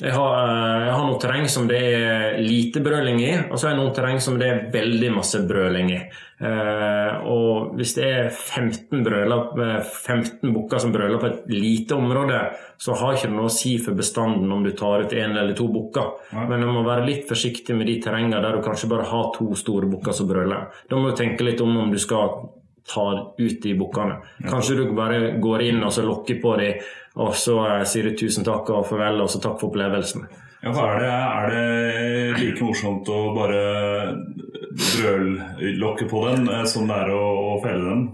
Jeg 0.00 0.14
har, 0.16 0.36
eh, 0.38 0.86
jeg 0.86 0.94
har 0.96 1.04
noe 1.04 1.20
terreng 1.20 1.48
som 1.52 1.68
det 1.68 1.82
er 1.82 2.38
lite 2.40 2.80
brøling 2.80 3.20
i, 3.20 3.32
og 3.50 3.58
så 3.58 3.68
har 3.68 3.74
jeg 3.74 3.82
noen 3.82 3.94
terreng 3.96 4.20
som 4.24 4.38
det 4.40 4.48
er 4.48 4.64
veldig 4.72 5.12
masse 5.12 5.42
brøling 5.48 5.92
i. 5.92 6.00
Eh, 6.42 7.26
og 7.30 7.76
hvis 7.78 7.92
det 7.94 8.06
er 8.08 8.30
15, 8.30 9.04
brøler, 9.06 9.42
eh, 9.62 9.76
15 9.84 10.50
bukker 10.54 10.80
som 10.82 10.94
brøler 10.94 11.20
på 11.22 11.28
et 11.28 11.52
lite 11.54 11.94
område, 11.94 12.40
så 12.82 12.96
har 12.98 13.14
ikke 13.14 13.28
det 13.30 13.36
noe 13.36 13.50
å 13.50 13.54
si 13.54 13.76
for 13.78 13.94
bestanden 13.94 14.50
om 14.50 14.64
du 14.64 14.72
tar 14.74 15.04
ut 15.04 15.14
én 15.14 15.36
eller 15.36 15.54
to 15.54 15.68
bukker. 15.70 16.32
Men 16.48 16.64
du 16.64 16.66
må 16.66 16.82
være 16.82 17.06
litt 17.06 17.28
forsiktig 17.30 17.76
med 17.78 17.86
de 17.86 18.00
terrengene 18.02 18.42
der 18.42 18.58
du 18.58 18.64
kanskje 18.64 18.90
bare 18.90 19.06
har 19.06 19.30
to 19.36 19.52
store 19.54 19.86
bukker 19.86 20.12
som 20.18 20.26
brøler. 20.26 20.66
Da 20.90 20.98
må 20.98 21.12
du 21.12 21.16
tenke 21.16 21.46
litt 21.46 21.62
om 21.62 21.76
om 21.76 21.92
du 21.92 21.98
skal 21.98 22.50
ta 22.88 23.34
ut 23.38 23.62
de 23.62 23.74
bukkene. 23.78 24.18
Kanskje 24.42 24.80
du 24.80 24.92
bare 24.96 25.36
går 25.38 25.62
inn 25.68 25.82
og 25.84 25.92
så 25.94 26.02
lokker 26.02 26.40
på 26.42 26.56
dem, 26.58 26.80
og 27.22 27.36
så 27.38 27.60
eh, 27.68 27.84
sier 27.86 28.10
du 28.10 28.18
tusen 28.18 28.42
takk 28.46 28.72
og 28.74 28.88
farvel, 28.88 29.22
og 29.22 29.30
så 29.30 29.38
takk 29.38 29.60
for 29.60 29.70
opplevelsen. 29.70 30.26
Ja, 30.62 30.70
for 30.70 30.92
er, 30.94 31.00
det, 31.02 31.10
er 31.10 31.48
det 31.50 32.38
like 32.38 32.62
morsomt 32.62 33.08
å 33.10 33.20
bare 33.34 33.62
brøllokke 34.72 36.06
på 36.10 36.26
den 36.28 36.46
eh, 36.46 36.66
som 36.70 36.86
det 36.86 36.98
er 37.02 37.10
å, 37.10 37.22
å 37.52 37.62
felle 37.64 37.88
den? 37.88 38.04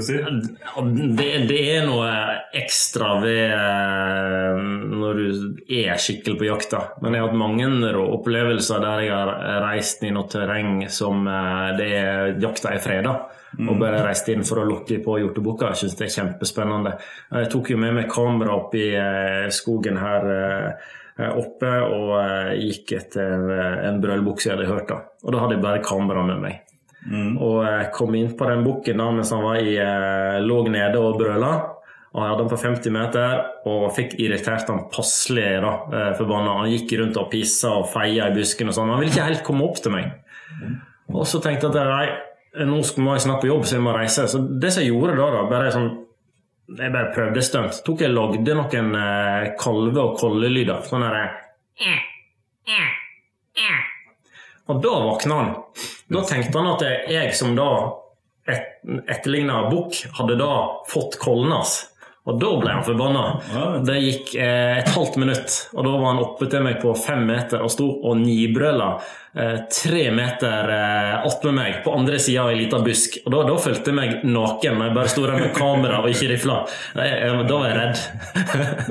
Si? 0.00 0.14
Det, 0.16 1.26
det 1.50 1.58
er 1.74 1.84
noe 1.84 2.08
ekstra 2.56 3.16
ved 3.20 3.52
eh, 3.52 4.62
når 4.94 5.20
du 5.20 5.74
er 5.74 6.00
skikkelig 6.00 6.38
på 6.40 6.48
jakta. 6.48 6.80
Men 7.02 7.18
jeg 7.18 7.24
har 7.24 7.28
hatt 7.28 7.40
mange 7.42 7.68
opplevelser 8.00 8.80
der 8.86 9.04
jeg 9.04 9.12
har 9.12 9.60
reist 9.66 10.06
i 10.06 10.14
noe 10.14 10.30
terreng 10.32 10.86
som 10.88 11.28
eh, 11.28 11.68
det 11.76 11.90
er, 11.98 12.32
jakta 12.40 12.72
er 12.72 12.80
freda. 12.80 13.14
Og 13.60 13.76
bare 13.76 14.00
reist 14.06 14.30
inn 14.32 14.46
for 14.48 14.62
å 14.62 14.64
lokke 14.64 14.96
på 15.04 15.18
hjortebukka. 15.20 15.74
Jeg 15.74 15.82
syns 15.82 15.98
det 15.98 16.06
er 16.06 16.14
kjempespennende. 16.14 16.94
Jeg 17.36 17.52
tok 17.52 17.74
jo 17.74 17.76
med 17.82 17.98
meg 17.98 18.08
kamera 18.08 18.54
opp 18.56 18.72
i 18.80 18.86
skogen 19.52 20.00
her 20.00 20.30
oppe 21.18 21.70
og 21.84 22.12
eh, 22.22 22.52
gikk 22.62 22.94
etter 22.96 23.48
eh, 23.52 23.88
en 23.88 24.00
brølbukk 24.02 24.44
jeg 24.44 24.56
hadde 24.56 24.70
hørt. 24.70 24.88
da. 24.88 25.02
Og 25.24 25.34
da 25.34 25.42
hadde 25.42 25.58
jeg 25.58 25.64
bare 25.64 25.84
kamera 25.84 26.24
med 26.26 26.40
meg. 26.40 26.60
Og 27.42 27.64
jeg 27.66 27.90
kom 27.96 28.14
inn 28.14 28.30
på 28.38 28.46
den 28.46 28.62
bukken 28.62 29.00
da 29.02 29.08
mens 29.10 29.32
han 29.34 29.42
var 29.42 29.58
i, 29.58 29.74
eh, 29.76 30.40
lå 30.44 30.62
nede 30.70 31.00
og 31.02 31.18
brøla. 31.18 31.52
Og 32.12 32.20
jeg 32.20 32.28
hadde 32.28 32.44
han 32.44 32.50
på 32.52 32.60
50 32.60 32.92
meter 32.92 33.44
og 33.70 33.86
fikk 33.96 34.18
irritert 34.20 34.68
han 34.68 34.84
passelig. 34.92 35.60
da, 35.64 35.72
eh, 35.92 36.12
forbanna. 36.18 36.58
Han 36.60 36.70
gikk 36.70 36.98
rundt 37.00 37.16
og 37.16 37.30
pissa 37.30 37.70
og 37.80 37.88
feia 37.88 38.28
i 38.28 38.34
busken 38.34 38.68
og 38.68 38.74
sånn. 38.74 38.90
Han 38.90 39.00
ville 39.00 39.12
ikke 39.12 39.28
helt 39.30 39.44
komme 39.44 39.64
opp 39.64 39.80
til 39.82 39.92
meg. 39.92 40.12
Og 41.12 41.24
så 41.26 41.40
tenkte 41.42 41.72
jeg 41.72 41.76
at 41.76 41.88
nei, 41.88 42.64
nå 42.66 42.80
må 42.98 43.14
jeg 43.16 43.24
snart 43.26 43.40
på 43.40 43.48
jobb, 43.48 43.64
så 43.64 43.76
jeg 43.76 43.84
må 43.84 43.94
reise. 43.96 44.28
Så 44.28 44.38
det 44.60 44.72
som 44.72 44.82
jeg 44.82 44.92
gjorde 44.92 45.16
da, 45.16 45.30
da 45.30 45.48
bare 45.48 45.72
sånn 45.72 45.90
Jeg 46.70 46.92
bare 46.94 47.10
prøvde 47.14 47.42
stunt. 47.44 47.80
Tok 47.84 48.04
jeg 48.04 48.14
lagde 48.14 48.54
noen 48.56 48.94
eh, 48.96 49.48
kalve- 49.60 50.04
og 50.04 50.18
kollelyder. 50.20 50.84
Sånn 50.86 51.04
derre 51.04 51.24
Og 54.70 54.78
da 54.82 54.92
våkna 55.04 55.38
han. 55.40 55.50
Da 56.12 56.22
tenkte 56.28 56.60
han 56.60 56.70
at 56.76 56.84
jeg 57.10 57.34
som 57.36 57.56
da 57.58 57.68
et, 58.48 58.78
etterligna 59.10 59.64
bukk, 59.72 59.98
hadde 60.18 60.38
da 60.40 60.52
fått 60.88 61.18
kollen 61.20 61.52
hans. 61.52 61.74
Og 62.22 62.36
da 62.38 62.50
ble 62.54 62.70
han 62.70 62.84
forbanna. 62.86 63.22
Det 63.82 63.96
gikk 63.98 64.36
eh, 64.38 64.76
et 64.78 64.90
halvt 64.94 65.16
minutt, 65.18 65.56
og 65.74 65.82
da 65.82 65.94
var 65.96 66.12
han 66.12 66.20
oppe 66.22 66.46
til 66.50 66.62
meg 66.62 66.78
på 66.78 66.94
fem 66.94 67.24
meter 67.26 67.64
og 67.66 67.72
sto 67.74 67.88
og 67.98 68.14
nibrøla 68.20 68.92
eh, 69.34 69.56
tre 69.74 70.04
meter 70.14 70.70
eh, 70.70 71.16
attmed 71.26 71.56
meg 71.56 71.80
på 71.82 71.96
andre 71.98 72.20
sida 72.22 72.44
av 72.44 72.52
ei 72.52 72.60
lita 72.60 72.78
busk. 72.84 73.18
Og 73.24 73.34
da, 73.34 73.42
da 73.50 73.58
følte 73.66 73.90
jeg 73.90 73.98
meg 73.98 74.22
naken 74.22 74.78
når 74.78 74.86
jeg 74.86 74.96
bare 75.00 75.12
sto 75.16 75.26
der 75.26 75.42
med 75.42 75.50
kamera 75.58 75.98
og 76.04 76.14
ikke 76.14 76.30
rifla. 76.36 76.60
Da 76.94 77.10
var 77.50 77.68
jeg 77.72 77.80
redd. 77.80 78.00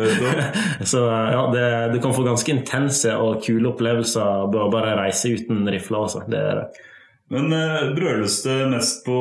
Så 0.92 1.08
ja, 1.08 1.48
det, 1.56 1.66
du 1.96 2.02
kan 2.04 2.18
få 2.18 2.28
ganske 2.28 2.52
intense 2.52 3.16
og 3.16 3.40
kule 3.48 3.72
opplevelser 3.72 4.50
ved 4.52 4.64
å 4.66 4.72
bare 4.76 4.98
reise 5.06 5.32
uten 5.40 5.64
rifle. 5.72 6.04
Altså. 6.04 6.28
Det 6.28 6.48
er 6.52 6.66
det. 6.66 6.88
Men 7.32 7.54
eh, 7.56 7.94
brøles 7.96 8.42
det 8.44 8.58
mest 8.74 9.06
på 9.06 9.18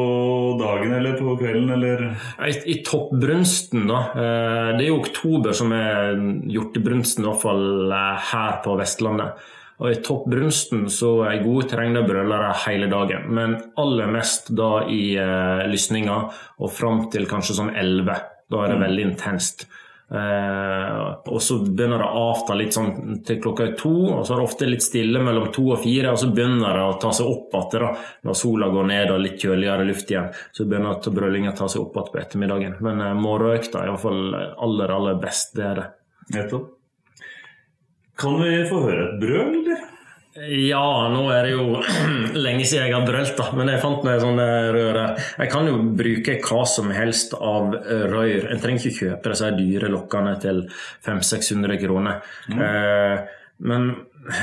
dagen 0.58 0.96
eller 0.96 1.14
på 1.18 1.36
kvelden, 1.38 1.70
eller? 1.76 2.02
I, 2.42 2.56
i 2.72 2.80
toppbrunsten, 2.86 3.86
da. 3.86 4.00
Eh, 4.10 4.70
det 4.74 4.84
er 4.84 4.90
jo 4.90 4.98
oktober 4.98 5.54
som 5.54 5.70
er 5.76 6.18
hjortebrunsten, 6.50 7.22
i 7.22 7.30
hvert 7.30 7.44
fall 7.44 7.94
eh, 7.94 8.30
her 8.32 8.58
på 8.64 8.74
Vestlandet. 8.80 9.48
Og 9.80 9.94
i 9.94 10.00
toppbrunsten 10.04 10.88
så 10.92 11.14
er 11.30 11.44
gode 11.44 11.70
terreng 11.70 11.94
brølere 12.04 12.50
hele 12.66 12.90
dagen. 12.90 13.30
Men 13.32 13.56
aller 13.80 14.10
mest 14.12 14.50
da 14.58 14.82
i 14.90 15.14
eh, 15.16 15.62
lysninga 15.70 16.18
og 16.60 16.74
fram 16.74 17.06
til 17.14 17.30
kanskje 17.30 17.56
sånn 17.62 17.72
11. 17.72 18.18
Da 18.50 18.64
er 18.64 18.74
det 18.74 18.82
veldig 18.82 19.06
intenst. 19.06 19.64
Eh, 20.10 21.30
og 21.30 21.42
så 21.42 21.60
begynner 21.62 22.02
det 22.02 22.06
å 22.08 22.22
avta 22.32 22.56
litt 22.58 22.74
sånn 22.74 23.20
til 23.26 23.38
klokka 23.42 23.68
er 23.68 23.76
to, 23.78 23.92
og 24.16 24.24
så 24.26 24.34
er 24.34 24.40
det 24.40 24.46
ofte 24.48 24.66
litt 24.66 24.82
stille 24.82 25.22
mellom 25.22 25.52
to 25.54 25.68
og 25.70 25.84
fire, 25.84 26.10
og 26.10 26.18
så 26.18 26.32
begynner 26.34 26.74
det 26.74 26.86
å 26.88 26.96
ta 27.02 27.12
seg 27.14 27.30
opp 27.30 27.54
igjen 27.60 27.92
når 28.26 28.38
sola 28.40 28.70
går 28.74 28.88
ned 28.90 29.14
og 29.14 29.22
litt 29.22 29.38
kjøligere 29.44 29.86
luft 29.86 30.10
igjen. 30.10 30.32
Så 30.56 30.66
begynner 30.66 30.98
brølinga 31.14 31.54
å 31.54 31.58
ta 31.62 31.70
seg 31.70 31.84
opp 31.84 31.94
igjen 31.94 32.10
på 32.10 32.22
ettermiddagen. 32.24 32.76
Men 32.82 33.04
uh, 33.04 33.14
morgenøkta 33.18 33.84
er 33.84 33.92
iallfall 33.92 34.20
aller, 34.34 34.96
aller 34.96 35.22
best. 35.22 35.54
Det 35.54 35.66
er 35.68 35.78
det. 35.78 35.86
Nettopp. 36.34 36.66
Kan 38.20 38.36
vi 38.42 38.58
få 38.68 38.82
høre 38.84 39.06
et 39.06 39.20
brøl, 39.22 39.54
eller? 39.62 39.79
Ja, 40.40 41.08
nå 41.12 41.24
er 41.34 41.46
det 41.46 41.52
jo 41.52 41.80
lenge 42.46 42.64
siden 42.64 42.86
jeg 42.86 42.94
har 42.94 43.06
brølt, 43.06 43.34
da. 43.36 43.50
Men 43.56 43.72
jeg 43.72 43.82
fant 43.82 44.04
meg 44.06 44.22
sånne 44.22 44.46
rør 44.72 45.00
her. 45.02 45.26
Jeg 45.42 45.52
kan 45.52 45.68
jo 45.68 45.80
bruke 45.98 46.38
hva 46.46 46.62
som 46.68 46.92
helst 46.94 47.34
av 47.36 47.74
røyr. 48.12 48.48
En 48.52 48.62
trenger 48.62 48.86
ikke 48.86 49.10
kjøpe 49.10 49.34
disse 49.34 49.50
dyre 49.58 49.90
lokkene 49.92 50.36
til 50.40 50.62
500-600 51.06 51.80
kroner. 51.82 52.22
Eh, 52.54 53.36
men 53.68 53.90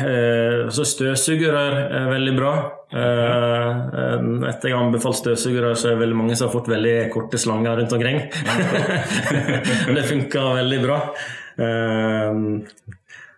eh, 0.06 0.68
så 0.70 0.86
støvsugerrør 0.86 1.80
er 1.88 2.12
veldig 2.12 2.36
bra. 2.38 2.52
Eh, 2.94 3.72
etter 4.52 4.70
jeg 4.70 4.78
har 4.78 4.84
anbefalt 4.84 5.18
støvsugerrør, 5.24 5.74
så 5.74 5.90
er 5.90 5.98
det 5.98 6.04
veldig 6.04 6.20
mange 6.20 6.38
som 6.38 6.50
har 6.50 6.54
fått 6.54 6.70
veldig 6.70 6.96
korte 7.16 7.42
slanger 7.42 7.82
rundt 7.82 7.98
omkring. 7.98 8.22
Det 9.98 10.06
funker 10.12 10.54
veldig 10.62 10.82
bra. 10.86 11.02
Eh, 11.58 12.46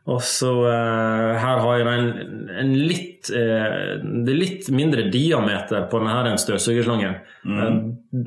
og 0.09 0.21
så 0.25 0.51
eh, 0.69 1.35
Her 1.39 1.61
har 1.63 1.77
jeg 1.77 1.87
en, 1.91 2.47
en 2.61 2.71
litt 2.77 3.29
eh, 3.35 3.99
Det 4.01 4.35
litt 4.35 4.69
mindre 4.73 5.05
diameter 5.13 5.85
på 5.91 6.01
denne 6.01 6.37
støvsugerslangen. 6.41 7.19
Eh, 7.45 7.77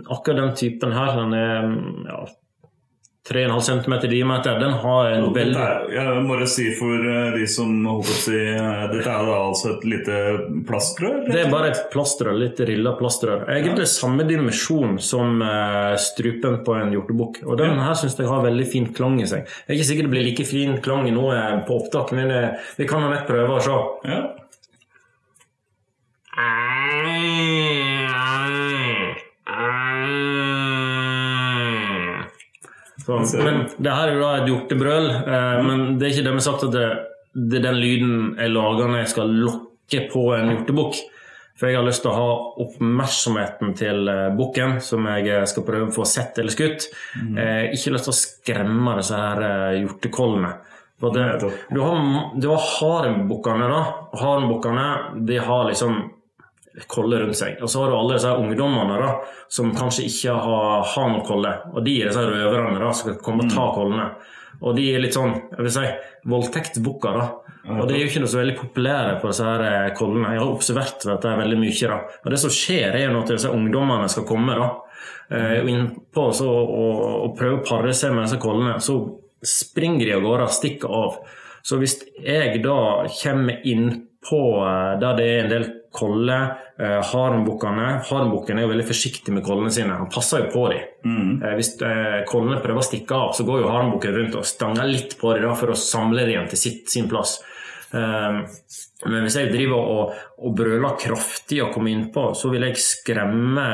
akkurat 0.06 0.42
den 0.42 0.54
typen 0.58 0.94
her, 0.94 1.16
den 1.18 1.36
er 1.38 1.72
ja, 2.10 2.20
3,5 3.28 3.60
cm 3.60 4.10
diameter, 4.10 4.60
den 4.60 4.72
har 4.72 5.10
en 5.12 5.28
veldig 5.34 5.58
er, 5.62 5.84
jeg 5.94 6.22
må 6.24 6.32
bare 6.32 6.48
si 6.50 6.64
for 6.74 7.04
eh, 7.06 7.28
de 7.36 7.44
som 7.46 7.70
håper 7.86 8.10
å 8.10 8.16
si 8.18 8.34
eh, 8.34 8.80
Dette 8.90 9.12
er 9.12 9.28
da 9.28 9.36
altså 9.36 9.68
et 9.76 9.86
lite 9.86 10.16
plastrør? 10.66 11.20
Det 11.28 11.38
er 11.44 11.52
bare 11.52 11.70
et 11.70 11.84
plastrør, 11.92 12.34
litt 12.40 12.58
rilla 12.66 12.96
plastrør. 12.98 13.46
Egentlig 13.54 13.86
samme 13.92 14.26
dimensjon 14.26 14.98
som 14.98 15.38
eh, 15.38 15.94
strupen 16.02 16.64
på 16.66 16.74
en 16.80 16.90
hjortebukk. 16.96 17.44
Og 17.46 17.62
den 17.62 17.78
her 17.78 17.94
syns 18.00 18.18
jeg 18.18 18.26
har 18.26 18.42
veldig 18.42 18.66
fin 18.74 18.90
klang 18.90 19.20
i 19.22 19.30
seg. 19.30 19.46
Jeg 19.46 19.70
er 19.70 19.78
ikke 19.78 19.90
sikker 19.92 20.10
det 20.10 20.14
blir 20.16 20.30
like 20.32 20.50
fin 20.50 20.78
klang 20.82 21.06
nå 21.14 21.28
på 21.68 21.78
opptak, 21.78 22.10
men 22.18 22.34
vi 22.74 22.90
kan 22.90 23.06
jo 23.06 23.14
nett 23.14 23.28
prøve 23.30 23.54
å 23.54 23.62
se. 23.62 23.82
Ja. 24.10 24.22
Så, 33.03 33.18
men 33.42 33.64
det 33.82 33.94
her 33.96 34.11
er 34.11 34.14
jo 34.14 34.22
da 34.22 34.34
et 34.38 34.50
hjortebrøl, 34.50 35.09
eh, 35.22 35.62
men 35.66 35.86
det 35.98 36.07
er 36.07 36.14
ikke 36.14 36.26
det 36.28 36.34
vi 36.36 36.40
har 36.40 36.46
sagt 36.46 36.66
at 36.68 36.76
det, 36.76 36.90
det 37.34 37.59
er 37.59 37.66
den 37.70 37.80
lyden 37.82 38.14
jeg 38.38 38.53
lager 38.55 38.90
når 38.90 39.03
jeg 39.03 39.12
skal 39.14 39.34
lokke 39.48 40.05
på 40.12 40.28
en 40.36 40.53
hjortebukk. 40.55 41.00
For 41.59 41.68
jeg 41.68 41.78
har 41.78 41.84
lyst 41.86 42.03
til 42.03 42.11
å 42.11 42.16
ha 42.16 42.30
oppmerksomheten 42.64 43.74
til 43.78 44.09
eh, 44.11 44.28
bukken, 44.38 44.78
som 44.82 45.05
jeg 45.11 45.28
eh, 45.30 45.44
skal 45.50 45.66
prøve 45.66 45.90
å 45.90 45.94
få 45.94 46.07
sett 46.09 46.38
eller 46.40 46.55
skutt. 46.55 46.88
Eh, 47.18 47.72
ikke 47.76 47.92
lyst 47.94 48.09
til 48.09 48.14
å 48.14 48.18
skremme 48.18 48.96
disse 48.98 49.18
her 49.20 49.44
eh, 49.46 49.80
hjortekollene. 49.82 50.55
For 51.03 51.14
det, 51.14 51.26
du 51.74 51.80
har, 51.82 52.03
du 52.38 52.48
har 52.48 52.66
harenbukkene, 52.78 53.68
da. 53.70 53.82
Harmbukkene 54.20 54.88
de 55.28 55.38
har 55.42 55.64
liksom 55.68 55.98
kolle 56.90 57.20
rundt 57.22 57.38
seg. 57.38 57.58
Og 57.62 57.70
så 57.70 57.82
har 57.82 57.92
du 57.92 57.96
alle 57.98 58.18
disse 58.18 58.32
ungdommene 58.32 58.98
da, 59.00 59.14
som 59.52 59.72
kanskje 59.76 60.06
ikke 60.08 60.36
har, 60.46 60.84
har 60.94 61.10
noen 61.10 61.26
kolle. 61.26 61.54
Og 61.72 61.84
de 61.86 61.96
er 62.00 62.10
disse 62.10 62.24
røverne 62.26 62.78
da, 62.80 62.92
som 62.92 63.08
skal 63.10 63.20
komme 63.24 63.46
og 63.46 63.52
ta 63.52 63.68
kollene. 63.74 64.08
Og 64.62 64.76
de 64.76 64.84
er 64.92 65.02
litt 65.02 65.16
sånn 65.16 65.32
jeg 65.34 65.66
vil 65.66 65.74
si, 65.74 65.86
voldtektsbukker. 66.30 67.18
da. 67.18 67.56
Og 67.76 67.86
de 67.88 67.96
er 67.96 68.04
jo 68.04 68.10
ikke 68.10 68.22
noe 68.22 68.30
så 68.30 68.40
veldig 68.40 68.58
populære 68.58 69.16
på 69.22 69.30
disse 69.30 69.46
her 69.46 69.66
eh, 69.66 69.90
kollene. 69.98 70.34
Jeg 70.34 70.42
har 70.42 70.54
observert 70.54 71.08
dette 71.08 71.34
veldig 71.42 71.58
mye. 71.62 71.90
da. 71.94 71.98
Og 72.22 72.30
det 72.34 72.40
som 72.42 72.54
skjer, 72.54 72.88
er 72.92 73.06
jo 73.06 73.16
når 73.16 73.28
disse 73.34 73.52
ungdommene 73.52 74.10
skal 74.12 74.28
komme 74.28 74.58
da, 74.58 74.70
og 75.32 75.68
innpå 75.70 76.26
så, 76.36 76.44
og, 76.44 76.98
og 77.24 77.36
prøve 77.38 77.62
å 77.62 77.64
pare 77.64 77.94
seg 77.96 78.12
med 78.12 78.26
disse 78.26 78.36
kollene, 78.42 78.74
så 78.84 78.98
springer 79.42 80.06
de 80.06 80.16
av 80.16 80.26
gårde 80.26 80.48
stikker 80.52 80.92
av. 80.92 81.16
Så 81.62 81.78
hvis 81.78 81.98
jeg 82.22 82.62
da 82.64 82.78
kommer 83.06 83.62
innpå 83.66 84.42
eh, 84.66 84.98
der 85.02 85.18
det 85.18 85.28
er 85.28 85.44
en 85.44 85.52
del 85.52 85.68
koller, 85.93 86.57
eh, 86.78 86.99
harenbukkene 87.12 87.88
Harenbukken 88.09 88.59
er 88.59 88.66
jo 88.66 88.72
veldig 88.72 88.88
forsiktig 88.88 89.34
med 89.34 89.45
kollene 89.47 89.72
sine, 89.74 89.99
han 90.01 90.11
passer 90.12 90.45
jo 90.45 90.53
på 90.55 90.66
dem. 90.72 90.86
Eh, 91.43 91.57
hvis 91.59 91.74
eh, 91.84 92.22
kollene 92.28 92.61
prøver 92.64 92.82
å 92.82 92.86
stikke 92.86 93.18
av, 93.18 93.34
så 93.36 93.47
går 93.49 93.62
jo 93.62 93.72
harenbukken 93.72 94.16
rundt 94.16 94.38
og 94.40 94.49
stanger 94.49 94.88
litt 94.88 95.18
på 95.20 95.34
dem 95.36 95.53
for 95.59 95.74
å 95.74 95.78
samle 95.78 96.24
dem 96.24 96.36
igjen 96.36 96.53
til 96.53 96.62
sitt, 96.64 96.86
sin 96.93 97.11
plass. 97.11 97.38
Eh, 97.93 98.40
men 99.11 99.24
hvis 99.26 99.34
jeg 99.36 99.51
driver 99.51 99.82
og, 99.82 100.18
og 100.47 100.55
brøler 100.57 100.97
kraftig 101.01 101.59
og 101.64 101.72
kommer 101.74 101.90
innpå, 101.90 102.28
så 102.38 102.51
vil 102.53 102.64
jeg 102.68 102.78
skremme 102.80 103.64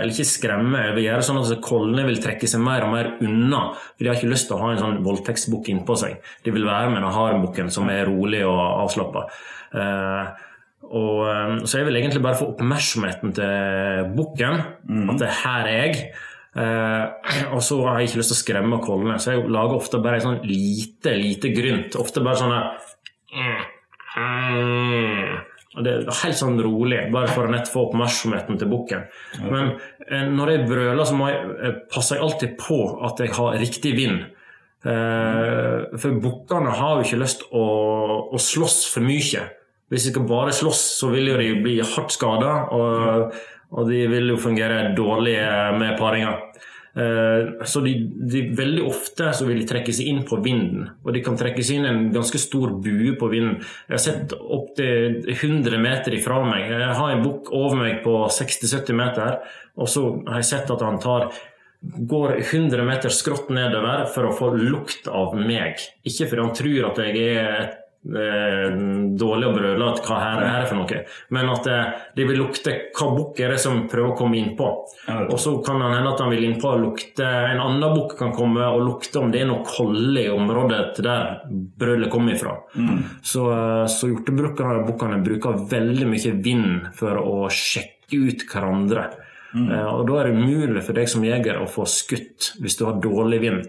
Eller 0.00 0.14
ikke 0.14 0.24
skremme, 0.28 0.80
jeg 0.86 0.96
vil 0.96 1.06
gjøre 1.10 1.26
sånn 1.26 1.40
at 1.42 1.64
kollene 1.64 2.06
vil 2.08 2.20
trekke 2.24 2.48
seg 2.48 2.62
mer 2.64 2.86
og 2.86 2.94
mer 2.94 3.12
unna. 3.20 3.62
For 3.76 4.04
de 4.04 4.10
har 4.10 4.18
ikke 4.18 4.32
lyst 4.32 4.48
til 4.48 4.56
å 4.56 4.62
ha 4.62 4.72
en 4.72 4.82
sånn 4.82 5.00
voldtektsbukk 5.04 5.68
innpå 5.74 5.98
seg. 6.00 6.18
De 6.44 6.54
vil 6.54 6.66
være 6.68 6.92
med 6.94 7.02
den 7.02 7.16
hardbukken 7.18 7.72
som 7.74 7.90
er 7.92 8.08
rolig 8.08 8.44
og 8.48 8.62
avslappa. 8.64 9.26
Uh, 9.68 10.30
og, 10.88 11.66
så 11.68 11.80
jeg 11.80 11.88
vil 11.88 11.98
egentlig 11.98 12.22
bare 12.24 12.38
få 12.38 12.52
oppmerksomheten 12.54 13.34
til 13.36 14.12
bukken. 14.16 14.62
Mm. 14.88 15.10
At 15.12 15.20
det 15.20 15.30
her 15.42 15.68
er 15.68 15.78
jeg. 15.82 16.08
Uh, 16.58 17.04
og 17.54 17.62
så 17.62 17.76
har 17.84 17.98
jeg 17.98 18.08
ikke 18.08 18.20
lyst 18.22 18.32
til 18.32 18.38
å 18.38 18.40
skremme 18.40 18.78
kollene, 18.82 19.18
så 19.20 19.34
jeg 19.34 19.50
lager 19.52 19.76
ofte 19.76 20.00
bare 20.02 20.18
et 20.18 20.24
sånn 20.24 20.40
lite, 20.48 21.12
lite 21.14 21.52
grynt. 21.54 21.98
Ofte 22.00 22.22
bare 22.24 22.40
sånn 22.40 22.54
og 25.76 25.84
Det 25.84 25.92
er 25.92 26.22
helt 26.24 26.38
sånn 26.38 26.56
rolig, 26.64 27.04
bare 27.14 27.30
for 27.30 27.46
å 27.46 27.52
nett 27.52 27.68
få 27.70 27.84
oppmerksomheten 27.86 28.58
til 28.58 28.70
bukken. 28.72 29.04
Men 29.44 29.76
uh, 29.76 30.24
når 30.32 30.54
jeg 30.54 30.64
brøler, 30.72 31.04
så 31.06 31.18
må 31.20 31.28
jeg, 31.30 31.44
uh, 31.60 31.76
passer 31.92 32.18
jeg 32.18 32.26
alltid 32.26 32.56
på 32.58 32.80
at 33.06 33.22
jeg 33.22 33.36
har 33.38 33.60
riktig 33.60 33.94
vind. 33.98 34.26
for 34.78 36.18
bukkene 36.22 36.70
har 36.70 36.96
jo 36.96 37.02
ikke 37.04 37.18
lyst 37.18 37.40
å, 37.50 37.62
å 38.30 38.38
slåss 38.38 38.76
for 38.92 39.02
mye. 39.04 39.42
Hvis 39.88 40.08
de 40.08 40.12
skal 40.12 40.26
bare 40.28 40.54
slåss, 40.56 40.82
så 41.00 41.12
vil 41.12 41.30
jo 41.32 41.38
de 41.40 41.52
bli 41.64 41.78
hardt 41.80 42.12
skada. 42.12 42.54
Og, 42.76 43.38
og, 43.72 43.88
de 43.88 44.04
vil 44.12 44.34
jo 44.34 44.40
fungere 44.40 44.90
dårlig 44.96 45.38
med 45.80 45.96
paringer. 46.00 46.42
Eh, 46.98 47.64
så 47.64 47.80
de, 47.80 47.92
de, 48.32 48.42
veldig 48.58 48.82
ofte 48.88 49.30
så 49.36 49.46
vil 49.46 49.60
de 49.60 49.66
trekke 49.68 49.92
seg 49.94 50.08
inn 50.10 50.22
på 50.28 50.40
vinden. 50.44 50.88
Og 51.04 51.12
de 51.14 51.22
kan 51.24 51.36
trekke 51.38 51.64
seg 51.64 51.78
inn 51.78 51.88
en 51.88 52.08
ganske 52.14 52.40
stor 52.42 52.74
bue 52.82 53.14
på 53.20 53.28
vinden. 53.32 53.60
Jeg 53.86 53.96
har 53.96 54.04
sett 54.04 54.34
opptil 54.38 55.20
100 55.36 55.78
meter 55.82 56.16
ifra 56.18 56.40
meg. 56.46 56.66
Jeg 56.72 56.96
har 57.00 57.14
en 57.14 57.24
bukk 57.24 57.52
over 57.54 57.80
meg 57.84 58.02
på 58.06 58.16
60-70 58.34 58.98
meter, 58.98 59.38
og 59.78 59.88
så 59.90 60.08
har 60.28 60.42
jeg 60.42 60.50
sett 60.52 60.74
at 60.74 60.84
han 60.84 61.00
tar 61.02 61.30
går 61.80 62.40
100 62.40 62.82
meter 62.82 63.12
skrått 63.14 63.52
nedover 63.54 64.08
for 64.10 64.26
å 64.26 64.34
få 64.34 64.50
lukt 64.58 65.06
av 65.06 65.36
meg. 65.38 65.78
Ikke 66.02 66.26
fordi 66.26 66.42
han 66.42 66.56
tror 66.56 66.88
at 66.90 67.04
jeg 67.04 67.28
er 67.28 67.52
et 67.60 67.76
dårlig 67.98 69.48
å 69.48 69.52
brøle 69.52 69.88
at 69.90 69.98
hva 70.06 70.18
her 70.22 70.42
er 70.46 70.66
for 70.68 70.78
noe, 70.78 71.00
men 71.34 71.50
at 71.50 71.66
det, 71.66 71.78
det 72.16 72.26
vil 72.28 72.38
lukte 72.40 72.74
hva 72.96 73.08
bukk 73.16 73.40
er 73.42 73.52
det 73.52 73.58
som 73.60 73.82
prøver 73.90 74.12
å 74.12 74.16
komme 74.16 74.38
innpå. 74.38 74.68
Og 75.26 75.36
så 75.40 75.56
kan 75.66 75.82
det 75.82 75.90
hende 75.96 76.12
at 76.14 76.22
han 76.22 76.32
vil 76.32 76.46
innpå 76.46 76.70
og 76.70 76.84
lukte 76.84 77.26
En 77.26 77.60
annen 77.64 77.96
bukk 77.96 78.14
kan 78.20 78.32
komme 78.36 78.64
og 78.70 78.84
lukte 78.86 79.20
om 79.20 79.32
det 79.32 79.42
er 79.42 79.50
noe 79.50 79.66
kolle 79.66 80.24
i 80.24 80.32
området 80.32 80.82
til 80.96 81.08
der 81.08 81.38
brølet 81.48 82.12
kommer 82.12 82.36
ifra. 82.36 82.54
Mm. 82.78 83.02
Så, 83.22 83.44
så 83.92 84.10
hjortebukkene 84.12 85.22
bruker 85.24 85.62
veldig 85.70 86.08
mye 86.08 86.36
vind 86.44 86.92
for 86.96 87.18
å 87.20 87.48
sjekke 87.52 88.22
ut 88.28 88.46
hverandre. 88.48 89.08
Mm. 89.56 89.68
Og 89.72 90.02
da 90.08 90.18
er 90.20 90.28
det 90.28 90.40
umulig 90.42 90.82
for 90.84 90.96
deg 90.96 91.08
som 91.10 91.24
jeger 91.24 91.60
å 91.60 91.68
få 91.70 91.86
skutt 91.88 92.52
hvis 92.62 92.76
du 92.78 92.84
har 92.88 93.00
dårlig 93.02 93.40
vind. 93.44 93.68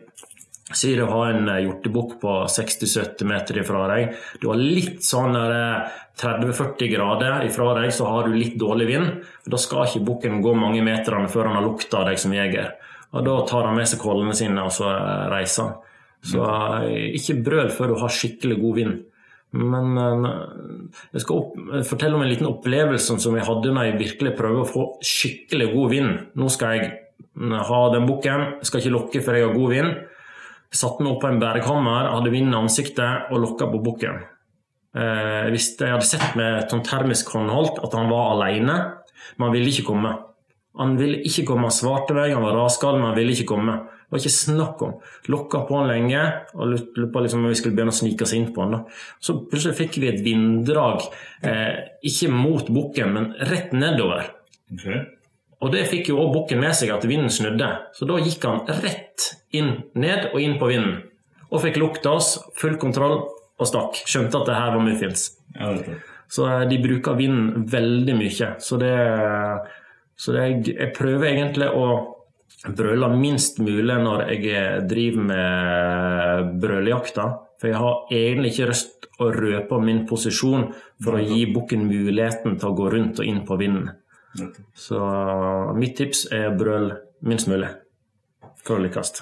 Si 0.74 0.96
du 0.96 1.04
har 1.04 1.32
en 1.34 1.50
eh, 1.50 1.64
hjortebukk 1.66 2.20
på 2.22 2.34
60-70 2.46 3.26
meter 3.26 3.58
ifra 3.58 3.88
deg. 3.90 4.14
Du 4.42 4.50
har 4.52 4.62
litt 4.62 5.02
sånn 5.06 5.34
30-40 5.34 6.86
eh, 6.86 6.92
grader 6.94 7.46
ifra 7.48 7.74
deg, 7.80 7.90
så 7.94 8.10
har 8.12 8.28
du 8.28 8.38
litt 8.38 8.60
dårlig 8.62 8.90
vind. 8.92 9.24
Da 9.50 9.58
skal 9.58 9.88
ikke 9.88 10.06
bukken 10.12 10.44
gå 10.46 10.54
mange 10.54 10.84
meterne 10.86 11.30
før 11.32 11.50
han 11.50 11.58
har 11.58 11.66
lukta 11.66 12.04
deg 12.06 12.22
som 12.22 12.36
jeger. 12.38 12.76
Og 13.10 13.26
Da 13.26 13.38
tar 13.50 13.66
han 13.66 13.80
med 13.80 13.90
seg 13.90 14.02
kollene 14.04 14.36
sine 14.38 14.62
og 14.68 14.74
så 14.76 14.92
eh, 14.94 15.30
reiser 15.34 15.66
han. 15.66 15.78
Så 16.20 16.44
ikke 17.16 17.38
brøl 17.46 17.70
før 17.72 17.94
du 17.94 18.02
har 18.02 18.12
skikkelig 18.12 18.58
god 18.60 18.74
vind. 18.76 18.98
Men 19.56 19.96
jeg 20.04 21.22
skal 21.24 21.38
opp, 21.40 21.54
fortelle 21.88 22.18
om 22.18 22.26
en 22.26 22.30
liten 22.30 22.50
opplevelse 22.50 23.16
som 23.24 23.38
jeg 23.40 23.48
hadde 23.48 23.72
når 23.72 23.88
jeg 23.88 24.02
virkelig 24.02 24.34
prøver 24.36 24.66
å 24.66 24.68
få 24.68 24.84
skikkelig 25.00 25.70
god 25.72 25.94
vind. 25.96 26.12
Nå 26.36 26.50
skal 26.52 26.76
jeg 26.76 26.92
ha 27.72 27.80
den 27.96 28.10
bukken, 28.12 28.44
skal 28.68 28.84
ikke 28.84 28.94
lokke 28.98 29.24
før 29.24 29.40
jeg 29.40 29.48
har 29.48 29.56
god 29.56 29.74
vind. 29.78 29.96
Satte 30.70 31.02
meg 31.02 31.16
opp 31.16 31.24
på 31.24 31.30
en 31.32 31.40
bærekammer, 31.42 32.12
hadde 32.14 32.34
vind 32.34 32.54
i 32.54 32.58
ansiktet 32.60 33.32
og 33.34 33.42
lokka 33.42 33.70
på 33.72 33.82
bukken. 33.86 34.22
Eh, 34.98 35.50
hvis 35.54 35.72
jeg 35.78 35.94
hadde 35.94 36.06
sett 36.06 36.36
med 36.38 36.66
Tom 36.70 36.82
termisk 36.86 37.30
håndholdt 37.34 37.82
at 37.86 37.94
han 37.98 38.10
var 38.10 38.36
alene, 38.36 38.76
men 39.38 39.48
han 39.48 39.56
ville 39.56 39.72
ikke 39.74 39.90
komme. 39.90 40.16
Han 40.80 40.96
ville 41.00 41.20
ikke 41.26 41.48
komme, 41.50 41.68
han 41.68 41.76
svarte 41.76 42.16
meg, 42.18 42.36
han 42.36 42.46
var 42.46 42.58
rasgal, 42.58 43.00
men 43.00 43.10
han 43.10 43.18
ville 43.18 43.34
ikke 43.34 43.50
komme. 43.52 43.80
Det 44.10 44.16
var 44.16 44.22
ikke 44.24 44.34
snakk 44.34 44.82
om. 44.86 44.94
Lokka 45.30 45.64
på 45.68 45.78
han 45.78 45.90
lenge 45.92 46.22
og 46.56 46.72
lurte 46.72 47.10
på 47.14 47.24
liksom, 47.26 47.44
om 47.46 47.52
vi 47.52 47.60
skulle 47.60 47.78
begynne 47.78 47.94
å 47.94 48.00
snike 48.00 48.26
oss 48.26 48.34
inn 48.38 48.48
på 48.56 48.64
han. 48.64 48.78
Da. 48.78 49.02
Så 49.22 49.36
plutselig 49.50 49.78
fikk 49.78 50.00
vi 50.02 50.10
et 50.10 50.24
vinddrag, 50.26 51.06
eh, 51.46 51.76
ikke 52.10 52.32
mot 52.34 52.70
bukken, 52.74 53.14
men 53.18 53.32
rett 53.52 53.74
nedover. 53.78 54.32
Okay. 54.74 55.04
Og 55.60 55.74
det 55.74 55.88
fikk 55.92 56.12
jo 56.12 56.20
òg 56.22 56.32
bukken 56.36 56.62
med 56.62 56.76
seg, 56.78 56.92
at 56.96 57.08
vinden 57.08 57.32
snudde. 57.34 57.68
Så 57.96 58.08
da 58.08 58.20
gikk 58.24 58.46
han 58.48 58.62
rett 58.80 59.32
inn, 59.56 59.74
ned 60.00 60.30
og 60.32 60.40
inn 60.44 60.56
på 60.60 60.70
vinden. 60.72 61.02
Og 61.50 61.64
fikk 61.64 61.80
lukta 61.82 62.14
oss, 62.16 62.38
full 62.56 62.78
kontroll 62.80 63.18
og 63.60 63.68
stakk. 63.68 64.00
Skjønte 64.08 64.40
at 64.40 64.48
det 64.48 64.56
her 64.56 64.72
var 64.76 64.86
muffins. 64.86 65.26
Ja, 65.58 65.74
så 66.30 66.46
eh, 66.48 66.64
de 66.70 66.78
bruker 66.84 67.18
vinden 67.18 67.66
veldig 67.68 68.16
mye. 68.16 68.54
Så 68.64 68.80
det, 68.80 68.94
så 70.16 70.36
det 70.36 70.48
jeg 70.70 70.94
prøver 70.96 71.34
egentlig 71.34 71.68
å 71.74 71.90
brøle 72.76 73.10
minst 73.16 73.60
mulig 73.64 73.98
når 74.04 74.26
jeg 74.30 74.88
driver 74.90 75.28
med 75.32 76.56
brølejakta. 76.62 77.30
For 77.60 77.72
jeg 77.72 77.82
har 77.82 78.14
egentlig 78.16 78.54
ikke 78.54 78.70
lyst 78.72 79.10
å 79.20 79.32
røpe 79.36 79.80
min 79.84 80.06
posisjon 80.08 80.70
for 81.04 81.18
å 81.18 81.24
gi 81.24 81.44
bukken 81.52 81.90
muligheten 81.90 82.56
til 82.60 82.70
å 82.70 82.78
gå 82.78 82.92
rundt 82.94 83.20
og 83.20 83.28
inn 83.28 83.42
på 83.48 83.58
vinden. 83.60 83.90
Så 84.78 85.00
mitt 85.78 85.98
tips 86.00 86.28
er 86.36 86.56
brøl 86.58 86.94
minst 87.26 87.50
mulig 87.52 87.72
for 88.64 88.78
å 88.78 88.84
lykkes. 88.84 89.20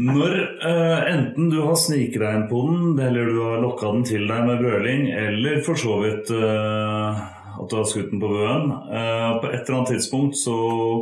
Når 0.00 0.34
uh, 0.62 1.00
enten 1.10 1.50
du 1.50 1.58
har 1.64 1.76
sniket 1.78 2.22
deg 2.22 2.36
inn 2.38 2.46
på 2.48 2.62
den, 2.68 2.94
eller 3.02 3.26
du 3.26 3.40
har 3.42 3.60
lokka 3.60 3.90
den 3.90 4.06
til 4.06 4.26
deg 4.30 4.46
med 4.46 4.62
brøling, 4.62 5.08
eller 5.12 5.60
for 5.66 5.80
så 5.80 5.98
vidt 6.04 6.30
uh, 6.32 7.20
at 7.60 7.66
du 7.68 7.76
har 7.76 7.88
skutt 7.90 8.12
den 8.12 8.22
på 8.22 8.30
bøen 8.30 8.70
uh, 8.70 9.40
På 9.42 9.50
et 9.50 9.58
eller 9.58 9.80
annet 9.80 9.92
tidspunkt 9.96 10.38
så 10.40 10.54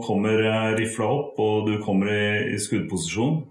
kommer 0.06 0.40
rifla 0.78 1.10
opp, 1.18 1.36
og 1.38 1.68
du 1.68 1.76
kommer 1.84 2.10
i, 2.10 2.54
i 2.54 2.62
skuddposisjon. 2.62 3.44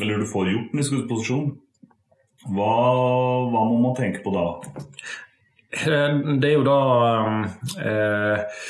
eller 0.00 0.18
du 0.18 0.26
får 0.26 0.50
gjort 0.50 0.72
den 0.72 0.80
i 0.80 0.88
skuddposisjon. 0.88 1.52
Hva, 2.44 2.72
hva 3.52 3.60
må 3.68 3.76
man 3.80 3.94
tenke 3.96 4.24
på 4.24 4.32
da? 4.34 4.48
Eh, 5.74 6.18
det 6.38 6.50
er 6.50 6.54
jo 6.54 6.64
da 6.66 6.80
eh, 7.82 8.60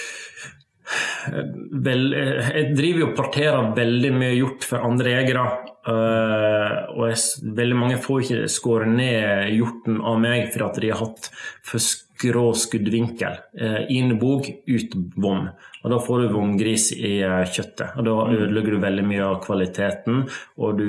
vel, 1.85 2.07
eh, 2.17 2.51
Jeg 2.51 2.73
driver 2.77 3.03
jo 3.03 3.09
og 3.11 3.17
parterer 3.19 3.71
veldig 3.77 4.13
mye 4.17 4.35
hjort 4.39 4.67
for 4.69 4.85
andre 4.85 5.19
jegere. 5.19 5.47
Uh, 5.85 6.97
og 6.97 7.11
jeg, 7.11 7.19
veldig 7.59 7.77
mange 7.77 7.99
får 8.01 8.23
ikke 8.23 8.47
skåret 8.49 8.89
ned 8.89 9.51
hjorten 9.53 9.99
av 10.01 10.17
meg 10.23 10.47
for 10.55 10.65
at 10.65 10.79
de 10.81 10.89
har 10.89 11.03
hatt 11.03 11.29
for 11.61 11.77
grå 12.21 12.53
skuddvinkel. 12.55 13.39
Innbog, 13.89 13.91
inn 13.91 14.19
bog, 14.19 14.51
ut 14.67 14.99
vom. 15.17 15.49
Og 15.85 15.91
Da 15.93 15.99
får 16.01 16.23
du 16.23 16.33
vomgris 16.33 16.87
i 16.97 17.19
eh, 17.21 17.43
kjøttet. 17.45 17.97
og 17.99 18.07
Da 18.07 18.15
ødelegger 18.33 18.75
du 18.75 18.81
veldig 18.81 19.05
mye 19.05 19.25
av 19.27 19.41
kvaliteten. 19.45 20.23
Og 20.57 20.79
du 20.79 20.87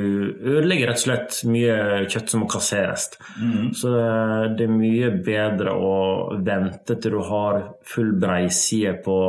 ødelegger 0.55 0.91
rett 0.91 1.01
og 1.01 1.03
slett 1.03 1.39
mye 1.51 2.05
kjøtt 2.07 2.31
som 2.31 2.45
må 2.45 2.49
kasseres. 2.51 3.09
Mm. 3.35 3.73
Så 3.75 3.91
eh, 3.99 4.45
det 4.55 4.69
er 4.69 4.77
mye 4.77 5.11
bedre 5.25 5.75
å 5.75 5.97
vente 6.39 6.95
til 6.95 7.17
du 7.17 7.19
har 7.27 7.61
full 7.83 8.15
breiside 8.21 8.95
på, 9.03 9.19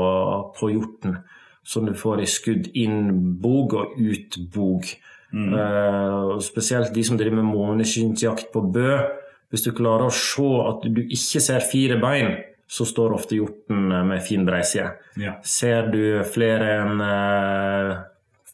på 0.55 0.71
hjorten. 0.71 1.19
Som 1.67 1.89
du 1.89 1.97
får 1.99 2.23
i 2.23 2.31
skudd 2.31 2.71
inn 2.79 3.11
bog 3.43 3.75
og 3.75 3.99
ut 3.99 4.39
bog. 4.55 4.87
Mm. 5.35 5.51
Uh, 5.51 6.37
spesielt 6.39 6.93
de 6.95 7.03
som 7.05 7.19
driver 7.19 7.41
med 7.41 7.51
måneskinnsjakt 7.51 8.53
på 8.55 8.63
Bø 8.73 8.93
hvis 9.53 9.65
du 9.67 9.73
klarer 9.77 10.09
å 10.09 10.15
se 10.15 10.47
at 10.67 10.87
du 10.91 11.03
ikke 11.05 11.43
ser 11.43 11.65
fire 11.65 11.99
bein, 12.03 12.35
så 12.67 12.87
står 12.87 13.15
ofte 13.15 13.39
hjorten 13.39 13.93
eh, 13.93 14.05
med 14.07 14.23
fin 14.27 14.45
breiside. 14.47 14.97
Ja. 15.21 15.37
Ser 15.47 15.91
du 15.93 16.03
flere 16.29 16.73
enn 16.81 17.01
uh, 17.01 17.93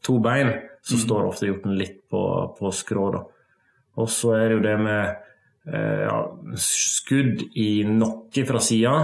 to 0.05 0.19
bein, 0.23 0.53
så 0.85 0.99
mm. 0.99 1.03
står 1.07 1.29
ofte 1.31 1.49
hjorten 1.49 1.77
litt 1.79 2.03
på, 2.13 2.23
på 2.59 2.73
skrå. 2.77 3.09
Og 4.01 4.09
så 4.13 4.35
er 4.37 4.45
det 4.51 4.59
jo 4.59 4.65
det 4.67 4.77
med 4.85 5.15
uh, 5.73 6.03
ja, 6.05 6.19
skudd 6.61 7.47
i 7.57 7.71
nokke 7.89 8.45
fra 8.49 8.61
sida. 8.63 8.97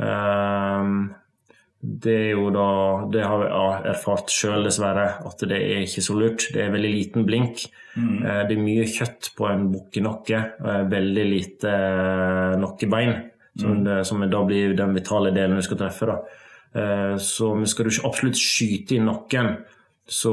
Uh, 0.00 1.12
det 1.82 2.12
er 2.14 2.28
jo 2.36 2.50
da 2.54 2.66
Det 3.10 3.24
har 3.26 3.42
jeg 3.42 3.86
erfart 3.90 4.30
sjøl, 4.30 4.62
dessverre, 4.68 5.06
at 5.26 5.42
det 5.50 5.58
er 5.58 5.82
ikke 5.82 6.04
så 6.06 6.14
lurt. 6.14 6.46
Det 6.54 6.62
er 6.62 6.70
veldig 6.70 6.92
liten 6.92 7.26
blink. 7.26 7.64
Mm. 7.96 8.22
Eh, 8.22 8.42
det 8.46 8.54
er 8.54 8.62
mye 8.62 8.86
kjøtt 8.86 9.32
på 9.38 9.48
en 9.50 9.66
bukkenokke, 9.72 10.42
veldig 10.92 11.26
lite 11.26 11.72
eh, 11.72 12.54
nokkebein. 12.62 13.16
Som, 13.58 13.82
mm. 13.82 13.90
som, 14.08 14.22
da 14.32 14.44
blir 14.48 14.76
den 14.78 14.94
vitale 14.96 15.34
delen 15.34 15.58
du 15.58 15.66
skal 15.66 15.82
treffe. 15.82 16.08
Da. 16.08 16.20
Så 17.20 17.50
så 17.52 17.66
skal 17.68 17.84
du 17.84 17.90
ikke 17.90 18.08
absolutt 18.08 18.38
skyte 18.40 18.94
i 18.96 19.02
nokken, 19.04 19.50
så 20.08 20.30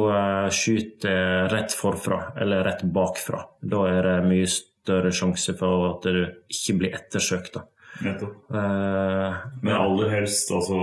skyt 0.56 1.04
rett 1.52 1.76
forfra, 1.76 2.22
eller 2.39 2.64
rett 2.64 2.86
bakfra. 2.95 3.41
Da 3.60 3.82
er 3.89 4.08
det 4.08 4.30
mye 4.30 4.47
større 4.47 5.12
sjanse 5.12 5.58
for 5.60 5.89
at 5.89 6.08
du 6.08 6.22
ikke 6.47 6.78
blir 6.80 6.95
ettersøkt. 6.95 7.58
da. 7.58 7.66
Nettopp. 8.00 8.36
Eh, 8.56 9.34
Men 9.66 9.74
aller 9.76 10.10
helst 10.14 10.52
altså 10.56 10.78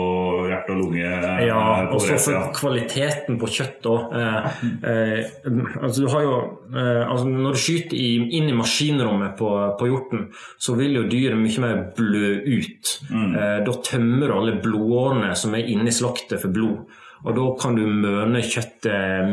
hjerte 0.50 0.74
og 0.74 0.80
lunge 0.82 1.00
ja, 1.46 1.60
og 1.88 2.00
så 2.02 2.10
for 2.12 2.22
side. 2.26 2.42
kvaliteten 2.58 3.38
på 3.40 3.48
kjøtt 3.56 3.88
òg. 3.88 4.12
Eh, 4.20 4.58
eh, 4.90 5.32
altså 5.80 6.04
du 6.04 6.08
har 6.12 6.26
jo, 6.26 6.34
eh, 6.74 7.02
altså 7.06 7.30
når 7.30 7.56
du 7.56 7.62
skyter 7.62 7.96
i, 7.96 8.10
inn 8.38 8.50
i 8.52 8.56
maskinrommet 8.58 9.36
på, 9.40 9.48
på 9.80 9.88
hjorten, 9.88 10.26
så 10.60 10.76
vil 10.76 10.98
jo 11.00 11.06
dyret 11.08 11.40
mye 11.40 11.64
mer 11.64 11.82
blø 11.96 12.34
ut. 12.44 12.92
Eh, 13.10 13.58
da 13.64 13.76
tømmer 13.90 14.28
du 14.28 14.36
alle 14.36 14.56
blodårene 14.62 15.32
som 15.38 15.56
er 15.56 15.66
inni 15.72 15.94
slaktet 15.94 16.42
for 16.44 16.52
blod. 16.52 16.84
Og 17.26 17.32
da 17.34 17.44
kan 17.58 17.74
du 17.74 17.86
møne 17.88 18.42
kjøttet 18.44 19.32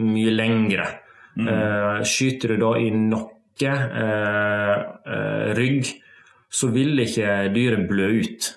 mye 0.00 0.32
lengre. 0.34 0.86
Eh, 1.36 2.00
skyter 2.06 2.54
du 2.54 2.62
da 2.62 2.72
i 2.80 2.88
nakke, 2.94 3.74
rygg, 5.58 5.90
så 6.54 6.68
vil 6.74 6.94
ikke 7.02 7.38
dyret 7.54 7.88
blø 7.90 8.10
ut. 8.20 8.52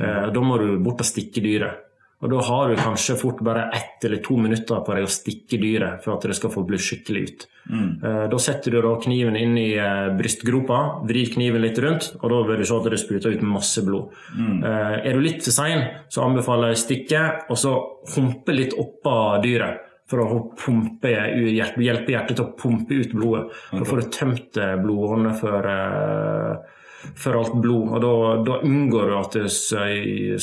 Eh, 0.00 0.24
Da 0.34 0.40
må 0.42 0.58
du 0.58 0.72
bort 0.82 1.04
og 1.04 1.06
stikke 1.06 1.42
dyret. 1.44 1.84
Og 2.18 2.32
da 2.32 2.40
har 2.42 2.68
du 2.72 2.74
kanskje 2.74 3.14
fort 3.14 3.38
bare 3.46 3.68
ett 3.78 4.02
eller 4.02 4.18
to 4.26 4.34
minutter 4.42 4.80
på 4.82 4.90
deg 4.96 5.04
å 5.06 5.10
stikke 5.12 5.54
dyret 5.62 6.00
for 6.02 6.16
at 6.16 6.24
det 6.26 6.34
skal 6.34 6.50
få 6.50 6.64
blø 6.66 6.74
skikkelig 6.82 7.20
ut. 7.28 7.44
Mm. 7.70 7.90
Da 8.32 8.38
setter 8.42 8.74
du 8.74 8.80
da 8.82 8.96
kniven 8.98 9.36
inn 9.38 9.54
i 9.60 9.68
eh, 9.78 10.08
brystgropa, 10.18 10.80
vrir 11.06 11.30
kniven 11.30 11.62
litt 11.62 11.78
rundt, 11.78 12.08
og 12.18 12.26
da 12.32 12.40
vil 12.48 12.58
du 12.58 12.66
se 12.66 12.74
at 12.74 12.88
det 12.90 12.98
spruter 12.98 13.36
ut 13.36 13.44
masse 13.46 13.84
blod. 13.86 14.10
Mm. 14.34 14.64
Er 14.66 15.12
du 15.14 15.20
litt 15.22 15.44
for 15.46 15.54
sein, 15.54 15.84
så 16.10 16.24
anbefaler 16.26 16.72
jeg 16.74 16.82
stikke, 16.82 17.22
og 17.54 17.60
så 17.62 17.76
humpe 18.16 18.56
litt 18.56 18.74
oppå 18.74 19.14
dyret. 19.46 19.84
For 20.08 20.24
å 20.24 20.40
pumpe, 20.56 21.10
hjelpe 21.52 21.84
hjertet 21.84 22.34
til 22.34 22.46
å 22.46 22.52
pumpe 22.56 22.96
ut 22.96 23.10
blodet. 23.12 23.50
For 23.68 23.84
å 23.84 23.88
få 23.92 24.06
tømt 24.10 24.56
eh, 24.56 24.74
blodårene 24.80 25.34
for 25.38 25.68
eh, 25.70 26.77
for 27.18 27.38
alt 27.38 27.54
blod. 27.62 27.92
og 27.94 28.00
Da, 28.02 28.12
da 28.48 28.58
unngår 28.66 29.10
du 29.10 29.16
at 29.18 29.36
s- 29.50 29.72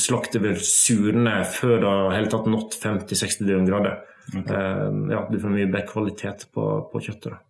slaktet 0.06 0.41
vil 0.43 0.56
surne 0.62 1.41
før 1.51 1.80
det 1.84 1.95
hele 2.18 2.32
tatt 2.32 2.47
nådd 2.51 2.78
50-60 2.82 3.66
grader. 3.70 3.97
Eh, 4.36 5.01
ja, 5.14 5.26
du 5.30 5.38
får 5.39 5.51
mye 5.53 5.68
bedre 5.70 5.88
kvalitet 5.89 6.47
på, 6.56 6.70
på 6.91 7.01
kjøttet. 7.03 7.36
da. 7.36 7.41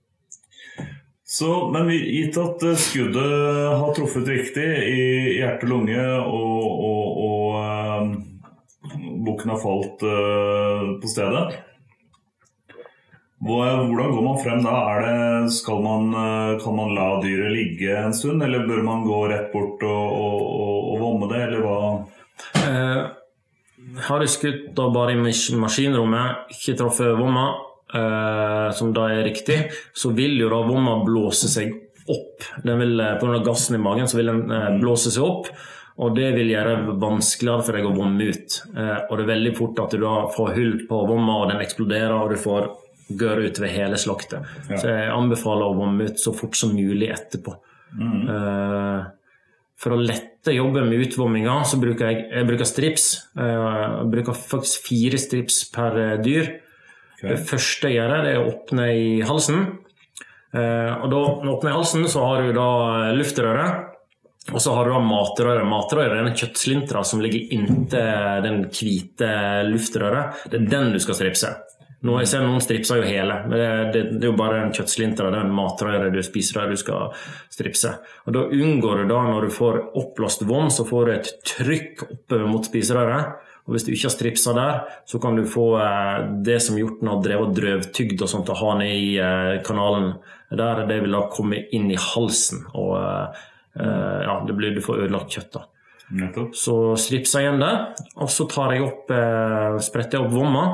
Så, 1.26 1.47
men 1.74 1.88
gitt 1.89 2.36
at 2.38 2.62
eh, 2.68 2.76
skuddet 2.78 3.78
har 3.80 3.93
truffet 3.97 4.28
riktig 4.30 4.66
i 4.91 5.38
hjerte 5.39 5.66
lunge, 5.70 6.01
og, 6.22 6.66
og, 6.89 7.22
og 7.26 7.47
eh, 7.62 9.14
bukken 9.26 9.49
har 9.56 9.62
falt 9.64 10.03
eh, 10.06 10.84
på 11.01 11.10
stedet 11.10 11.47
Hvordan 13.46 13.91
går 13.93 14.24
man 14.26 14.39
frem 14.41 14.64
da? 14.66 14.78
Det, 15.06 15.52
skal 15.54 15.84
man, 15.86 16.08
eh, 16.18 16.64
kan 16.64 16.76
man 16.76 16.96
la 16.98 17.10
dyret 17.22 17.54
ligge 17.54 17.93
en 18.00 18.16
stund, 18.18 18.41
eller 18.43 18.66
bør 18.66 18.82
man 18.84 19.06
gå 19.06 19.20
rett 19.30 19.52
bort 19.54 19.84
og, 19.86 20.16
og, 20.18 20.39
og, 20.80 20.96
vomme 21.04 21.30
det, 21.30 21.43
eller 21.46 21.62
hva? 21.62 21.78
Eh, 22.64 23.04
har 24.08 24.26
jeg 24.26 24.34
skutt 24.34 24.66
da 24.78 24.89
bare 24.89 25.14
i 25.14 25.22
mas- 25.22 25.54
maskinrommet, 25.62 26.50
ikke 26.56 26.78
truffet 26.80 27.14
vomma, 27.20 27.46
eh, 27.93 28.72
som 28.74 28.93
da 28.98 29.12
er 29.14 29.28
riktig, 29.30 29.60
så 29.93 30.10
vil 30.18 30.39
jo 30.41 30.50
da 30.50 30.64
vomma 30.66 30.98
blåse 31.06 31.52
seg 31.52 31.76
opp. 32.10 32.50
Den 32.66 32.82
vil, 32.82 33.00
eh, 33.00 33.14
på 33.20 33.28
grunn 33.28 33.39
av 33.41 33.46
gassen 33.46 33.78
i 33.78 33.84
magen 33.84 34.10
så 34.10 34.18
vil 34.18 34.34
den 34.34 34.52
eh, 34.52 34.72
blåse 34.82 35.14
seg 35.14 35.24
opp. 35.24 35.52
Og 35.96 36.16
det 36.18 36.34
vil 36.36 36.50
gjøre 36.52 36.74
det 36.89 36.96
vanskeligere 37.00 37.64
for 37.64 37.78
deg 37.78 37.86
å 37.88 37.93
vomme 37.96 38.26
ut. 38.28 38.58
Eh, 38.76 38.98
og 39.06 39.14
det 39.16 39.24
er 39.24 39.30
veldig 39.32 39.54
fort 39.56 39.80
at 39.86 39.93
du 39.96 40.02
da 40.02 40.16
får 40.34 40.58
hull 40.58 40.74
på 40.89 41.04
vomma, 41.08 41.38
og 41.43 41.54
den 41.54 41.62
eksploderer, 41.64 42.18
og 42.18 42.34
du 42.34 42.41
får 42.41 42.68
gørr 43.10 43.43
utover 43.45 43.70
hele 43.70 43.97
slaktet. 44.01 44.47
Så 44.72 44.89
jeg 44.89 45.12
anbefaler 45.14 45.68
å 45.68 45.78
vomme 45.78 46.10
ut 46.10 46.20
så 46.22 46.34
fort 46.34 46.58
som 46.58 46.74
mulig 46.74 47.12
etterpå. 47.14 47.53
Eh, 48.01 49.06
for 49.76 49.91
å 49.95 49.99
lette 49.99 50.53
jobben 50.56 50.88
med 50.89 51.03
utvomminga, 51.06 51.58
så 51.68 51.78
bruker 51.82 52.10
jeg, 52.10 52.28
jeg 52.32 52.47
bruker 52.47 52.68
strips. 52.70 53.08
Uh, 53.36 54.03
Jeg 54.03 54.12
bruker 54.14 54.38
faktisk 54.38 54.86
fire 54.88 55.20
strips 55.20 55.58
per 55.74 55.97
dyr. 56.24 56.24
dyr. 56.24 56.53
Det 57.20 57.39
første 57.49 57.89
jeg 57.91 57.97
gjør, 57.99 58.14
er 58.16 58.39
å 58.39 58.45
åpne 58.53 58.86
i 58.95 59.10
halsen. 59.28 59.66
Uh, 60.56 61.03
Og 61.03 61.10
da, 61.12 61.20
når 61.20 61.43
du 61.43 61.51
åpner 61.58 61.74
i 61.74 61.76
halsen, 61.76 62.08
så 62.08 62.24
har 62.24 62.45
du 62.45 62.53
da 62.56 62.70
eh, 63.10 63.18
luftrøret. 63.20 63.91
Og 64.53 64.62
så 64.62 64.76
har 64.78 64.86
du 64.86 64.93
da 64.93 65.01
matrøret. 65.01 65.66
Matrøret 65.68 66.14
er 66.14 66.24
den 66.24 66.38
kjøttslintra 66.38 67.01
som 67.03 67.20
ligger 67.20 67.51
inntil 67.51 68.43
den 68.45 68.60
hvite 68.70 69.30
luftrøret. 69.66 70.45
Det 70.51 70.60
er 70.62 70.68
den 70.70 70.91
du 70.93 70.99
skal 71.01 71.18
stripse. 71.18 71.49
Nå, 72.06 72.20
jeg 72.22 72.30
ser 72.30 72.43
Noen 72.45 72.62
stripser 72.62 72.99
jo 73.01 73.08
hele, 73.08 73.39
men 73.47 73.58
det, 73.58 73.70
det, 73.93 74.01
det 74.20 74.28
er 74.28 74.30
jo 74.30 74.38
bare 74.38 74.60
en 74.62 74.74
kjøttslinter 74.76 75.26
av 75.30 75.34
den 75.34 75.53
matrøret 75.56 76.14
du 76.14 76.22
spiser 76.26 76.62
der, 76.62 76.76
du 76.76 76.80
skal 76.80 77.16
stripse. 77.53 77.95
Og 78.28 78.36
Da 78.36 78.43
unngår 78.45 79.01
du 79.01 79.10
da, 79.10 79.24
når 79.26 79.47
du 79.47 79.56
får 79.56 79.80
oppblåst 79.97 80.45
vann, 80.45 80.70
så 80.74 80.86
får 80.86 81.10
du 81.10 81.14
et 81.16 81.32
trykk 81.56 82.06
oppover 82.06 82.47
mot 82.51 82.68
spiserøret. 82.68 83.41
Og 83.66 83.74
Hvis 83.74 83.88
du 83.88 83.91
ikke 83.95 84.06
har 84.06 84.14
stripsa 84.14 84.53
der, 84.53 84.82
så 85.10 85.18
kan 85.22 85.39
du 85.39 85.47
få 85.49 85.66
eh, 85.82 86.28
det 86.45 86.60
som 86.62 86.78
hjorten 86.78 87.10
har 87.10 87.24
drevet 87.26 87.47
og 87.47 87.56
drøvtygd 87.58 88.22
og 88.22 88.30
sånt, 88.30 88.51
og 88.53 88.62
ha 88.62 88.76
ned 88.78 88.93
i 88.93 89.16
eh, 89.18 89.53
kanalen. 89.66 90.12
Der 90.53 90.84
det 90.86 90.99
vil 91.01 91.18
da 91.18 91.24
komme 91.34 91.64
inn 91.74 91.89
i 91.89 91.97
halsen, 91.97 92.68
og 92.78 92.99
eh, 92.99 93.47
eh, 93.82 94.20
ja, 94.28 94.38
det 94.45 94.58
blir, 94.60 94.76
du 94.78 94.86
får 94.86 95.08
ødelagt 95.08 95.34
kjøtt. 95.34 95.56
da. 95.58 95.66
Nettopp. 96.14 96.53
Så 96.53 96.76
stripser 97.01 97.41
jeg 97.41 97.49
igjen 97.49 97.64
der, 97.64 97.80
og 98.22 98.30
så 98.30 98.45
tar 98.49 98.76
jeg 98.76 98.86
opp, 98.86 99.10
eh, 99.10 99.80
spretter 99.82 100.20
jeg 100.20 100.28
opp 100.28 100.36
vomma. 100.36 100.66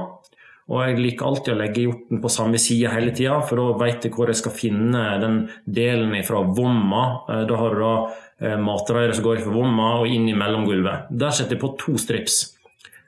Og 0.72 0.86
jeg 0.86 1.00
liker 1.02 1.28
alltid 1.28 1.54
å 1.54 1.60
legge 1.60 1.84
hjorten 1.84 2.22
på 2.24 2.32
samme 2.32 2.60
side 2.62 2.94
hele 2.94 3.12
tida, 3.16 3.42
for 3.44 3.60
da 3.60 3.80
vet 3.82 4.08
jeg 4.08 4.16
hvor 4.16 4.32
jeg 4.32 4.40
skal 4.40 4.56
finne 4.56 5.04
den 5.20 5.42
delen 5.68 6.16
fra 6.28 6.46
vomma. 6.48 7.04
Eh, 7.28 7.44
Da 7.50 7.60
har 7.60 7.76
du 7.76 7.84
da 7.84 7.94
eh, 8.40 8.58
matrøret 8.62 9.18
som 9.18 9.28
går 9.28 9.44
fra 9.44 9.54
vomma 9.58 9.92
og 10.00 10.08
inn 10.08 10.30
i 10.32 10.38
mellomgulvet. 10.38 11.12
Der 11.12 11.36
setter 11.36 11.58
jeg 11.58 11.64
på 11.66 11.76
to 11.82 11.98
strips. 12.00 12.42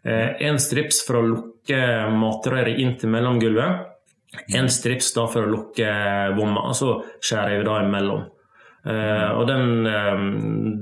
En 0.03 0.57
strips 0.59 0.97
for 1.07 1.15
å 1.15 1.23
lukke 1.23 1.77
matrøret 2.11 2.75
inn 2.83 2.97
til 2.99 3.07
mellomgulvet. 3.13 3.85
En 4.51 4.67
strips 4.67 5.13
da 5.15 5.23
for 5.31 5.45
å 5.45 5.51
lukke 5.53 5.89
vomma, 6.35 6.65
og 6.67 6.75
så 6.75 6.89
skjærer 7.23 7.61
jeg 7.61 7.67
da 7.69 7.77
imellom. 7.85 8.25
Uh, 8.83 9.29
og 9.39 9.45
den, 9.47 9.87
uh, 9.87 10.23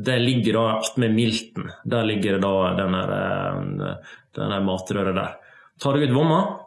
det 0.02 0.16
ligger 0.24 0.58
da 0.58 0.64
attmed 0.80 1.14
milten. 1.14 1.68
Der 1.86 2.08
ligger 2.08 2.40
da 2.42 2.54
denne, 2.80 3.02
eh, 3.14 4.16
denne 4.34 4.58
matrøret 4.66 5.14
der. 5.14 5.36
Tar 5.82 5.98
du 5.98 6.06
ut 6.06 6.14
vomma 6.14 6.40
eh, 6.42 6.61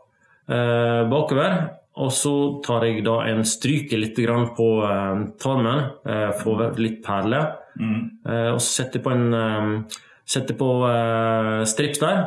bakover, 0.47 1.55
og 1.95 2.11
så 2.12 2.34
tar 2.64 2.88
jeg 2.88 3.05
da 3.07 3.20
en 3.30 3.45
stryker 3.47 4.01
litt 4.01 4.18
grann 4.18 4.49
på 4.57 4.66
eh, 4.82 5.20
tarmen, 5.40 5.84
eh, 6.03 6.30
får 6.40 6.78
litt 6.82 6.99
perler, 7.05 7.53
eh, 7.78 8.51
og 8.51 8.59
så 8.59 8.82
setter 8.82 8.99
jeg 8.99 9.05
på 9.05 9.12
en 9.14 9.36
eh, 9.38 10.01
setter 10.34 10.59
på 10.59 10.70
eh, 10.88 11.61
strips 11.70 12.03
der, 12.03 12.22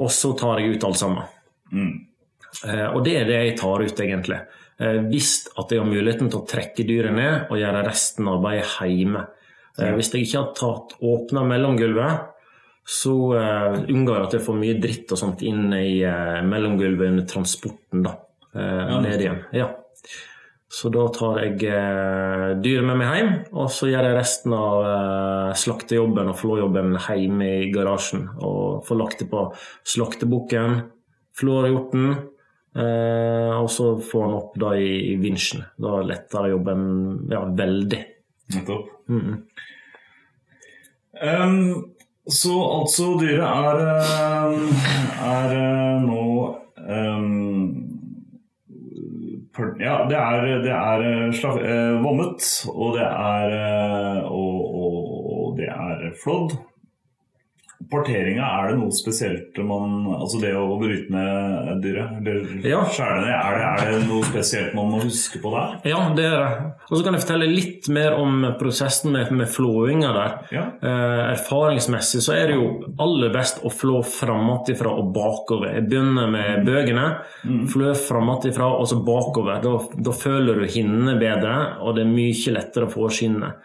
og 0.00 0.10
så 0.14 0.32
tar 0.38 0.62
jeg 0.62 0.74
ut 0.74 0.88
alt 0.88 0.98
sammen. 0.98 1.28
Eh, 2.64 2.88
og 2.88 3.04
det 3.06 3.20
er 3.20 3.28
det 3.28 3.38
jeg 3.38 3.58
tar 3.60 3.84
ut, 3.84 4.02
egentlig. 4.02 4.40
Eh, 4.80 4.98
hvis 5.12 5.34
at 5.54 5.70
jeg 5.70 5.82
har 5.82 5.90
muligheten 5.90 6.30
til 6.32 6.40
å 6.40 6.48
trekke 6.48 6.86
dyret 6.88 7.14
ned 7.14 7.52
og 7.52 7.60
gjøre 7.60 7.84
resten 7.86 8.26
av 8.26 8.40
arbeidet 8.40 8.90
hjemme. 8.96 9.26
Eh, 9.78 9.92
hvis 9.94 10.10
jeg 10.10 10.26
ikke 10.26 10.42
har 10.42 10.52
tatt 10.58 10.96
åpna 11.06 11.46
mellomgulvet, 11.46 12.26
så 12.90 13.12
uh, 13.38 13.76
unngår 13.86 14.16
jeg 14.16 14.26
at 14.26 14.34
jeg 14.34 14.44
får 14.48 14.56
mye 14.58 14.78
dritt 14.82 15.12
og 15.14 15.20
sånt 15.20 15.44
inn 15.46 15.68
i 15.76 16.00
uh, 16.02 16.40
mellomgulvet 16.46 17.12
under 17.12 17.28
transporten. 17.30 18.02
da, 18.02 18.16
eh, 18.54 18.96
ned 19.04 19.22
igjen. 19.22 19.44
Ja. 19.54 19.68
Så 20.70 20.90
da 20.94 21.04
tar 21.14 21.40
jeg 21.42 21.66
uh, 21.66 22.56
dyret 22.62 22.86
med 22.86 22.98
meg 22.98 23.12
hjem, 23.14 23.30
og 23.58 23.70
så 23.74 23.88
gjør 23.90 24.06
jeg 24.06 24.16
resten 24.18 24.54
av 24.54 24.84
uh, 24.86 25.54
slaktejobben 25.58 26.30
og 26.30 26.38
flåjobben 26.38 26.94
hjemme 26.98 27.48
i 27.60 27.70
garasjen. 27.74 28.28
Og 28.38 28.82
får 28.86 28.98
lagt 28.98 29.22
det 29.22 29.30
på 29.32 29.48
slaktebukken, 29.94 30.76
flårhjorten, 31.38 32.12
uh, 32.78 33.54
og 33.58 33.70
så 33.70 33.92
får 34.02 34.26
han 34.26 34.38
opp 34.38 34.58
da 34.62 34.74
i, 34.78 34.92
i 35.12 35.16
vinsjen. 35.22 35.66
Da 35.78 36.02
letter 36.06 36.50
jobben 36.54 36.84
ja, 37.30 37.42
veldig. 37.62 38.02
Nettopp. 38.54 38.90
Em, 41.20 41.58
så 42.30 42.56
altså, 42.80 43.14
dyret 43.20 43.44
er, 43.44 43.80
eh, 43.86 44.52
er 45.26 45.54
eh, 45.58 46.02
nå 46.06 46.24
um, 46.78 47.86
Ja, 49.80 50.06
det 50.08 50.16
er, 50.16 50.44
det 50.64 50.72
er 50.72 51.32
slav, 51.36 51.58
eh, 51.60 51.98
vommet, 52.00 52.46
og 52.70 52.94
det 52.96 53.04
er 53.04 53.50
og, 54.24 54.60
og, 54.82 55.00
og 55.34 55.58
det 55.58 55.68
er 55.68 56.06
flådd. 56.22 56.54
Parteringa, 57.90 58.44
er 58.44 58.68
det 58.68 58.76
noe 58.76 58.92
spesielt 58.92 59.56
man 59.64 60.02
Altså 60.12 60.38
det 60.42 60.50
å 60.54 60.76
bryte 60.78 61.08
ned 61.14 61.80
dyret, 61.82 62.18
eller 62.20 62.66
Ja. 62.68 62.82
skjære 62.84 63.22
ned, 63.22 63.32
er 63.32 63.56
det, 63.56 63.64
er 63.86 63.94
det 63.94 64.08
noe 64.10 64.26
spesielt 64.28 64.74
man 64.76 64.90
må 64.92 65.00
huske 65.00 65.40
på 65.40 65.50
der? 65.54 65.78
Ja, 65.88 66.02
det 66.14 66.26
er 66.28 66.36
det. 66.44 66.66
Og 66.90 66.98
så 66.98 67.00
kan 67.06 67.16
jeg 67.16 67.22
fortelle 67.24 67.48
litt 67.48 67.88
mer 67.88 68.18
om 68.20 68.44
prosessen 68.60 69.12
med, 69.16 69.32
med 69.32 69.48
flåinga 69.48 70.12
der. 70.12 70.36
Ja. 70.52 70.66
Eh, 70.82 71.22
erfaringsmessig 71.32 72.20
så 72.22 72.36
er 72.36 72.52
det 72.52 72.60
jo 72.60 72.68
aller 73.00 73.32
best 73.34 73.64
å 73.64 73.72
flå 73.72 74.04
framotifra 74.04 74.92
og 74.92 75.10
bakover. 75.16 75.72
Jeg 75.78 75.88
begynner 75.88 76.30
med 76.30 76.64
bøgene. 76.68 77.08
Flø 77.72 77.94
framotifra 77.96 78.68
og 78.76 78.86
så 78.92 79.00
bakover. 79.06 79.60
Da, 79.64 79.74
da 79.96 80.12
føler 80.14 80.60
du 80.60 80.68
hinnene 80.68 81.16
bedre, 81.18 81.56
og 81.80 81.96
det 81.96 82.04
er 82.04 82.12
mye 82.12 82.54
lettere 82.54 82.86
å 82.86 82.92
få 82.92 83.08
skinnet. 83.10 83.56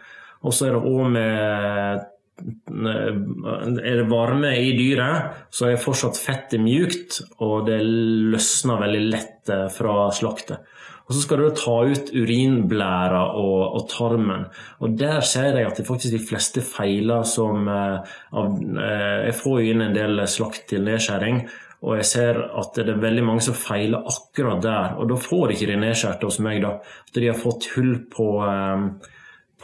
Og 0.46 0.54
så 0.54 0.68
er 0.70 0.76
det 0.78 0.86
òg 0.88 1.08
med 1.12 2.06
er 2.44 4.00
det 4.00 4.08
varme 4.12 4.52
i 4.60 4.74
dyret, 4.76 5.46
så 5.54 5.70
er 5.70 5.82
fortsatt 5.82 6.20
fettet 6.20 6.62
mjukt, 6.64 7.22
og 7.40 7.70
det 7.70 7.80
løsner 7.86 8.82
veldig 8.84 9.04
lett 9.08 9.52
eh, 9.54 9.68
fra 9.72 10.10
slaktet. 10.16 10.66
Og 11.06 11.14
Så 11.14 11.22
skal 11.22 11.38
du 11.38 11.50
ta 11.54 11.76
ut 11.86 12.10
urinblæra 12.18 13.22
og, 13.38 13.76
og 13.78 13.84
tarmen. 13.92 14.48
Og 14.82 14.98
Der 14.98 15.22
ser 15.22 15.54
jeg 15.54 15.68
at 15.68 15.78
det 15.78 15.86
faktisk 15.88 16.16
de 16.16 16.24
fleste 16.32 16.64
feiler 16.66 17.24
som 17.30 17.68
eh, 17.70 18.16
av, 18.34 18.58
eh, 18.58 19.20
Jeg 19.30 19.38
får 19.44 19.62
inn 19.70 19.86
en 19.86 19.96
del 19.96 20.26
slakt 20.28 20.68
til 20.72 20.86
nedskjæring, 20.88 21.46
og 21.86 22.00
jeg 22.00 22.06
ser 22.10 22.40
at 22.58 22.78
det 22.80 22.96
er 22.96 23.04
veldig 23.04 23.24
mange 23.28 23.44
som 23.46 23.54
feiler 23.54 24.08
akkurat 24.10 24.64
der. 24.64 24.96
Og 24.98 25.12
da 25.12 25.20
får 25.22 25.54
ikke 25.54 25.70
de 25.70 25.82
nedskjærte 25.84 26.26
hos 26.26 26.40
meg, 26.42 26.64
da. 26.66 26.80
At 26.82 27.20
de 27.20 27.30
har 27.30 27.38
fått 27.38 27.70
hull 27.76 28.00
på 28.10 28.30
eh, 28.48 29.14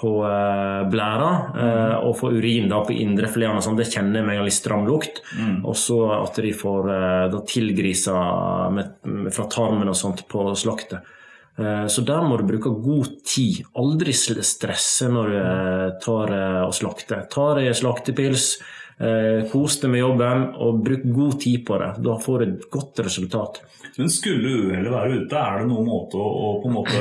på 0.02 0.12
eh, 0.26 0.82
blæra 0.89 1.30
eh, 1.54 1.95
og 2.08 2.16
få 2.18 2.32
urin 2.34 2.68
da 2.72 2.80
på 2.88 2.95
indrefileten. 2.97 3.60
og 3.60 3.66
sånn. 3.68 3.78
Det 3.78 3.86
kjenner 3.93 4.20
jeg 4.22 4.28
med 4.32 4.39
en 4.39 4.47
litt 4.49 4.58
stram 4.58 4.88
lukt. 4.89 5.22
Og 5.62 5.78
så 5.78 5.99
at 6.18 6.41
de 6.41 6.52
får 6.58 6.89
eh, 6.89 7.26
da 7.36 7.41
tilgrisa 7.45 8.16
med, 8.74 8.95
med, 9.06 9.32
fra 9.36 9.45
tarmen 9.54 9.91
og 9.93 9.97
sånt 9.99 10.26
på 10.32 10.47
slaktet. 10.58 11.06
Eh, 11.62 11.86
Så 11.86 12.02
der 12.08 12.26
må 12.26 12.39
du 12.41 12.47
bruke 12.49 12.74
god 12.82 13.14
tid. 13.30 13.62
Aldri 13.78 14.14
stresse 14.18 15.10
når 15.14 15.30
du 15.36 15.97
tar 16.02 16.34
og 16.66 16.74
slakter. 16.74 17.28
Ta 17.30 17.52
deg 17.60 17.76
slaktepils, 17.78 18.56
eh, 18.97 19.45
kos 19.52 19.78
deg 19.84 19.93
med 19.93 20.02
jobben 20.02 20.47
og 20.58 20.82
bruk 20.86 21.06
god 21.14 21.38
tid 21.45 21.66
på 21.68 21.78
det. 21.82 21.91
Da 22.02 22.18
får 22.26 22.39
du 22.39 22.47
et 22.49 22.70
godt 22.74 23.06
resultat. 23.06 23.62
Men 23.97 24.08
skulle 24.10 24.49
uhellet 24.72 24.93
være 24.93 25.18
ute, 25.26 25.36
er 25.36 25.60
det 25.62 25.68
noen 25.68 25.88
måte 25.89 26.16
å, 26.16 26.28
å 26.47 26.52
på 26.64 26.70
en 26.70 26.76
måte 26.78 26.99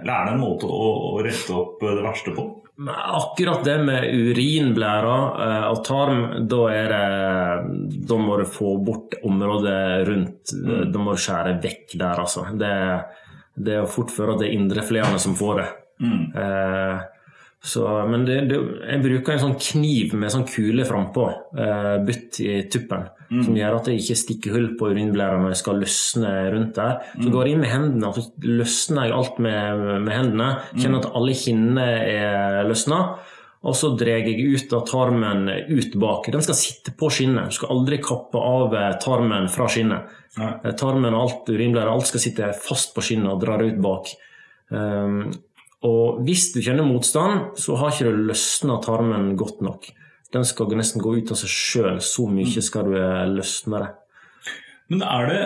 Eller 0.00 0.14
er 0.14 0.28
det 0.28 0.34
en 0.36 0.42
måte 0.42 0.70
å, 0.70 0.88
å 1.12 1.20
rette 1.24 1.54
opp 1.56 1.82
det 1.82 2.04
verste 2.04 2.34
på? 2.36 2.46
Akkurat 2.88 3.64
det 3.66 3.74
med 3.82 4.04
urinblæra 4.06 5.14
eh, 5.44 5.64
og 5.72 5.80
tarm, 5.86 6.20
da 6.46 6.60
er 6.70 6.92
det 6.92 8.02
Da 8.06 8.18
må 8.22 8.36
du 8.38 8.44
få 8.46 8.76
bort 8.86 9.16
området 9.26 9.80
rundt. 10.06 10.54
Da 10.86 11.02
må 11.02 11.16
du 11.16 11.22
skjære 11.24 11.56
vekk 11.64 11.96
der, 11.98 12.22
altså. 12.22 12.46
Det, 12.54 12.72
det 13.58 13.80
er 13.80 13.90
fort 13.90 14.14
før 14.14 14.36
at 14.36 14.42
det 14.42 14.50
er 14.50 14.58
indrefilene 14.60 15.18
som 15.22 15.34
får 15.38 15.62
det. 15.62 15.68
Eh, 16.38 17.06
så, 17.58 17.84
men 18.06 18.22
det, 18.26 18.36
det, 18.50 18.58
jeg 18.86 19.02
bruker 19.02 19.34
en 19.34 19.40
sånn 19.42 19.56
kniv 19.58 20.12
med 20.18 20.30
sånn 20.30 20.46
kule 20.46 20.84
frampå, 20.86 21.24
eh, 21.58 21.94
bytt 22.06 22.38
i 22.44 22.52
tuppen, 22.70 23.08
som 23.28 23.56
gjør 23.58 23.80
at 23.80 23.88
jeg 23.90 24.00
ikke 24.00 24.16
stikker 24.20 24.54
hull 24.54 24.68
på 24.78 24.92
urinblæra 24.92 25.40
når 25.42 25.52
jeg 25.52 25.60
skal 25.60 25.82
løsne 25.82 26.30
rundt 26.54 26.78
der. 26.78 27.00
Så 27.18 27.32
går 27.34 27.48
jeg 27.48 27.56
inn 27.56 27.64
med 27.64 27.72
hendene, 27.72 28.12
og 28.12 28.20
så 28.20 28.46
løsner 28.46 29.08
jeg 29.08 29.16
alt 29.18 29.42
med, 29.42 29.82
med 30.06 30.14
hendene. 30.14 30.52
Kjenner 30.78 31.02
at 31.02 31.10
alle 31.18 31.34
kinnene 31.36 31.88
er 32.06 32.62
løsna. 32.70 33.02
Og 33.66 33.74
så 33.74 33.90
drar 33.98 34.22
jeg 34.22 34.38
ut 34.54 34.72
av 34.76 34.84
tarmen 34.86 35.48
ut 35.50 35.96
bak. 35.98 36.28
Den 36.30 36.44
skal 36.46 36.56
sitte 36.56 36.92
på 36.94 37.10
skinnet. 37.10 37.50
Du 37.50 37.58
skal 37.58 37.72
aldri 37.74 37.98
kappe 37.98 38.38
av 38.38 38.76
eh, 38.78 38.92
tarmen 39.02 39.50
fra 39.50 39.66
skinnet. 39.72 40.14
Nei. 40.38 40.52
Eh, 40.62 40.76
Tarmen 40.78 41.16
og 41.16 41.24
alt 41.24 41.50
urinblæra, 41.50 41.90
alt 41.90 42.06
skal 42.06 42.22
sitte 42.22 42.52
fast 42.62 42.94
på 42.94 43.02
skinnet 43.04 43.32
og 43.32 43.42
dra 43.42 43.58
ut 43.58 43.80
bak. 43.82 44.14
Um, 44.68 45.30
og 45.86 46.24
hvis 46.26 46.48
du 46.54 46.58
kjenner 46.64 46.86
motstand, 46.86 47.54
så 47.58 47.76
har 47.78 47.92
ikke 47.92 48.10
du 48.10 48.26
løsna 48.32 48.80
tarmen 48.82 49.36
godt 49.38 49.62
nok. 49.62 49.86
Den 50.34 50.44
skal 50.44 50.74
nesten 50.76 51.02
gå 51.02 51.14
ut 51.20 51.30
av 51.32 51.38
seg 51.40 51.52
sjøl, 51.52 52.00
så 52.04 52.26
mye 52.28 52.64
skal 52.64 52.90
du 52.90 52.98
løsne 53.36 53.82
det. 53.84 53.90
Men 54.88 55.04
er 55.04 55.28
det 55.28 55.40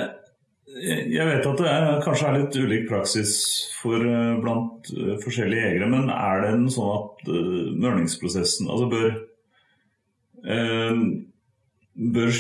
Jeg 0.73 1.27
vet 1.29 1.47
at 1.47 1.59
det 1.61 1.67
er, 1.69 1.99
kanskje 2.01 2.29
er 2.29 2.39
litt 2.39 2.55
ulik 2.57 2.87
praksis 2.89 3.33
for, 3.77 4.01
eh, 4.01 4.39
blant 4.41 4.89
eh, 4.95 5.19
forskjellige 5.21 5.67
jegere, 5.67 5.89
men 5.93 6.09
er 6.09 6.41
det 6.41 6.53
en 6.55 6.65
sånn 6.73 6.95
at 6.95 7.27
uh, 7.29 7.67
mørningsprosessen 7.77 8.71
Altså 8.73 8.87
bør 8.95 9.11
uh, 10.49 11.03
Bør 11.93 12.33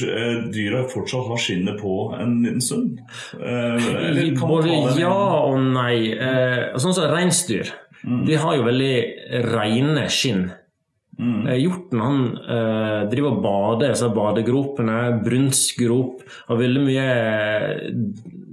dyra 0.49 0.80
fortsatt 0.88 1.28
ha 1.28 1.36
skinnet 1.36 1.76
på 1.76 1.93
en 2.16 2.38
liten 2.40 2.62
stund? 2.64 3.03
Både 3.36 4.78
ja 4.97 5.18
og 5.45 5.59
nei. 5.74 6.16
Sånn 6.80 6.97
som 6.97 7.11
reinsdyr. 7.12 7.68
De 8.03 8.36
har 8.38 8.57
jo 8.59 8.66
veldig 8.66 8.94
rene 9.46 10.09
skinn. 10.11 10.48
Mm. 11.22 11.44
Hjorten 11.61 12.00
han 12.03 12.22
eh, 12.40 13.00
driver 13.12 13.34
og 13.34 13.42
bader 13.44 13.90
i 13.90 13.92
disse 13.92 14.09
badegropene, 14.16 14.98
brunstgrop, 15.22 16.22
har 16.48 16.61
veldig 16.62 16.86
mye 16.86 17.05
eh, 17.12 17.76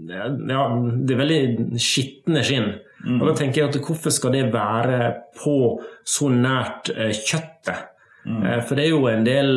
Ja, 0.10 0.26
det 0.36 1.16
er 1.16 1.22
veldig 1.22 1.80
skitne 1.82 2.43
skinn. 2.45 2.72
Og 3.16 3.24
da 3.30 3.36
tenker 3.38 3.62
jeg 3.62 3.70
at 3.70 3.78
hvorfor 3.80 4.12
skal 4.12 4.34
det 4.36 4.50
være 4.52 5.14
på 5.39 5.56
så 6.04 6.30
nært 6.34 6.91
eh, 6.95 7.14
kjøttet? 7.16 7.88
Eh, 8.30 8.60
For 8.68 8.78
det 8.78 8.86
er 8.86 8.92
jo 8.94 9.08
en 9.10 9.26
del 9.26 9.50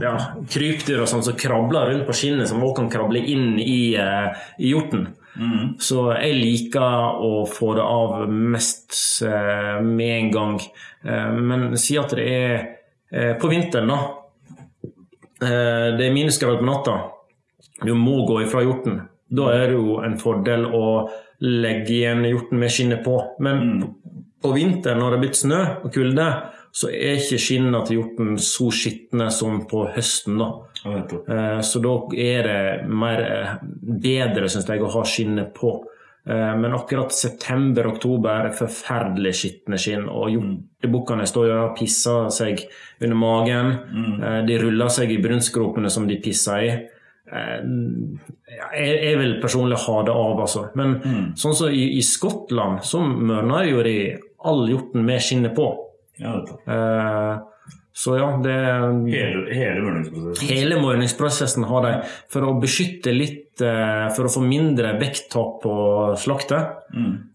ja, 0.00 0.14
krypdyr 0.50 1.02
og 1.02 1.10
sånn 1.10 1.24
som 1.26 1.38
krabler 1.38 1.90
rundt 1.90 2.06
på 2.08 2.16
skinnet, 2.16 2.48
som 2.50 2.62
også 2.62 2.80
kan 2.82 2.92
krable 2.92 3.22
inn 3.22 3.58
i, 3.62 3.96
eh, 3.98 4.44
i 4.58 4.74
hjorten. 4.74 5.08
Så 5.80 6.02
jeg 6.18 6.34
liker 6.36 7.22
å 7.24 7.46
få 7.48 7.70
det 7.78 7.84
av 7.86 8.28
mest 8.28 8.92
eh, 9.24 9.78
med 9.80 10.10
en 10.16 10.30
gang. 10.34 10.56
Men 11.00 11.78
si 11.80 11.96
at 11.96 12.12
det 12.18 12.26
er 12.28 13.36
på 13.40 13.48
vinteren, 13.48 13.88
da. 13.88 14.00
Det 15.40 16.04
er 16.04 16.12
minusgrader 16.12 16.60
på 16.60 16.66
natta. 16.68 16.96
Du 17.86 17.94
må 17.96 18.18
gå 18.28 18.42
ifra 18.42 18.60
hjorten. 18.66 19.00
Da 19.32 19.48
er 19.54 19.70
det 19.70 19.78
jo 19.78 19.96
en 20.04 20.18
fordel 20.20 20.66
å 20.76 20.84
legge 21.40 21.94
igjen 21.94 22.26
hjorten 22.28 22.60
med 22.60 22.74
skinnet 22.74 23.04
på. 23.06 23.16
Men 23.40 23.62
mm. 23.62 23.88
på 24.42 24.52
vinteren 24.52 25.00
når 25.00 25.14
det 25.14 25.20
er 25.20 25.24
blitt 25.24 25.40
snø 25.40 25.62
og 25.78 25.88
kulde, 25.94 26.28
så 26.72 26.88
er 26.90 27.16
ikke 27.18 27.38
skinnene 27.42 27.80
til 27.86 27.96
hjorten 27.98 28.36
så 28.38 28.68
skitne 28.70 29.30
som 29.34 29.64
på 29.66 29.86
høsten. 29.94 30.38
da. 30.38 30.50
Ja. 30.84 31.02
Eh, 31.02 31.60
Så 31.66 31.80
da 31.82 31.94
er 32.16 32.42
det 32.46 32.88
mer 32.88 33.20
eh, 33.20 33.54
bedre, 33.82 34.48
syns 34.48 34.66
jeg, 34.68 34.80
å 34.82 34.90
ha 34.94 35.02
skinnet 35.04 35.52
på. 35.54 35.72
Eh, 36.26 36.54
Men 36.56 36.72
akkurat 36.76 37.10
september-oktober 37.12 38.46
er 38.46 38.54
forferdelig 38.56 39.34
skitne 39.34 39.78
skinn. 39.80 40.06
Og 40.08 40.30
hjortebukkene 40.30 41.26
står 41.26 41.48
jo 41.50 41.58
og 41.66 41.76
pisser 41.76 42.30
seg 42.30 42.62
under 43.02 43.16
magen. 43.16 43.74
Eh, 44.22 44.40
De 44.46 44.58
ruller 44.62 44.88
seg 44.88 45.10
i 45.10 45.18
brunstgropene 45.20 45.90
som 45.90 46.06
de 46.06 46.16
pisser 46.22 46.64
i. 46.68 46.72
Jeg, 47.30 48.94
jeg 49.04 49.18
vil 49.20 49.36
personlig 49.42 49.78
ha 49.84 50.00
det 50.06 50.14
av, 50.14 50.40
altså. 50.42 50.64
Men 50.78 50.96
sånn 51.38 51.54
som 51.54 51.70
i, 51.70 51.84
i 51.98 52.02
Skottland, 52.02 52.80
så 52.86 53.02
mørner 53.06 53.68
jo 53.70 53.82
de 53.86 53.94
all 54.48 54.64
hjorten 54.70 55.04
med 55.06 55.22
skinnet 55.22 55.54
på. 55.54 55.68
Ja. 56.20 56.34
Eh, 56.68 57.38
Så 58.00 58.14
ja, 58.16 58.28
det 58.40 58.52
Hele, 59.10 59.52
hele 59.52 59.80
modningsprosessen? 59.82 60.48
Hele 60.48 60.76
modningsprosessen 60.80 61.64
har 61.68 61.82
de 61.86 61.90
for 62.30 62.46
å 62.46 62.52
beskytte 62.62 63.12
litt 63.12 63.60
eh, 63.60 64.06
For 64.14 64.28
å 64.28 64.32
få 64.32 64.40
mindre 64.46 64.94
vekttap 65.00 65.58
på 65.64 65.74
slaktet. 66.16 66.76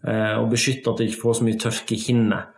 eh, 0.07 0.35
Og 0.39 0.49
beskytte 0.53 0.89
at 0.93 0.97
det 1.01 1.09
ikke 1.11 1.21
får 1.25 1.39
så 1.41 1.43
mye 1.49 1.59
tørke 1.61 1.93
i 1.97 1.99
kinnet. 2.07 2.51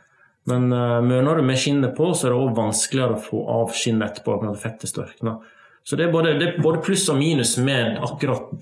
Men 0.47 0.69
mørner 0.69 1.35
du 1.35 1.43
med 1.43 1.57
skinnet 1.59 1.91
på, 1.97 2.13
så 2.15 2.27
er 2.29 2.31
det 2.31 2.37
også 2.39 2.55
vanskeligere 2.55 3.17
å 3.17 3.23
få 3.25 3.39
av 3.51 3.73
skinnet 3.75 4.11
etterpå. 4.13 4.37
når 4.45 4.55
fettet 4.61 4.87
størkner. 4.93 5.41
Så 5.83 5.97
det 5.97 6.05
er, 6.07 6.11
både, 6.13 6.37
det 6.39 6.47
er 6.53 6.61
både 6.63 6.79
pluss 6.85 7.09
og 7.09 7.17
minus 7.19 7.57
med 7.57 7.97
akkurat 8.03 8.53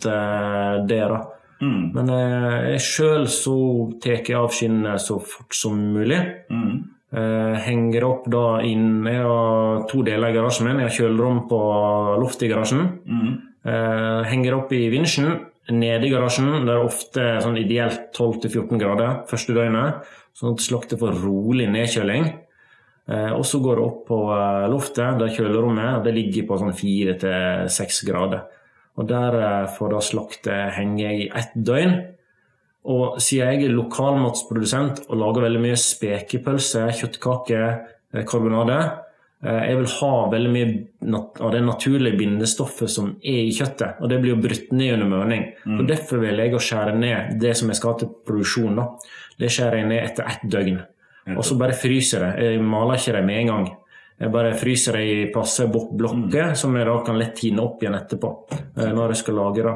det. 0.88 1.04
da. 1.12 1.20
Men 1.62 2.10
eh, 2.10 2.72
jeg 2.74 2.82
sjøl 2.82 3.28
så 3.30 3.54
tar 4.02 4.18
jeg 4.24 4.36
av 4.36 4.50
skinnet 4.50 5.02
så 5.02 5.20
fort 5.22 5.54
som 5.54 5.78
mulig. 5.94 6.18
Eh, 7.16 7.58
henger 7.64 8.04
opp 8.04 8.26
da 8.28 8.60
inn 8.68 9.06
Jeg 9.08 9.22
har 9.24 9.84
to 9.88 10.02
deler 10.04 10.34
i 10.34 10.36
garasjen 10.36 10.68
min. 10.68 10.82
Jeg 10.82 10.90
har 10.90 10.96
kjølerom 10.98 11.46
på 11.48 11.60
loftet 12.20 12.50
i 12.50 12.52
garasjen. 12.52 12.90
Eh, 13.64 14.24
henger 14.32 14.58
opp 14.58 14.74
i 14.76 14.90
vinsjen. 14.92 15.46
Nede 15.72 16.06
i 16.06 16.12
garasjen 16.12 16.66
det 16.68 16.74
er 16.74 16.84
ofte 16.84 17.24
sånn 17.42 17.58
ideelt 17.58 18.12
12-14 18.14 18.82
grader 18.82 19.24
første 19.30 19.56
døgnet. 19.56 20.04
Sånn 20.36 20.58
at 20.58 20.66
slakter 20.66 21.00
får 21.00 21.16
rolig 21.24 21.70
nedkjøling. 21.72 22.34
Uh, 23.06 23.38
og 23.38 23.44
så 23.46 23.60
går 23.62 23.78
det 23.78 23.84
opp 23.86 24.00
på 24.08 24.18
loftet, 24.74 25.20
der 25.20 25.30
kjølerommet 25.30 26.00
det 26.08 26.14
ligger 26.16 26.48
på 26.50 26.56
sånn 26.58 26.74
4-6 26.74 28.00
grader. 28.08 28.48
Og 28.98 29.06
der 29.06 29.68
får 29.76 29.94
da 29.94 30.00
slaktet 30.02 30.74
henge 30.74 31.12
i 31.14 31.28
ett 31.30 31.54
døgn. 31.54 31.94
Og 32.92 33.18
siden 33.24 33.56
jeg 33.56 33.70
er 33.70 33.76
lokalmatsprodusent 33.76 35.08
og 35.08 35.18
lager 35.18 35.48
veldig 35.48 35.64
mye 35.64 35.80
spekepølse, 35.80 36.86
kjøttkaker, 37.00 37.66
eh, 38.14 38.26
karbonade, 38.30 38.80
Eh, 39.46 39.62
jeg 39.70 39.78
vil 39.78 39.90
ha 40.00 40.12
veldig 40.32 40.52
mye 40.52 41.20
av 41.44 41.52
det 41.54 41.62
naturlige 41.66 42.18
bindestoffet 42.18 42.90
som 42.92 43.12
er 43.20 43.44
i 43.46 43.54
kjøttet. 43.54 44.02
Og 44.02 44.10
det 44.10 44.20
blir 44.22 44.34
jo 44.34 44.42
brutt 44.42 44.72
ned 44.74 44.96
under 44.96 45.12
mørning. 45.12 45.48
Mm. 45.66 45.80
Og 45.80 45.90
Derfor 45.90 46.24
vil 46.24 46.42
jeg 46.42 46.62
skjære 46.68 46.98
ned 46.98 47.36
det 47.42 47.56
som 47.60 47.70
jeg 47.70 47.80
skal 47.80 47.94
ha 47.94 48.02
til 48.02 48.14
produksjon. 48.28 48.80
Da. 48.80 48.88
Det 49.40 49.52
skjærer 49.54 49.82
jeg 49.82 49.90
ned 49.92 50.02
etter 50.02 50.30
ett 50.32 50.46
døgn. 50.52 50.80
Og 51.36 51.42
så 51.46 51.58
bare 51.58 51.74
fryser 51.78 52.22
jeg. 52.22 52.54
Jeg 52.54 52.64
maler 52.64 53.02
ikke 53.02 53.16
det 53.18 53.26
med 53.26 53.42
en 53.42 53.52
gang. 53.52 53.68
Jeg 54.22 54.32
bare 54.32 54.56
fryser 54.56 54.96
det 54.96 55.06
i 55.12 55.30
passe 55.34 55.66
blokker, 55.68 56.52
mm. 56.54 56.58
som 56.58 56.76
jeg 56.78 56.88
da 56.88 57.00
kan 57.04 57.18
lett 57.20 57.34
tine 57.36 57.64
opp 57.66 57.82
igjen 57.84 57.98
etterpå. 57.98 58.32
Eh, 58.56 58.92
når 58.96 59.14
jeg 59.14 59.24
skal 59.26 59.40
lage 59.42 59.66
det. 59.66 59.76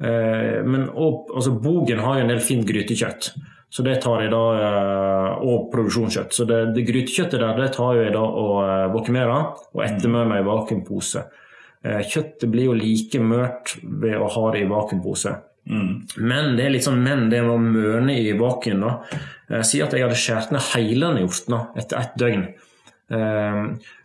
Eh, 0.00 0.60
men 0.64 0.86
og, 0.88 1.28
altså, 1.34 1.52
Bogen 1.60 2.00
har 2.00 2.18
jo 2.18 2.24
en 2.24 2.32
del 2.32 2.42
fint 2.44 2.64
grytekjøtt. 2.68 3.32
Så 3.70 3.84
det 3.86 4.00
tar 4.02 4.24
jeg 4.24 4.32
da, 4.32 4.44
eh, 4.58 5.44
Og 5.46 5.68
produksjonskjøtt. 5.72 6.32
Så 6.34 6.46
det, 6.48 6.74
det 6.74 6.86
grytekjøttet 6.88 7.40
der 7.40 7.60
det 7.60 7.70
tar 7.76 7.94
jeg 7.96 8.14
da 8.16 8.22
og 8.24 8.94
vakumerer 8.96 9.54
og 9.74 10.08
meg 10.16 10.40
i 10.40 10.48
vakuumpose. 10.48 11.24
Kjøttet 11.80 12.50
blir 12.52 12.66
jo 12.66 12.74
like 12.76 13.20
mørt 13.24 13.78
ved 13.80 14.18
å 14.20 14.28
ha 14.28 14.50
det 14.52 14.66
i 14.66 14.68
vakuumpose. 14.68 15.32
Mm. 15.70 15.92
Men 16.18 16.56
det 16.58 16.66
er 16.66 16.74
litt 16.74 16.84
sånn, 16.84 17.00
men 17.00 17.30
det 17.32 17.40
må 17.46 17.54
mørne 17.56 18.18
i 18.20 18.34
vakuum 18.36 18.82
da. 18.84 19.62
Si 19.64 19.80
at 19.80 19.94
jeg 19.96 20.04
hadde 20.04 20.18
skåret 20.18 20.52
ned 20.52 20.66
hele 20.74 21.08
den 21.08 21.22
hjorten 21.24 21.56
etter 21.80 22.02
ett 22.02 22.18
døgn. 22.20 22.44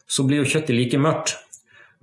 Så 0.08 0.24
blir 0.24 0.40
jo 0.40 0.48
kjøttet 0.54 0.78
like 0.78 1.02
mørkt. 1.04 1.36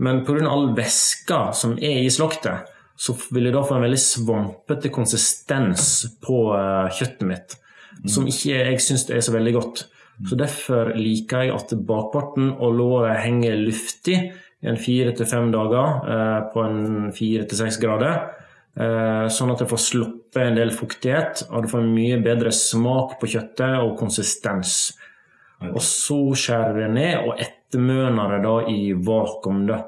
Men 0.02 0.24
pga. 0.26 0.44
all 0.50 0.74
væska 0.76 1.40
som 1.56 1.78
er 1.78 2.02
i 2.02 2.10
slaktet, 2.12 2.68
så 3.02 3.14
vil 3.34 3.48
jeg 3.48 3.56
da 3.56 3.64
få 3.66 3.76
en 3.76 3.86
veldig 3.86 3.98
svampete 3.98 4.90
konsistens 4.94 5.88
på 6.22 6.44
uh, 6.54 6.86
kjøttet 6.94 7.26
mitt. 7.26 7.56
Mm. 7.98 8.06
Som 8.14 8.28
ikke 8.30 8.54
jeg 8.54 8.84
syns 8.84 9.08
er 9.10 9.24
så 9.24 9.34
veldig 9.34 9.54
godt. 9.56 9.84
Så 10.28 10.38
Derfor 10.38 10.92
liker 10.94 11.46
jeg 11.46 11.54
at 11.56 11.74
bakparten 11.88 12.52
og 12.52 12.76
låret 12.78 13.24
henger 13.24 13.58
luftig 13.58 14.18
i 14.62 14.70
en 14.70 14.78
fire 14.78 15.14
til 15.18 15.26
fem 15.26 15.50
dager 15.54 16.06
uh, 16.06 16.40
på 16.52 16.62
en 16.62 17.10
fire 17.16 17.48
til 17.48 17.64
seks 17.64 17.80
grader. 17.82 18.22
Uh, 18.78 19.26
sånn 19.32 19.50
at 19.52 19.64
jeg 19.64 19.72
får 19.72 19.82
sluppet 19.82 20.42
en 20.44 20.56
del 20.56 20.70
fuktighet, 20.72 21.46
og 21.50 21.64
du 21.64 21.72
får 21.72 21.82
en 21.82 21.94
mye 21.96 22.20
bedre 22.22 22.54
smak 22.54 23.18
på 23.20 23.32
kjøttet 23.34 23.82
og 23.82 23.96
konsistens. 23.98 24.92
Og 25.62 25.82
så 25.84 26.18
skjærer 26.38 26.84
jeg 26.84 26.94
ned 26.94 27.26
og 27.26 27.42
ettermøner 27.42 28.36
det 28.36 28.40
da 28.46 28.54
i 28.70 28.80
vakuum. 28.94 29.66
da. 29.66 29.82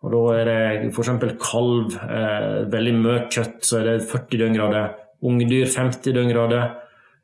Og 0.00 0.12
Da 0.14 0.20
er 0.38 0.48
det 0.48 0.92
f.eks. 0.94 1.10
kalv, 1.42 1.96
eh, 2.08 2.66
veldig 2.72 2.94
mye 2.96 3.24
kjøtt, 3.28 3.58
så 3.66 3.80
er 3.80 3.88
det 3.90 4.06
40 4.08 4.40
døgngrader. 4.40 4.94
Ungdyr 5.28 5.68
50 5.68 6.16
døgngrader. 6.16 6.70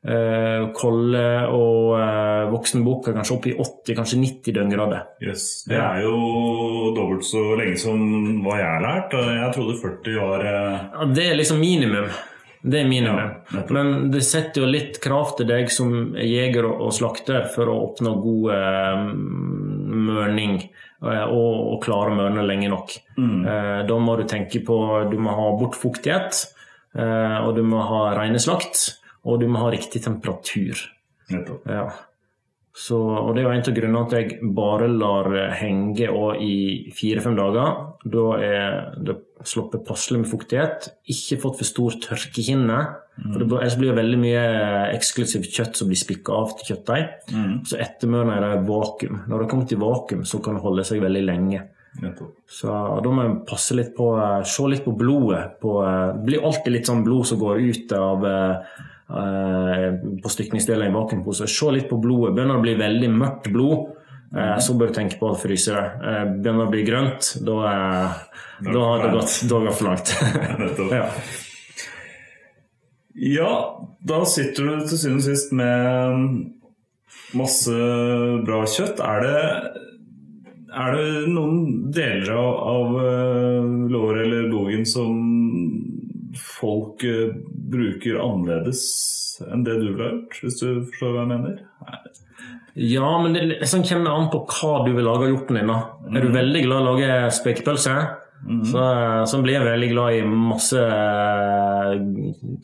Eh, 0.07 0.67
kolle 0.77 1.23
og 1.51 1.95
eh, 1.97 2.43
voksenbukk 2.53 3.09
er 3.09 3.17
kanskje 3.17 3.33
oppe 3.33 3.49
i 3.49 3.55
80, 3.57 3.95
kanskje 3.97 4.19
90 4.21 4.55
døgngrader. 4.55 5.09
Yes. 5.25 5.47
Det 5.67 5.79
er 5.81 6.05
jo 6.05 6.93
dobbelt 6.95 7.25
så 7.27 7.41
lenge 7.57 7.81
som 7.81 7.99
hva 8.45 8.59
jeg 8.61 8.69
har 8.69 8.85
lært. 8.85 9.17
Jeg 9.17 9.51
trodde 9.57 9.79
40 9.81 10.21
var 10.21 10.45
eh... 10.45 10.79
ja, 10.93 11.09
Det 11.17 11.25
er 11.31 11.39
liksom 11.41 11.59
minimum. 11.59 12.11
Det 12.61 12.81
er 12.83 12.87
minimum. 12.87 13.33
Ja, 13.53 13.65
Men 13.73 14.11
det 14.13 14.23
setter 14.27 14.63
jo 14.63 14.69
litt 14.69 15.01
krav 15.03 15.35
til 15.37 15.49
deg 15.49 15.69
som 15.73 16.13
jeger 16.21 16.69
og 16.69 16.93
slakter 16.95 17.49
for 17.53 17.69
å 17.73 17.81
oppnå 17.89 18.13
god 18.21 18.53
eh, 18.53 19.03
mørning. 19.87 20.59
Eh, 20.97 21.25
og, 21.29 21.53
og 21.73 21.81
klare 21.85 22.11
å 22.11 22.17
mørne 22.17 22.45
lenge 22.47 22.71
nok. 22.73 22.95
Mm. 23.19 23.39
Eh, 23.45 23.79
da 23.89 23.99
må 24.01 24.17
du 24.17 24.25
tenke 24.29 24.63
på 24.65 24.77
du 25.11 25.17
må 25.21 25.35
ha 25.37 25.47
bort 25.59 25.77
fuktighet, 25.77 26.43
eh, 26.97 27.37
og 27.43 27.53
du 27.57 27.63
må 27.67 27.83
ha 27.85 28.03
rene 28.17 28.41
slakt, 28.41 28.99
og 29.27 29.41
du 29.41 29.47
må 29.51 29.61
ha 29.65 29.71
riktig 29.73 30.03
temperatur. 30.05 30.81
Ja. 31.29 31.87
Så, 32.77 32.97
og 32.97 33.33
Det 33.33 33.41
er 33.41 33.47
jo 33.47 33.53
en 33.55 33.63
av 33.65 33.75
grunnene 33.75 34.01
at 34.05 34.13
jeg 34.13 34.51
bare 34.55 34.87
lar 34.91 35.31
henge 35.57 36.11
i 36.45 36.57
fire-fem 36.93 37.37
dager. 37.37 37.79
Da 38.05 38.25
er 38.37 38.75
det 39.01 39.17
sluppet 39.45 39.85
passelig 39.87 40.23
med 40.23 40.29
fuktighet, 40.31 40.89
ikke 41.09 41.39
fått 41.43 41.59
for 41.59 41.69
stor 41.69 41.97
tørkehinne. 42.03 42.79
Mm. 43.17 43.31
For 43.33 43.45
Ellers 43.59 43.77
blir 43.79 43.91
det 43.91 43.99
veldig 43.99 44.19
mye 44.21 44.43
eksklusivt 44.95 45.49
kjøtt 45.53 45.79
som 45.79 45.89
blir 45.89 45.99
spikka 45.99 46.35
av 46.37 46.53
til 46.57 46.73
kjøttdeig. 46.73 47.07
Mm. 47.33 47.55
Så 47.69 47.79
ettermørner 47.81 48.37
er 48.37 48.55
det 48.55 48.67
vakuum. 48.69 49.23
Når 49.29 49.43
det 49.43 49.49
kommer 49.53 49.69
til 49.69 49.81
vakuum, 49.81 50.23
så 50.29 50.41
kan 50.43 50.57
det 50.57 50.65
holde 50.65 50.85
seg 50.87 51.03
veldig 51.03 51.25
lenge. 51.25 51.63
Så 52.47 52.71
da 53.03 53.11
må 53.13 53.23
en 53.25 53.39
passe 53.47 53.73
litt 53.77 53.95
på 53.97 54.11
Se 54.45 54.67
litt 54.69 54.85
på 54.85 54.93
blodet. 54.97 55.57
På, 55.61 55.79
det 55.81 56.25
blir 56.27 56.45
alltid 56.45 56.75
litt 56.75 56.89
sånn 56.89 57.05
blod 57.05 57.25
som 57.29 57.41
går 57.41 57.63
ut 57.63 57.93
av 57.97 58.27
eh, 58.27 58.75
på 60.21 60.33
stykningsdelen 60.33 60.91
i 60.91 60.95
vakuumpose. 60.95 61.49
Se 61.49 61.71
litt 61.73 61.89
på 61.89 61.99
blodet. 62.01 62.35
Begynner 62.35 62.57
det 62.57 62.61
å 62.61 62.67
bli 62.67 62.75
veldig 62.83 63.11
mørkt 63.15 63.49
blod, 63.53 63.96
så 64.59 64.75
bør 64.75 64.91
du 64.91 64.97
tenke 64.97 65.19
på 65.21 65.31
å 65.31 65.39
fryse 65.39 65.71
det. 65.71 65.83
Uh, 66.03 66.23
begynner 66.41 66.67
å 66.67 66.71
bli 66.71 66.83
grønt, 66.87 67.33
da, 67.47 67.57
da 68.65 68.85
har 68.89 69.05
det 69.05 69.11
gått, 69.15 69.35
gått 69.47 69.77
for 69.79 69.87
langt. 69.87 70.11
ja. 70.99 71.05
Ja, 73.17 73.51
da 74.05 74.21
sitter 74.29 74.67
du 74.67 74.85
til 74.85 74.99
syvende 74.99 75.23
og 75.23 75.25
sist 75.25 75.53
med 75.57 76.27
masse 77.37 77.77
bra 78.45 78.59
kjøtt. 78.69 79.01
Er 79.01 79.23
det, 79.23 79.39
er 80.69 80.97
det 80.99 81.07
noen 81.31 81.87
deler 81.95 82.35
av, 82.35 82.59
av 82.75 82.99
eh, 83.01 83.71
låret 83.89 84.27
eller 84.27 84.51
bogen 84.51 84.85
som 84.85 85.17
folk 86.37 87.01
bruker 87.71 88.19
annerledes 88.21 88.85
enn 89.47 89.65
det 89.65 89.79
du 89.79 89.89
ville 89.89 90.11
gjort, 90.11 90.37
hvis 90.43 90.61
du 90.61 90.67
forstår 90.91 91.13
hva 91.15 91.23
jeg 91.23 91.31
mener? 91.33 91.59
Nei. 91.87 91.99
Ja, 92.77 93.21
men 93.21 93.33
det 93.33 93.45
liksom 93.47 93.83
kommer 93.83 94.11
an 94.13 94.27
på 94.29 94.43
hva 94.45 94.73
du 94.85 94.91
vil 94.93 95.07
lage 95.07 95.25
av 95.25 95.31
hjorten 95.31 95.57
din. 95.57 95.71
Mm. 95.71 96.11
Er 96.11 96.21
du 96.21 96.27
mm. 96.29 96.35
veldig 96.35 96.59
glad 96.67 96.77
i 96.77 96.83
å 96.83 96.89
lage 96.91 97.15
spekepølse, 97.33 97.95
mm. 98.43 98.59
så, 98.69 98.83
så, 99.31 99.39
blir 99.41 99.57
jeg 99.57 99.65
veldig 99.65 99.89
glad 99.95 100.17
i 100.17 100.27
masse 100.27 100.83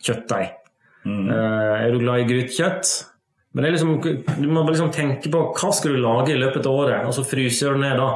kjøttdeig. 0.05 0.53
Mm. 1.03 1.26
Uh, 1.32 1.74
er 1.80 1.89
du 1.89 2.03
glad 2.03 2.22
i 2.22 2.30
grytekjøtt? 2.30 2.93
Men 3.57 3.68
liksom, 3.74 3.97
du 4.38 4.47
må 4.49 4.64
liksom 4.68 4.93
tenke 4.93 5.30
på 5.34 5.41
hva 5.57 5.74
skal 5.74 5.95
du 5.95 6.01
lage 6.01 6.34
i 6.34 6.39
løpet 6.39 6.70
av 6.70 6.78
året, 6.86 7.09
og 7.09 7.18
så 7.18 7.26
fryser 7.26 7.74
du 7.74 7.82
ned 7.82 7.97
da. 7.97 8.11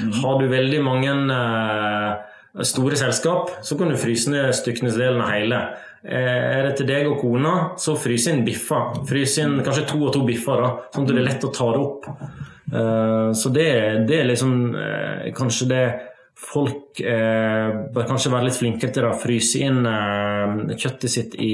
Mm. 0.00 0.10
Har 0.22 0.40
du 0.40 0.48
veldig 0.52 0.82
mange 0.88 1.14
uh, 1.32 2.64
store 2.64 2.96
selskap, 3.00 3.52
så 3.64 3.76
kan 3.76 3.92
du 3.92 4.00
fryse 4.00 4.32
ned 4.32 4.56
stykkenesdelen 4.56 5.20
av 5.20 5.36
hele. 5.36 5.62
Uh, 6.02 6.12
er 6.12 6.68
det 6.68 6.76
til 6.80 6.88
deg 6.90 7.10
og 7.10 7.20
kona, 7.22 7.56
så 7.78 7.96
frys 7.98 8.28
inn 8.32 8.44
biffer. 8.46 9.02
Frys 9.08 9.36
inn 9.42 9.60
kanskje 9.64 9.88
to 9.92 10.00
og 10.02 10.14
to 10.16 10.24
biffer, 10.26 10.64
da, 10.64 10.72
sånn 10.94 11.06
at 11.06 11.12
det 11.12 11.20
er 11.20 11.28
lett 11.28 11.46
å 11.48 11.52
ta 11.54 11.68
det 11.74 11.84
opp. 11.84 12.08
så 13.36 13.50
det, 13.52 13.68
det, 14.08 14.16
er 14.16 14.28
liksom 14.30 14.52
kanskje 15.36 15.66
det 15.68 15.84
folk 16.42 17.00
eh, 17.04 17.68
bør 17.92 18.06
kanskje 18.08 18.32
være 18.32 18.48
litt 18.48 18.58
flinkere 18.58 18.94
til 18.96 19.06
å 19.06 19.14
fryse 19.20 19.60
inn 19.62 19.84
eh, 19.86 20.74
kjøttet 20.74 21.12
sitt 21.12 21.36
i 21.36 21.52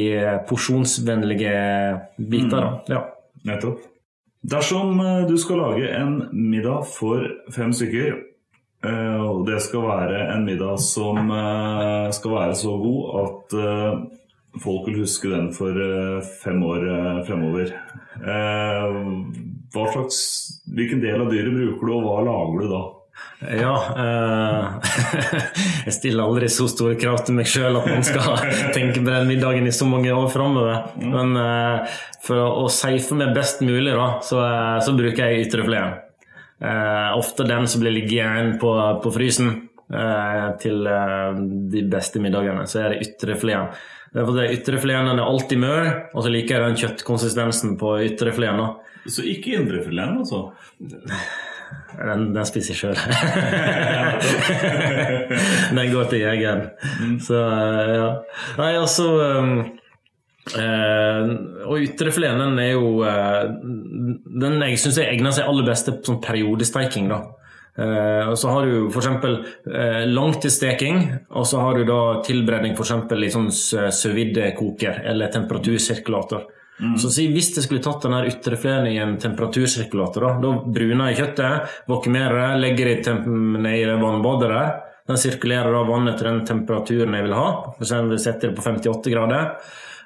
porsjonsvennlige 0.49 1.55
biter. 2.16 2.59
Da. 2.62 2.94
Ja. 2.94 3.03
Nettopp. 3.49 3.84
Dersom 4.40 5.01
eh, 5.01 5.26
du 5.28 5.36
skal 5.38 5.62
lage 5.62 5.90
en 5.99 6.20
middag 6.32 6.86
for 6.92 7.24
fem 7.55 7.72
stykker, 7.74 8.20
eh, 8.86 9.20
og 9.24 9.44
det 9.49 9.61
skal 9.64 9.86
være 9.88 10.22
en 10.34 10.46
middag 10.46 10.78
som 10.82 11.18
eh, 11.26 12.09
skal 12.14 12.36
være 12.36 12.57
så 12.59 12.76
god 12.82 13.20
at 13.24 13.59
folk 14.62 14.88
vil 14.88 15.02
huske 15.02 15.30
den 15.32 15.50
for 15.56 15.74
fem 16.42 16.62
år 16.66 16.86
fremover. 17.26 17.72
Hva 18.18 19.88
slags, 19.92 20.20
hvilken 20.72 21.02
del 21.04 21.22
av 21.22 21.32
dyret 21.32 21.54
bruker 21.54 21.90
du, 21.90 21.92
og 21.96 22.06
hva 22.06 22.22
lager 22.26 22.64
du 22.64 22.72
da? 22.72 22.84
Ja. 23.38 23.74
Eh, 23.96 24.64
jeg 25.86 25.94
stiller 25.94 26.26
aldri 26.26 26.48
så 26.50 26.66
store 26.70 26.96
krav 26.98 27.20
til 27.26 27.36
meg 27.38 27.46
sjøl 27.50 27.78
at 27.78 27.86
man 27.86 28.02
skal 28.06 28.42
tenke 28.76 28.98
på 28.98 29.06
den 29.12 29.30
middagen 29.30 29.68
i 29.68 29.74
så 29.74 29.86
mange 29.88 30.11
år 30.14 30.26
framover. 30.32 30.90
Mm. 30.98 31.12
Men 31.14 31.38
eh, 31.42 31.96
for 32.24 32.42
å, 32.42 32.66
safe 32.72 33.18
meg 33.18 33.34
best 33.36 33.62
mulig, 33.62 33.94
da, 33.94 34.11
så, 34.26 34.42
eh, 34.42 34.76
så 34.84 34.94
bruker 34.98 35.24
jeg 35.24 35.46
ytrefileten. 35.46 36.04
Eh, 36.59 37.09
ofte 37.14 37.46
den 37.46 37.68
som 37.70 37.84
blir 37.84 37.94
liggende 37.94 38.18
igjen 38.40 38.56
på, 38.59 38.74
på 39.04 39.14
frysen 39.14 39.52
eh, 39.52 39.67
til 39.89 40.86
eh, 40.86 41.39
de 41.72 41.82
beste 41.89 42.20
middagene. 42.20 42.66
Så 42.68 42.80
er 42.82 42.89
det 42.95 43.03
ytrefileten. 43.09 43.68
Ytrefileten 44.12 45.09
er 45.14 45.22
alltid 45.24 45.59
mør, 45.61 45.89
og 46.14 46.22
så 46.24 46.28
liker 46.32 46.55
jeg 46.57 46.64
den 46.64 46.76
kjøttkonsistensen 46.82 47.70
på 47.80 47.89
ytrefileten. 48.09 48.68
Så 49.09 49.22
ikke 49.24 49.57
indrefileten, 49.57 50.18
altså? 50.24 50.39
Den, 51.99 52.32
den 52.32 52.47
spiser 52.49 52.72
jeg 52.72 52.80
sjøl. 52.80 52.97
den 55.76 55.93
går 55.93 56.05
til 56.12 56.20
jegeren. 56.22 56.62
Mm. 57.01 57.18
Så 57.24 57.36
ja. 57.93 58.09
Nei, 58.61 58.72
altså 58.78 59.07
um, 59.41 59.59
uh, 60.57 61.22
Og 61.68 61.76
ytrefileten 61.84 62.59
er 62.62 62.70
jo 62.72 62.86
uh, 63.05 63.45
Den 64.41 64.55
jeg 64.64 64.78
syns 64.80 64.99
egner 65.05 65.32
seg 65.36 65.49
aller 65.51 65.66
best 65.68 65.84
til 65.89 65.95
sånn 66.09 66.24
periodesteiking. 66.24 67.07
da. 67.12 67.18
Uh, 67.79 68.33
og 68.33 68.37
så 68.41 68.51
har 68.51 68.66
du 68.66 68.89
f.eks. 68.91 69.07
Eh, 69.70 70.05
langtidssteking, 70.11 70.97
og 71.31 71.47
så 71.47 71.61
har 71.62 71.79
du 71.79 71.85
da 71.87 72.01
tilberedning 72.26 72.74
f.eks. 72.74 72.95
i 73.14 73.31
sånn 73.31 73.53
sous 73.55 74.41
koker 74.59 75.05
eller 75.07 75.31
temperatursirkulator. 75.35 76.49
Så 76.99 77.11
si, 77.11 77.24
hvis 77.33 77.51
jeg 77.57 77.64
skulle 77.64 77.83
tatt 77.83 78.05
den 78.05 78.14
her 78.14 78.29
ytrefileten 78.31 78.93
i 78.93 79.01
en 79.03 79.16
temperatursirkulator, 79.18 80.22
da, 80.22 80.35
da 80.43 80.51
bruner 80.62 81.11
jeg 81.11 81.18
kjøttet, 81.24 81.72
vakuumerer 81.91 82.39
det, 82.39 82.61
legger 82.62 82.91
det 82.91 82.99
i, 83.01 83.14
ned 83.64 83.81
i 83.81 83.89
det 83.89 83.97
vannbadet 83.99 84.51
der. 84.53 84.70
Den 85.11 85.18
sirkulerer 85.18 85.74
da 85.74 85.83
vannet 85.89 86.20
til 86.20 86.29
den 86.29 86.45
temperaturen 86.47 87.16
jeg 87.18 87.26
vil 87.26 87.35
ha. 87.35 87.49
Eksempel 87.81 88.22
setter 88.22 88.53
det 88.53 88.59
på 88.59 88.66
58 88.66 89.14
grader. 89.14 89.51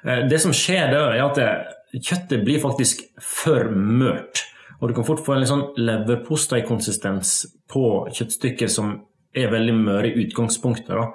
Eh, 0.01 0.23
Det 0.31 0.41
som 0.41 0.55
skjer 0.55 0.89
da, 0.95 1.03
er 1.13 1.21
at 1.27 1.93
kjøttet 1.93 2.41
blir 2.45 2.63
faktisk 2.63 3.05
for 3.21 3.69
mørt. 3.69 4.45
Og 4.83 4.89
du 4.91 4.93
kan 4.97 5.05
fort 5.07 5.21
få 5.23 5.37
en 5.37 5.39
litt 5.39 5.47
sånn 5.47 5.69
leverposteikonsistens 5.79 7.33
på 7.71 7.83
kjøttstykket 8.11 8.71
som 8.71 8.97
er 9.33 9.47
veldig 9.49 9.73
møre 9.79 10.09
i 10.11 10.25
utgangspunktet. 10.25 10.91
Da. 10.91 11.05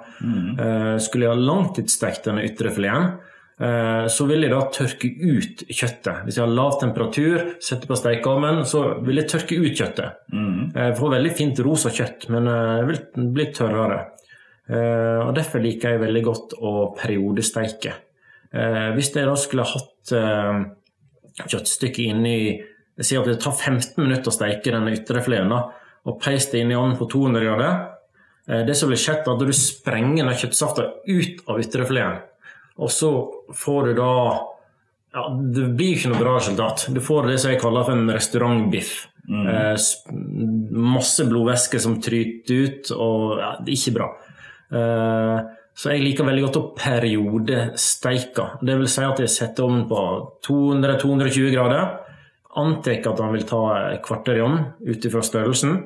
Eh, 0.63 0.95
skulle 0.99 1.27
jeg 1.27 1.35
ha 1.35 1.39
langtidsstekt 1.51 2.25
denne 2.25 2.43
ytre 2.47 2.71
fileten, 2.73 3.13
eh, 3.61 4.07
så 4.11 4.25
vil 4.27 4.41
jeg 4.43 4.51
da 4.51 4.63
tørke 4.73 5.11
ut 5.13 5.61
kjøttet. 5.69 6.23
Hvis 6.25 6.39
jeg 6.39 6.43
har 6.47 6.55
lav 6.57 6.79
temperatur, 6.81 7.45
setter 7.61 7.87
på 7.87 7.99
stekeovnen, 7.99 8.65
så 8.65 8.81
vil 9.05 9.21
jeg 9.21 9.29
tørke 9.29 9.59
ut 9.61 9.77
kjøttet. 9.77 10.17
Jeg 10.75 10.97
får 10.97 11.13
veldig 11.15 11.35
fint 11.37 11.61
rosa 11.63 11.93
kjøtt, 11.93 12.27
men 12.33 12.47
eh, 12.47 12.79
det 12.81 12.87
vil 12.89 13.29
bli 13.37 13.45
tørrere. 13.53 14.01
Eh, 14.69 15.19
og 15.27 15.35
Derfor 15.37 15.61
liker 15.63 15.93
jeg 15.95 16.03
veldig 16.03 16.23
godt 16.25 16.57
å 16.59 16.73
periodesteike. 16.97 17.93
Eh, 18.51 18.89
Hvis 18.97 19.13
jeg 19.15 19.29
da 19.29 19.37
skulle 19.37 19.69
hatt 19.69 20.11
eh, 20.17 20.59
kjøttstykket 21.45 22.05
inni 22.09 22.37
Sier 22.99 23.21
at 23.21 23.29
det 23.31 23.39
tar 23.41 23.53
15 23.55 23.95
minutter 24.03 24.27
å 24.31 24.35
steike 24.35 24.71
den 24.73 24.89
ytrefileten. 24.91 25.53
og 26.05 26.19
peis 26.21 26.47
det 26.51 26.61
inn 26.61 26.71
i 26.71 26.75
ovnen 26.75 26.97
på 26.97 27.05
200 27.11 27.43
grader. 27.43 27.73
Eh, 28.47 28.65
Det 28.65 28.75
som 28.75 28.89
blir 28.89 28.97
skjedd, 28.97 29.27
er 29.27 29.33
at 29.33 29.39
du 29.39 29.51
sprenger 29.53 30.25
den 30.25 30.35
kjøttsafta 30.35 30.85
ut 31.07 31.43
av 31.47 31.59
ytrefileten. 31.59 32.21
Og 32.79 32.89
så 32.89 33.11
får 33.53 33.85
du 33.85 33.93
da 33.99 34.39
ja, 35.13 35.23
Det 35.29 35.75
blir 35.75 35.95
ikke 35.97 36.09
noe 36.11 36.19
bra 36.21 36.35
resultat. 36.37 36.87
Du 36.93 36.99
får 37.01 37.27
det 37.27 37.39
som 37.39 37.51
jeg 37.51 37.61
kaller 37.61 37.83
for 37.83 37.91
en 37.97 38.09
restaurantbiff. 38.09 39.07
Eh, 39.29 39.77
masse 40.71 41.25
blodvæske 41.25 41.79
som 41.79 41.99
tryter 42.01 42.65
ut, 42.65 42.91
og 42.91 43.39
ja, 43.39 43.51
det 43.59 43.73
er 43.73 43.77
ikke 43.77 43.95
bra. 43.97 44.07
Eh, 44.71 45.39
så 45.75 45.93
jeg 45.93 46.03
liker 46.03 46.25
veldig 46.25 46.45
godt 46.47 46.59
å 46.59 46.75
periodesteike. 46.75 48.45
Det 48.65 48.77
vil 48.79 48.87
si 48.89 49.01
at 49.05 49.19
jeg 49.21 49.29
setter 49.29 49.63
ovnen 49.67 49.87
på 49.89 50.01
200-220 50.45 51.51
grader. 51.53 51.98
Antar 52.59 52.99
at 53.11 53.23
han 53.23 53.33
vil 53.35 53.47
ta 53.49 53.61
kvarter 54.05 54.39
i 54.39 54.43
ovnen 54.45 54.67
ut 54.85 55.07
ifra 55.09 55.23
størrelsen. 55.25 55.79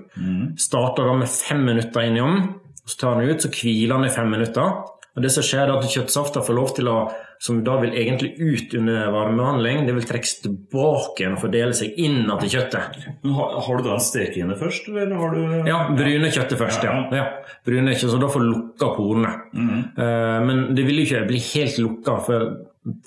Starter 0.60 1.10
da 1.10 1.16
med 1.22 1.32
fem 1.32 1.64
minutter 1.66 2.08
inn 2.08 2.20
i 2.20 2.26
ovnen. 2.26 2.50
Så 2.84 3.00
tar 3.00 3.16
han 3.16 3.30
ut, 3.30 3.40
så 3.40 3.52
hviler 3.54 3.96
han 3.96 4.10
i 4.10 4.12
fem 4.12 4.28
minutter. 4.32 4.82
Og 5.14 5.22
det 5.22 5.30
som 5.30 5.46
skjer 5.46 5.68
er 5.68 5.76
at 5.76 5.86
Kjøttsafta 5.94 6.42
får 6.42 6.56
lov 6.58 6.72
til 6.74 6.88
å, 6.90 6.96
som 7.44 7.60
da 7.66 7.76
vil 7.84 7.94
egentlig 7.94 8.32
ut 8.40 8.74
under 8.80 9.12
varmebehandling, 9.14 9.84
det 9.86 9.94
vil 9.94 10.08
trekkes 10.10 10.40
tilbake 10.42 11.22
igjen 11.22 11.36
og 11.38 11.44
fordele 11.44 11.78
seg 11.78 12.00
innad 12.02 12.42
til 12.42 12.56
kjøttet. 12.56 12.98
Men 13.22 13.36
har, 13.38 13.54
har 13.68 13.78
du 13.78 13.86
da 13.86 13.94
en 13.94 14.04
stekeinne 14.04 14.58
først, 14.58 14.90
eller 14.90 15.14
har 15.22 15.38
du 15.38 15.70
Ja, 15.70 15.80
brune 15.94 16.34
kjøttet 16.34 16.58
først, 16.64 16.88
ja. 16.88 16.96
ja. 17.14 17.28
Brune 17.68 17.94
kjøttet, 17.94 18.16
så 18.16 18.22
da 18.24 18.32
får 18.34 18.48
lukka 18.48 18.90
porene. 18.98 19.34
Eh, 19.54 20.38
men 20.50 20.64
det 20.74 20.88
vil 20.90 21.04
jo 21.04 21.06
ikke 21.06 21.26
bli 21.30 21.44
helt 21.52 21.78
lukka, 21.84 22.18
for 22.26 22.50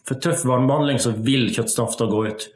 for 0.09 0.20
tøff 0.24 0.45
varmebehandling 0.49 0.99
så 1.03 1.12
vil 1.24 1.51
kjøttstafta 1.53 2.07
gå 2.09 2.22
ut. 2.31 2.47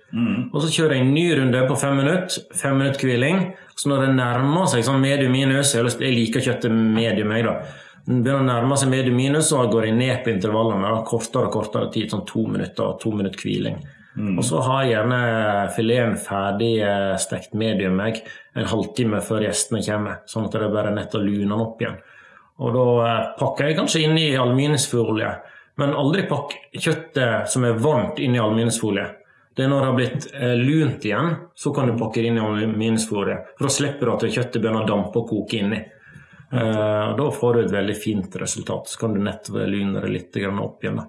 Og 0.55 0.57
så 0.63 0.71
kjører 0.73 0.97
jeg 0.97 1.05
en 1.05 1.13
ny 1.15 1.27
runde 1.37 1.61
på 1.69 1.77
fem 1.81 2.01
minutter, 2.01 2.49
fem 2.57 2.79
minutter 2.81 3.07
hviling. 3.07 3.43
Så 3.77 3.93
når 3.93 4.07
det 4.07 4.17
nærmer 4.17 4.67
seg 4.73 4.87
sånn 4.87 5.03
medium 5.03 5.33
minus, 5.37 5.75
jeg 5.77 5.87
jeg 6.01 6.17
liker 6.17 6.45
kjøttet 6.45 6.73
medium, 6.73 7.33
jeg 7.37 7.47
da. 7.47 7.55
Når 8.09 8.17
det 8.17 8.25
begynner 8.25 8.41
å 8.41 8.49
nærme 8.49 8.77
seg 8.81 8.91
medium 8.91 9.17
minus, 9.21 9.51
så 9.53 9.67
går 9.71 9.91
jeg 9.91 9.99
ned 9.99 10.23
på 10.25 10.33
intervallene. 10.33 10.89
Da, 10.89 11.05
kortere 11.07 11.51
og 11.51 11.55
kortere 11.55 11.91
tid, 11.93 12.09
sånn 12.11 12.27
to 12.29 12.47
minutter 12.49 12.89
og 12.89 13.01
to 13.03 13.13
minutter 13.13 13.45
hviling. 13.45 13.81
Og 14.19 14.43
så 14.45 14.59
har 14.67 14.83
jeg 14.83 14.91
gjerne 14.97 15.19
fileten 15.77 16.17
ferdig 16.19 16.73
eh, 16.83 17.13
stekt 17.23 17.53
medium 17.55 18.01
jeg, 18.03 18.25
en 18.59 18.67
halvtime 18.67 19.21
før 19.23 19.47
gjestene 19.47 19.85
kommer, 19.87 20.19
sånn 20.27 20.49
at 20.49 20.57
det 20.57 20.65
er 20.67 20.75
bare 20.75 20.91
nett 20.97 21.15
å 21.15 21.23
lune 21.23 21.47
den 21.47 21.63
opp 21.63 21.81
igjen. 21.81 22.01
Og 22.61 22.75
da 22.75 22.87
eh, 23.07 23.29
pakker 23.39 23.71
jeg 23.71 23.79
kanskje 23.79 24.03
inn 24.05 24.19
i 24.19 24.33
aluminiumsfolie, 24.35 25.31
men 25.81 25.97
aldri 25.97 26.27
pakk 26.29 26.53
kjøttet 26.77 27.49
som 27.51 27.65
er 27.65 27.79
varmt 27.81 28.21
inn 28.21 28.37
i 28.37 28.43
aluminiumsfolie. 28.43 29.07
Det 29.57 29.65
er 29.65 29.71
når 29.73 29.81
det 29.81 29.87
har 29.89 29.97
blitt 29.97 30.27
eh, 30.33 30.59
lunt 30.61 31.05
igjen, 31.05 31.33
så 31.59 31.73
kan 31.75 31.89
du 31.91 31.97
pakke 31.99 32.21
det 32.21 32.31
inn 32.31 32.39
i 32.39 32.45
aluminiumsfolie. 32.45 33.39
For 33.57 33.67
da 33.67 33.73
slipper 33.75 34.07
du 34.07 34.13
at 34.13 34.27
kjøttet 34.29 34.61
begynner 34.61 34.85
å 34.85 34.91
dampe 34.91 35.23
og 35.23 35.33
koke 35.33 35.59
inni. 35.59 35.81
Eh, 36.51 37.09
da 37.19 37.27
får 37.35 37.57
du 37.57 37.63
et 37.65 37.75
veldig 37.75 37.97
fint 37.99 38.37
resultat. 38.43 38.93
Så 38.93 39.01
kan 39.01 39.17
du 39.17 39.23
nettopp 39.25 39.65
lune 39.71 40.05
det 40.05 40.13
litt 40.13 40.39
opp 40.51 40.85
igjen. 40.85 41.03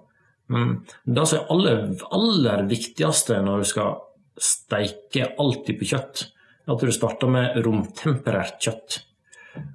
Men 0.51 0.73
det 1.05 1.27
som 1.29 1.39
er 1.39 1.53
aller, 1.53 1.83
aller 2.11 2.65
viktigste 2.69 3.39
når 3.45 3.61
du 3.63 3.69
skal 3.69 4.01
steike 4.41 5.33
all 5.39 5.55
type 5.65 5.87
kjøtt, 5.87 6.25
er 6.65 6.75
at 6.75 6.83
du 6.83 6.91
starter 6.93 7.31
med 7.31 7.61
romtemperert 7.65 8.59
kjøtt. 8.63 9.01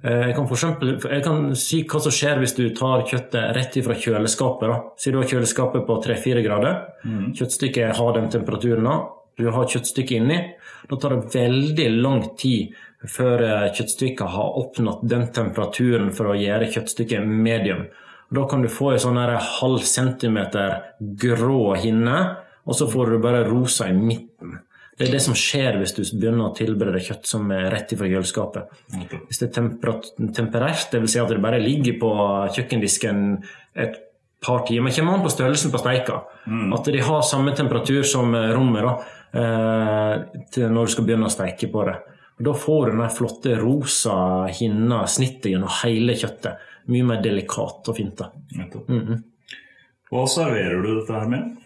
Eh, 0.03 0.27
Jeg 0.27 0.35
kan, 0.35 0.47
for 0.47 0.55
eksempel, 0.57 0.95
jeg 1.11 1.23
kan 1.23 1.55
si 1.55 1.83
hva 1.83 1.99
som 2.01 2.11
skjer 2.11 2.39
hvis 2.41 2.55
du 2.57 2.63
tar 2.73 3.03
kjøttet 3.05 3.53
rett 3.55 3.77
ifra 3.77 3.93
kjøleskapet. 3.93 4.67
Da. 4.71 4.79
Si 4.97 5.11
du 5.11 5.17
har 5.19 5.29
kjøleskapet 5.29 5.85
på 5.85 5.99
3-4 6.03 6.43
grader. 6.45 6.79
Kjøttstykket 7.37 7.95
har 7.97 8.13
den 8.17 8.29
temperaturen. 8.33 8.83
da. 8.83 8.97
Du 9.37 9.51
har 9.53 9.65
kjøttstykket 9.69 10.17
inni. 10.17 10.39
Da 10.89 10.95
tar 10.97 11.13
det 11.13 11.33
veldig 11.35 11.87
lang 12.01 12.23
tid 12.37 12.73
før 13.05 13.43
eh, 13.45 13.67
kjøttstykket 13.77 14.33
har 14.33 14.57
oppnådd 14.63 15.03
den 15.07 15.27
temperaturen 15.31 16.09
for 16.11 16.31
å 16.31 16.37
gjøre 16.37 16.71
kjøttstykket 16.73 17.27
medium. 17.27 17.85
Da 18.33 18.43
kan 18.49 18.61
du 18.65 18.67
få 18.67 18.91
en 18.91 18.99
sånn 18.99 19.19
halv 19.21 19.85
centimeter 19.87 20.73
grå 20.99 21.75
hinne, 21.79 22.17
og 22.67 22.75
så 22.75 22.89
får 22.91 23.13
du 23.13 23.19
bare 23.23 23.45
rosa 23.47 23.87
i 23.87 23.93
midten. 23.95 24.57
Det 24.97 25.07
er 25.07 25.11
det 25.13 25.21
som 25.21 25.35
skjer 25.37 25.77
hvis 25.77 25.93
du 25.93 26.01
begynner 26.17 26.47
å 26.49 26.55
tilberede 26.57 26.99
kjøtt 27.05 27.27
som 27.29 27.51
er 27.53 27.67
rett 27.69 27.91
ifra 27.93 28.07
kjøleskapet. 28.09 28.71
Hvis 29.27 29.39
det 29.43 29.49
er 29.49 29.53
temperat- 29.61 30.09
temperert, 30.33 30.87
dvs. 30.91 31.11
Si 31.13 31.19
at 31.21 31.29
det 31.29 31.41
bare 31.43 31.59
ligger 31.61 31.99
på 32.01 32.09
kjøkkendisken 32.55 33.43
et 33.75 33.99
par 34.41 34.65
timer, 34.65 34.89
kommer 34.95 35.13
an 35.17 35.23
på 35.25 35.29
størrelsen 35.33 35.71
på 35.73 35.81
steika. 35.83 36.23
At 36.73 36.89
de 36.89 36.99
har 37.05 37.21
samme 37.21 37.53
temperatur 37.57 38.03
som 38.05 38.33
rommet 38.33 38.83
da, 38.85 38.95
eh, 39.37 40.65
når 40.65 40.85
du 40.85 40.91
skal 40.95 41.05
begynne 41.05 41.29
å 41.29 41.33
steike 41.35 41.69
på 41.71 41.85
det. 41.85 41.95
Og 42.39 42.45
da 42.45 42.53
får 42.53 42.91
du 42.91 42.97
den 42.97 43.09
flotte 43.09 43.55
rosa 43.61 44.47
hinna, 44.49 45.03
snittet 45.09 45.51
gjennom 45.53 45.69
hele 45.83 46.13
kjøttet. 46.13 46.57
Mye 46.87 47.03
mer 47.05 47.21
delikat 47.21 47.87
og 47.89 47.95
fint. 47.97 48.15
da. 48.15 48.31
Nettopp. 48.55 48.87
Hva 50.11 50.25
serverer 50.27 50.81
du 50.81 50.99
dette 51.01 51.13
her 51.19 51.27
med? 51.27 51.57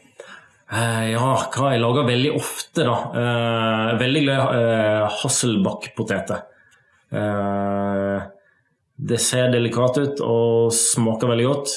Eh, 0.72 1.06
ja, 1.12 1.32
hva 1.52 1.74
jeg 1.74 1.82
lager 1.84 2.06
veldig 2.08 2.30
ofte, 2.38 2.86
da. 2.88 2.96
Eh, 3.22 3.88
veldig 4.00 4.22
glad 4.24 4.54
i 4.56 4.62
eh, 4.62 5.18
hasselbakkpoteter. 5.20 6.48
Det 9.02 9.18
ser 9.20 9.50
delikat 9.52 9.98
ut 10.00 10.22
og 10.24 10.70
smaker 10.76 11.34
veldig 11.34 11.48
godt. 11.50 11.74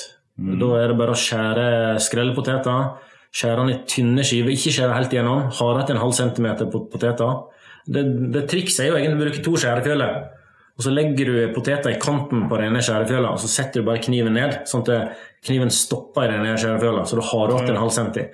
Da 0.60 0.68
er 0.78 0.92
det 0.92 0.98
bare 1.00 1.16
å 1.16 1.18
skjære 1.18 1.66
skrellepoteter. 2.04 3.10
Skjære 3.34 3.64
den 3.64 3.72
i 3.72 3.80
tynne 3.90 4.22
skiver, 4.26 4.54
ikke 4.54 4.70
skjære 4.76 4.94
helt 4.94 5.16
igjennom. 5.16 5.48
Harde 5.58 5.88
til 5.88 5.96
en 5.96 6.04
halv 6.04 6.14
centimeter 6.14 6.70
på 6.70 6.84
poteter. 6.92 7.42
Det, 7.90 8.04
det 8.30 8.44
trikset 8.52 8.84
er 8.84 8.92
jo 8.92 9.00
egentlig 9.00 9.18
å 9.18 9.24
bruke 9.24 9.42
to 9.42 9.56
skjærefjøler. 9.58 10.14
Og 10.74 10.86
så 10.86 10.90
legger 10.90 11.28
du 11.30 11.52
poteter 11.54 11.92
i 11.92 12.00
kanten 12.02 12.48
på 12.50 12.58
den 12.58 12.72
ene 12.72 12.82
skjærefjøla, 12.82 13.30
og 13.30 13.42
så 13.42 13.50
setter 13.50 13.82
du 13.82 13.86
bare 13.86 14.02
kniven 14.02 14.34
ned, 14.34 14.56
sånn 14.66 14.82
at 14.90 15.20
kniven 15.46 15.70
stopper 15.70 16.26
i 16.26 16.32
den 16.32 16.48
ene 16.48 16.58
skjærefjøla, 16.58 17.04
så 17.06 17.18
du 17.18 17.22
har 17.28 17.52
igjen 17.52 17.70
en 17.76 17.82
halv 17.84 17.94
centi. 17.94 18.24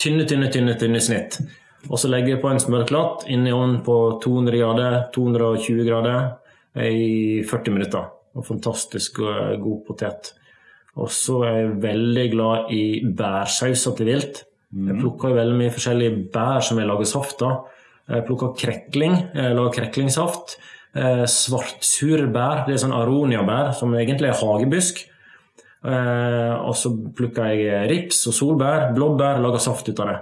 Tynne, 0.00 0.24
tynne, 0.24 0.48
tynne, 0.52 0.76
tynne 0.80 1.00
snitt. 1.04 1.40
Og 1.88 1.98
så 2.00 2.08
legger 2.08 2.34
jeg 2.34 2.42
på 2.42 2.50
en 2.50 2.60
smørklatt 2.60 3.26
inn 3.32 3.46
i 3.48 3.52
ovnen 3.52 3.80
på 3.84 3.96
200 4.22 4.60
grader, 4.60 4.96
220 5.14 5.84
grader 5.88 6.86
i 6.86 7.42
40 7.48 7.74
minutter. 7.76 8.06
Og 8.36 8.46
fantastisk 8.46 9.20
eh, 9.24 9.56
god 9.60 9.82
potet. 9.88 10.32
Og 11.00 11.10
så 11.12 11.40
er 11.46 11.58
jeg 11.58 11.76
veldig 11.82 12.24
glad 12.32 12.72
i 12.74 12.82
bærsauser 13.04 13.96
til 13.98 14.10
vilt. 14.10 14.42
Jeg 14.70 14.96
plukker 15.00 15.34
veldig 15.34 15.56
mye 15.58 15.74
forskjellige 15.74 16.16
bær 16.30 16.60
som 16.62 16.78
jeg 16.78 16.88
lager 16.88 17.08
saft 17.10 17.40
av. 17.42 17.64
Jeg 18.10 18.26
plukker 18.26 18.52
krekling, 18.58 19.16
jeg 19.34 19.56
lager 19.56 19.76
kreklingsaft. 19.80 20.56
Eh, 20.94 21.24
Svartsurbær, 21.30 22.64
det 22.66 22.76
er 22.76 22.82
sånn 22.84 22.94
aroniabær 22.94 23.74
som 23.78 23.92
egentlig 23.98 24.30
er 24.30 24.40
hagebusk. 24.40 25.04
Eh, 25.80 26.54
og 26.60 26.74
så 26.76 26.92
plukker 27.16 27.54
jeg 27.54 27.86
rips 27.88 28.26
og 28.28 28.36
solbær, 28.36 28.90
blåbær, 28.96 29.40
lager 29.40 29.62
saft 29.62 29.88
ut 29.88 30.02
av 30.04 30.12
det. 30.12 30.18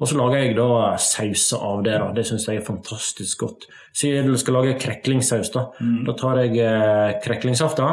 Og 0.00 0.10
så 0.10 0.16
lager 0.18 0.40
jeg 0.42 0.56
da 0.58 0.96
sauser 0.98 1.62
av 1.62 1.84
det. 1.86 1.98
da. 2.02 2.10
Det 2.16 2.24
syns 2.26 2.48
jeg 2.48 2.60
er 2.60 2.66
fantastisk 2.66 3.44
godt. 3.44 3.68
siden 3.94 4.26
du 4.26 4.36
skal 4.36 4.54
lage 4.58 4.78
kreklingsaus. 4.80 5.52
Da 5.54 5.70
Da 6.06 6.12
tar 6.18 6.42
jeg 6.42 6.58
eh, 6.58 7.20
kreklingssafta 7.22 7.88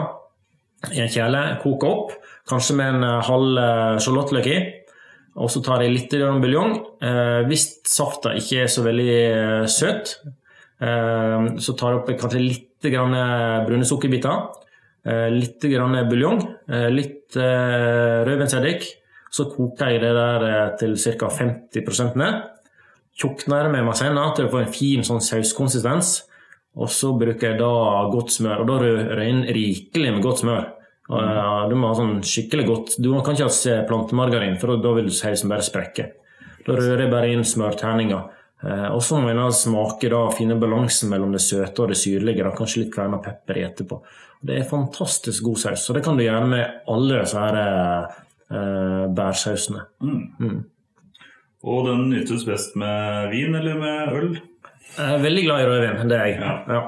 i 0.91 0.99
en 0.99 1.12
kjele, 1.14 1.59
koker 1.62 1.88
opp, 1.88 2.14
kanskje 2.49 2.76
med 2.76 2.95
en 2.95 3.03
eh, 3.03 3.22
halv 3.28 3.57
eh, 3.57 3.99
sjalottløk 4.01 4.47
i. 4.47 4.59
Og 5.38 5.47
så 5.51 5.62
tar 5.64 5.84
jeg 5.84 5.93
litt 5.93 6.12
buljong. 6.12 6.74
Eh, 7.01 7.41
hvis 7.47 7.68
safta 7.88 8.34
ikke 8.36 8.64
er 8.66 8.72
så 8.72 8.84
veldig 8.84 9.12
eh, 9.12 9.68
søt, 9.70 10.18
eh, 10.82 11.47
så 11.62 11.78
tar 11.78 11.93
jeg 11.93 12.01
opp 12.01 12.12
kanskje 12.20 12.41
litt 12.41 12.68
brune 12.82 13.86
sukkerbiter. 13.86 14.49
Eh, 15.02 15.30
litt 15.34 15.64
grann 15.66 15.97
buljong, 16.10 16.41
eh, 16.70 16.89
litt 16.93 17.36
eh, 17.36 18.22
rødvinseddik. 18.28 18.84
Så 19.32 19.47
koker 19.49 19.89
jeg 19.89 20.02
det 20.04 20.12
der 20.14 20.76
til 20.78 20.97
ca. 20.99 21.30
50 21.30 22.18
ned. 22.20 22.41
Tjukner 23.18 23.70
med 23.72 23.86
maizena 23.88 24.28
til 24.36 24.45
å 24.47 24.52
få 24.52 24.62
en 24.62 24.74
fin 24.74 25.06
sånn 25.08 25.24
sauskonsistens. 25.24 26.20
Og 26.76 26.88
så 26.91 27.12
bruker 27.18 27.52
jeg 27.52 27.60
da 27.60 27.72
godt 28.12 28.32
smør, 28.36 28.62
og 28.62 28.68
da 28.70 28.78
rører 28.80 29.22
jeg 29.22 29.32
inn 29.34 29.41
rikelig 29.56 30.12
med 30.14 30.24
godt 30.24 30.43
smør. 30.43 30.68
Uh, 31.12 31.68
du 31.68 31.76
må 31.76 31.89
ha 31.89 31.95
sånn 31.97 32.22
skikkelig 32.24 32.66
godt 32.70 32.93
Du 33.04 33.10
kan 33.26 33.36
ikke 33.36 33.49
ha 33.49 33.80
plantemargarin, 33.89 34.54
for 34.62 34.80
da 34.80 34.93
vil 34.95 35.10
sausen 35.12 35.52
bare 35.52 35.66
sprekke. 35.66 36.06
Da 36.64 36.78
rører 36.78 37.04
jeg 37.04 37.12
bare 37.12 37.34
inn 37.34 37.43
smørterninger. 37.47 38.30
Uh, 38.64 38.88
og 38.93 39.02
så 39.04 39.20
må 39.20 39.32
en 39.34 39.41
smake 39.52 40.12
da, 40.12 40.22
finne 40.38 40.60
balansen 40.62 41.12
mellom 41.12 41.36
det 41.36 41.43
søte 41.43 41.84
og 41.84 41.91
det 41.91 41.99
syrlige. 41.99 42.45
Da, 42.45 42.54
kanskje 42.56 42.86
litt 42.86 42.93
kverna 42.95 43.20
pepper 43.24 43.60
i 43.60 43.66
etterpå. 43.68 43.99
Det 44.42 44.58
er 44.58 44.70
fantastisk 44.70 45.46
god 45.46 45.60
saus, 45.62 45.89
og 45.89 45.98
det 45.98 46.04
kan 46.06 46.18
du 46.18 46.26
gjøre 46.26 46.48
med 46.50 46.86
alle 46.89 47.22
disse 47.22 47.38
her, 47.38 47.58
uh, 48.50 49.04
bærsausene. 49.14 49.86
Mm. 50.02 50.24
Mm. 50.39 50.62
Og 51.62 51.86
den 51.86 52.08
nytes 52.10 52.46
best 52.48 52.76
med 52.80 53.30
vin 53.30 53.56
eller 53.56 53.78
med 53.78 54.16
øl? 54.18 54.32
Jeg 54.98 55.14
er 55.14 55.22
veldig 55.24 55.44
glad 55.46 55.62
i 55.62 55.68
rødvin. 55.70 56.10
Det 56.10 56.18
er 56.18 56.26
jeg. 56.26 56.39
Ja. 56.42 56.54
Ja. 56.74 56.82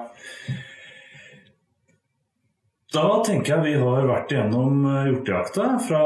Da 2.93 3.05
tenker 3.25 3.55
jeg 3.55 3.65
vi 3.65 3.77
har 3.81 4.05
vært 4.05 4.33
igjennom 4.33 4.83
eh, 4.85 5.07
hjortejakta. 5.09 5.69
Fra 5.87 6.01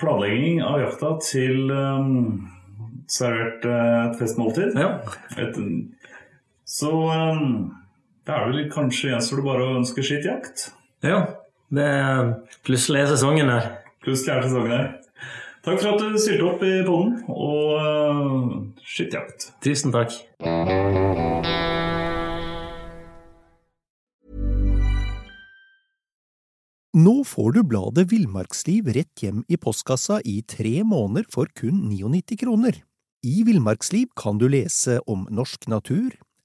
planlegging 0.00 0.62
av 0.66 0.80
jakta 0.82 1.12
til 1.26 1.70
um, 1.70 2.48
servert 3.10 3.66
uh, 3.66 4.08
et 4.08 4.16
festmåltid. 4.18 4.78
Ja. 4.78 4.96
Et, 5.42 5.60
så 6.70 6.90
um, 6.90 7.70
da 8.26 8.36
er 8.36 8.48
det 8.50 8.56
vel 8.56 8.72
kanskje 8.72 9.12
gjenstår 9.12 9.40
det 9.40 9.46
bare 9.46 9.66
å 9.66 9.76
ønske 9.80 10.04
skitt 10.04 10.26
jakt. 10.28 10.70
Ja. 11.06 11.20
Det 11.70 11.84
er 11.86 12.32
plutselig 12.66 13.04
er 13.04 13.12
sesongen 13.12 13.52
her. 13.52 13.68
Plutselig 14.02 14.34
er 14.34 14.48
sesongen 14.48 14.74
her. 14.74 14.88
Takk 15.60 15.76
for 15.82 15.92
at 15.92 16.00
du 16.00 16.16
stilte 16.16 16.46
opp 16.48 16.62
i 16.64 16.72
poden, 16.86 17.18
og 17.28 17.72
uh, 17.76 18.54
skittjakt. 18.80 19.50
Tusen 19.60 19.92
takk. 19.92 20.14
Nå 26.96 27.12
får 27.28 27.52
du 27.54 27.60
bladet 27.68 28.08
Villmarksliv 28.10 28.88
rett 28.96 29.22
hjem 29.22 29.44
i 29.52 29.60
postkassa 29.60 30.18
i 30.26 30.40
tre 30.48 30.80
måneder 30.82 31.28
for 31.30 31.52
kun 31.54 31.84
99 31.92 32.40
kroner. 32.40 32.80
I 33.20 33.44
Villmarksliv 33.46 34.08
kan 34.16 34.40
du 34.40 34.48
lese 34.50 34.96
om 35.06 35.28
norsk 35.30 35.68
natur, 35.68 36.16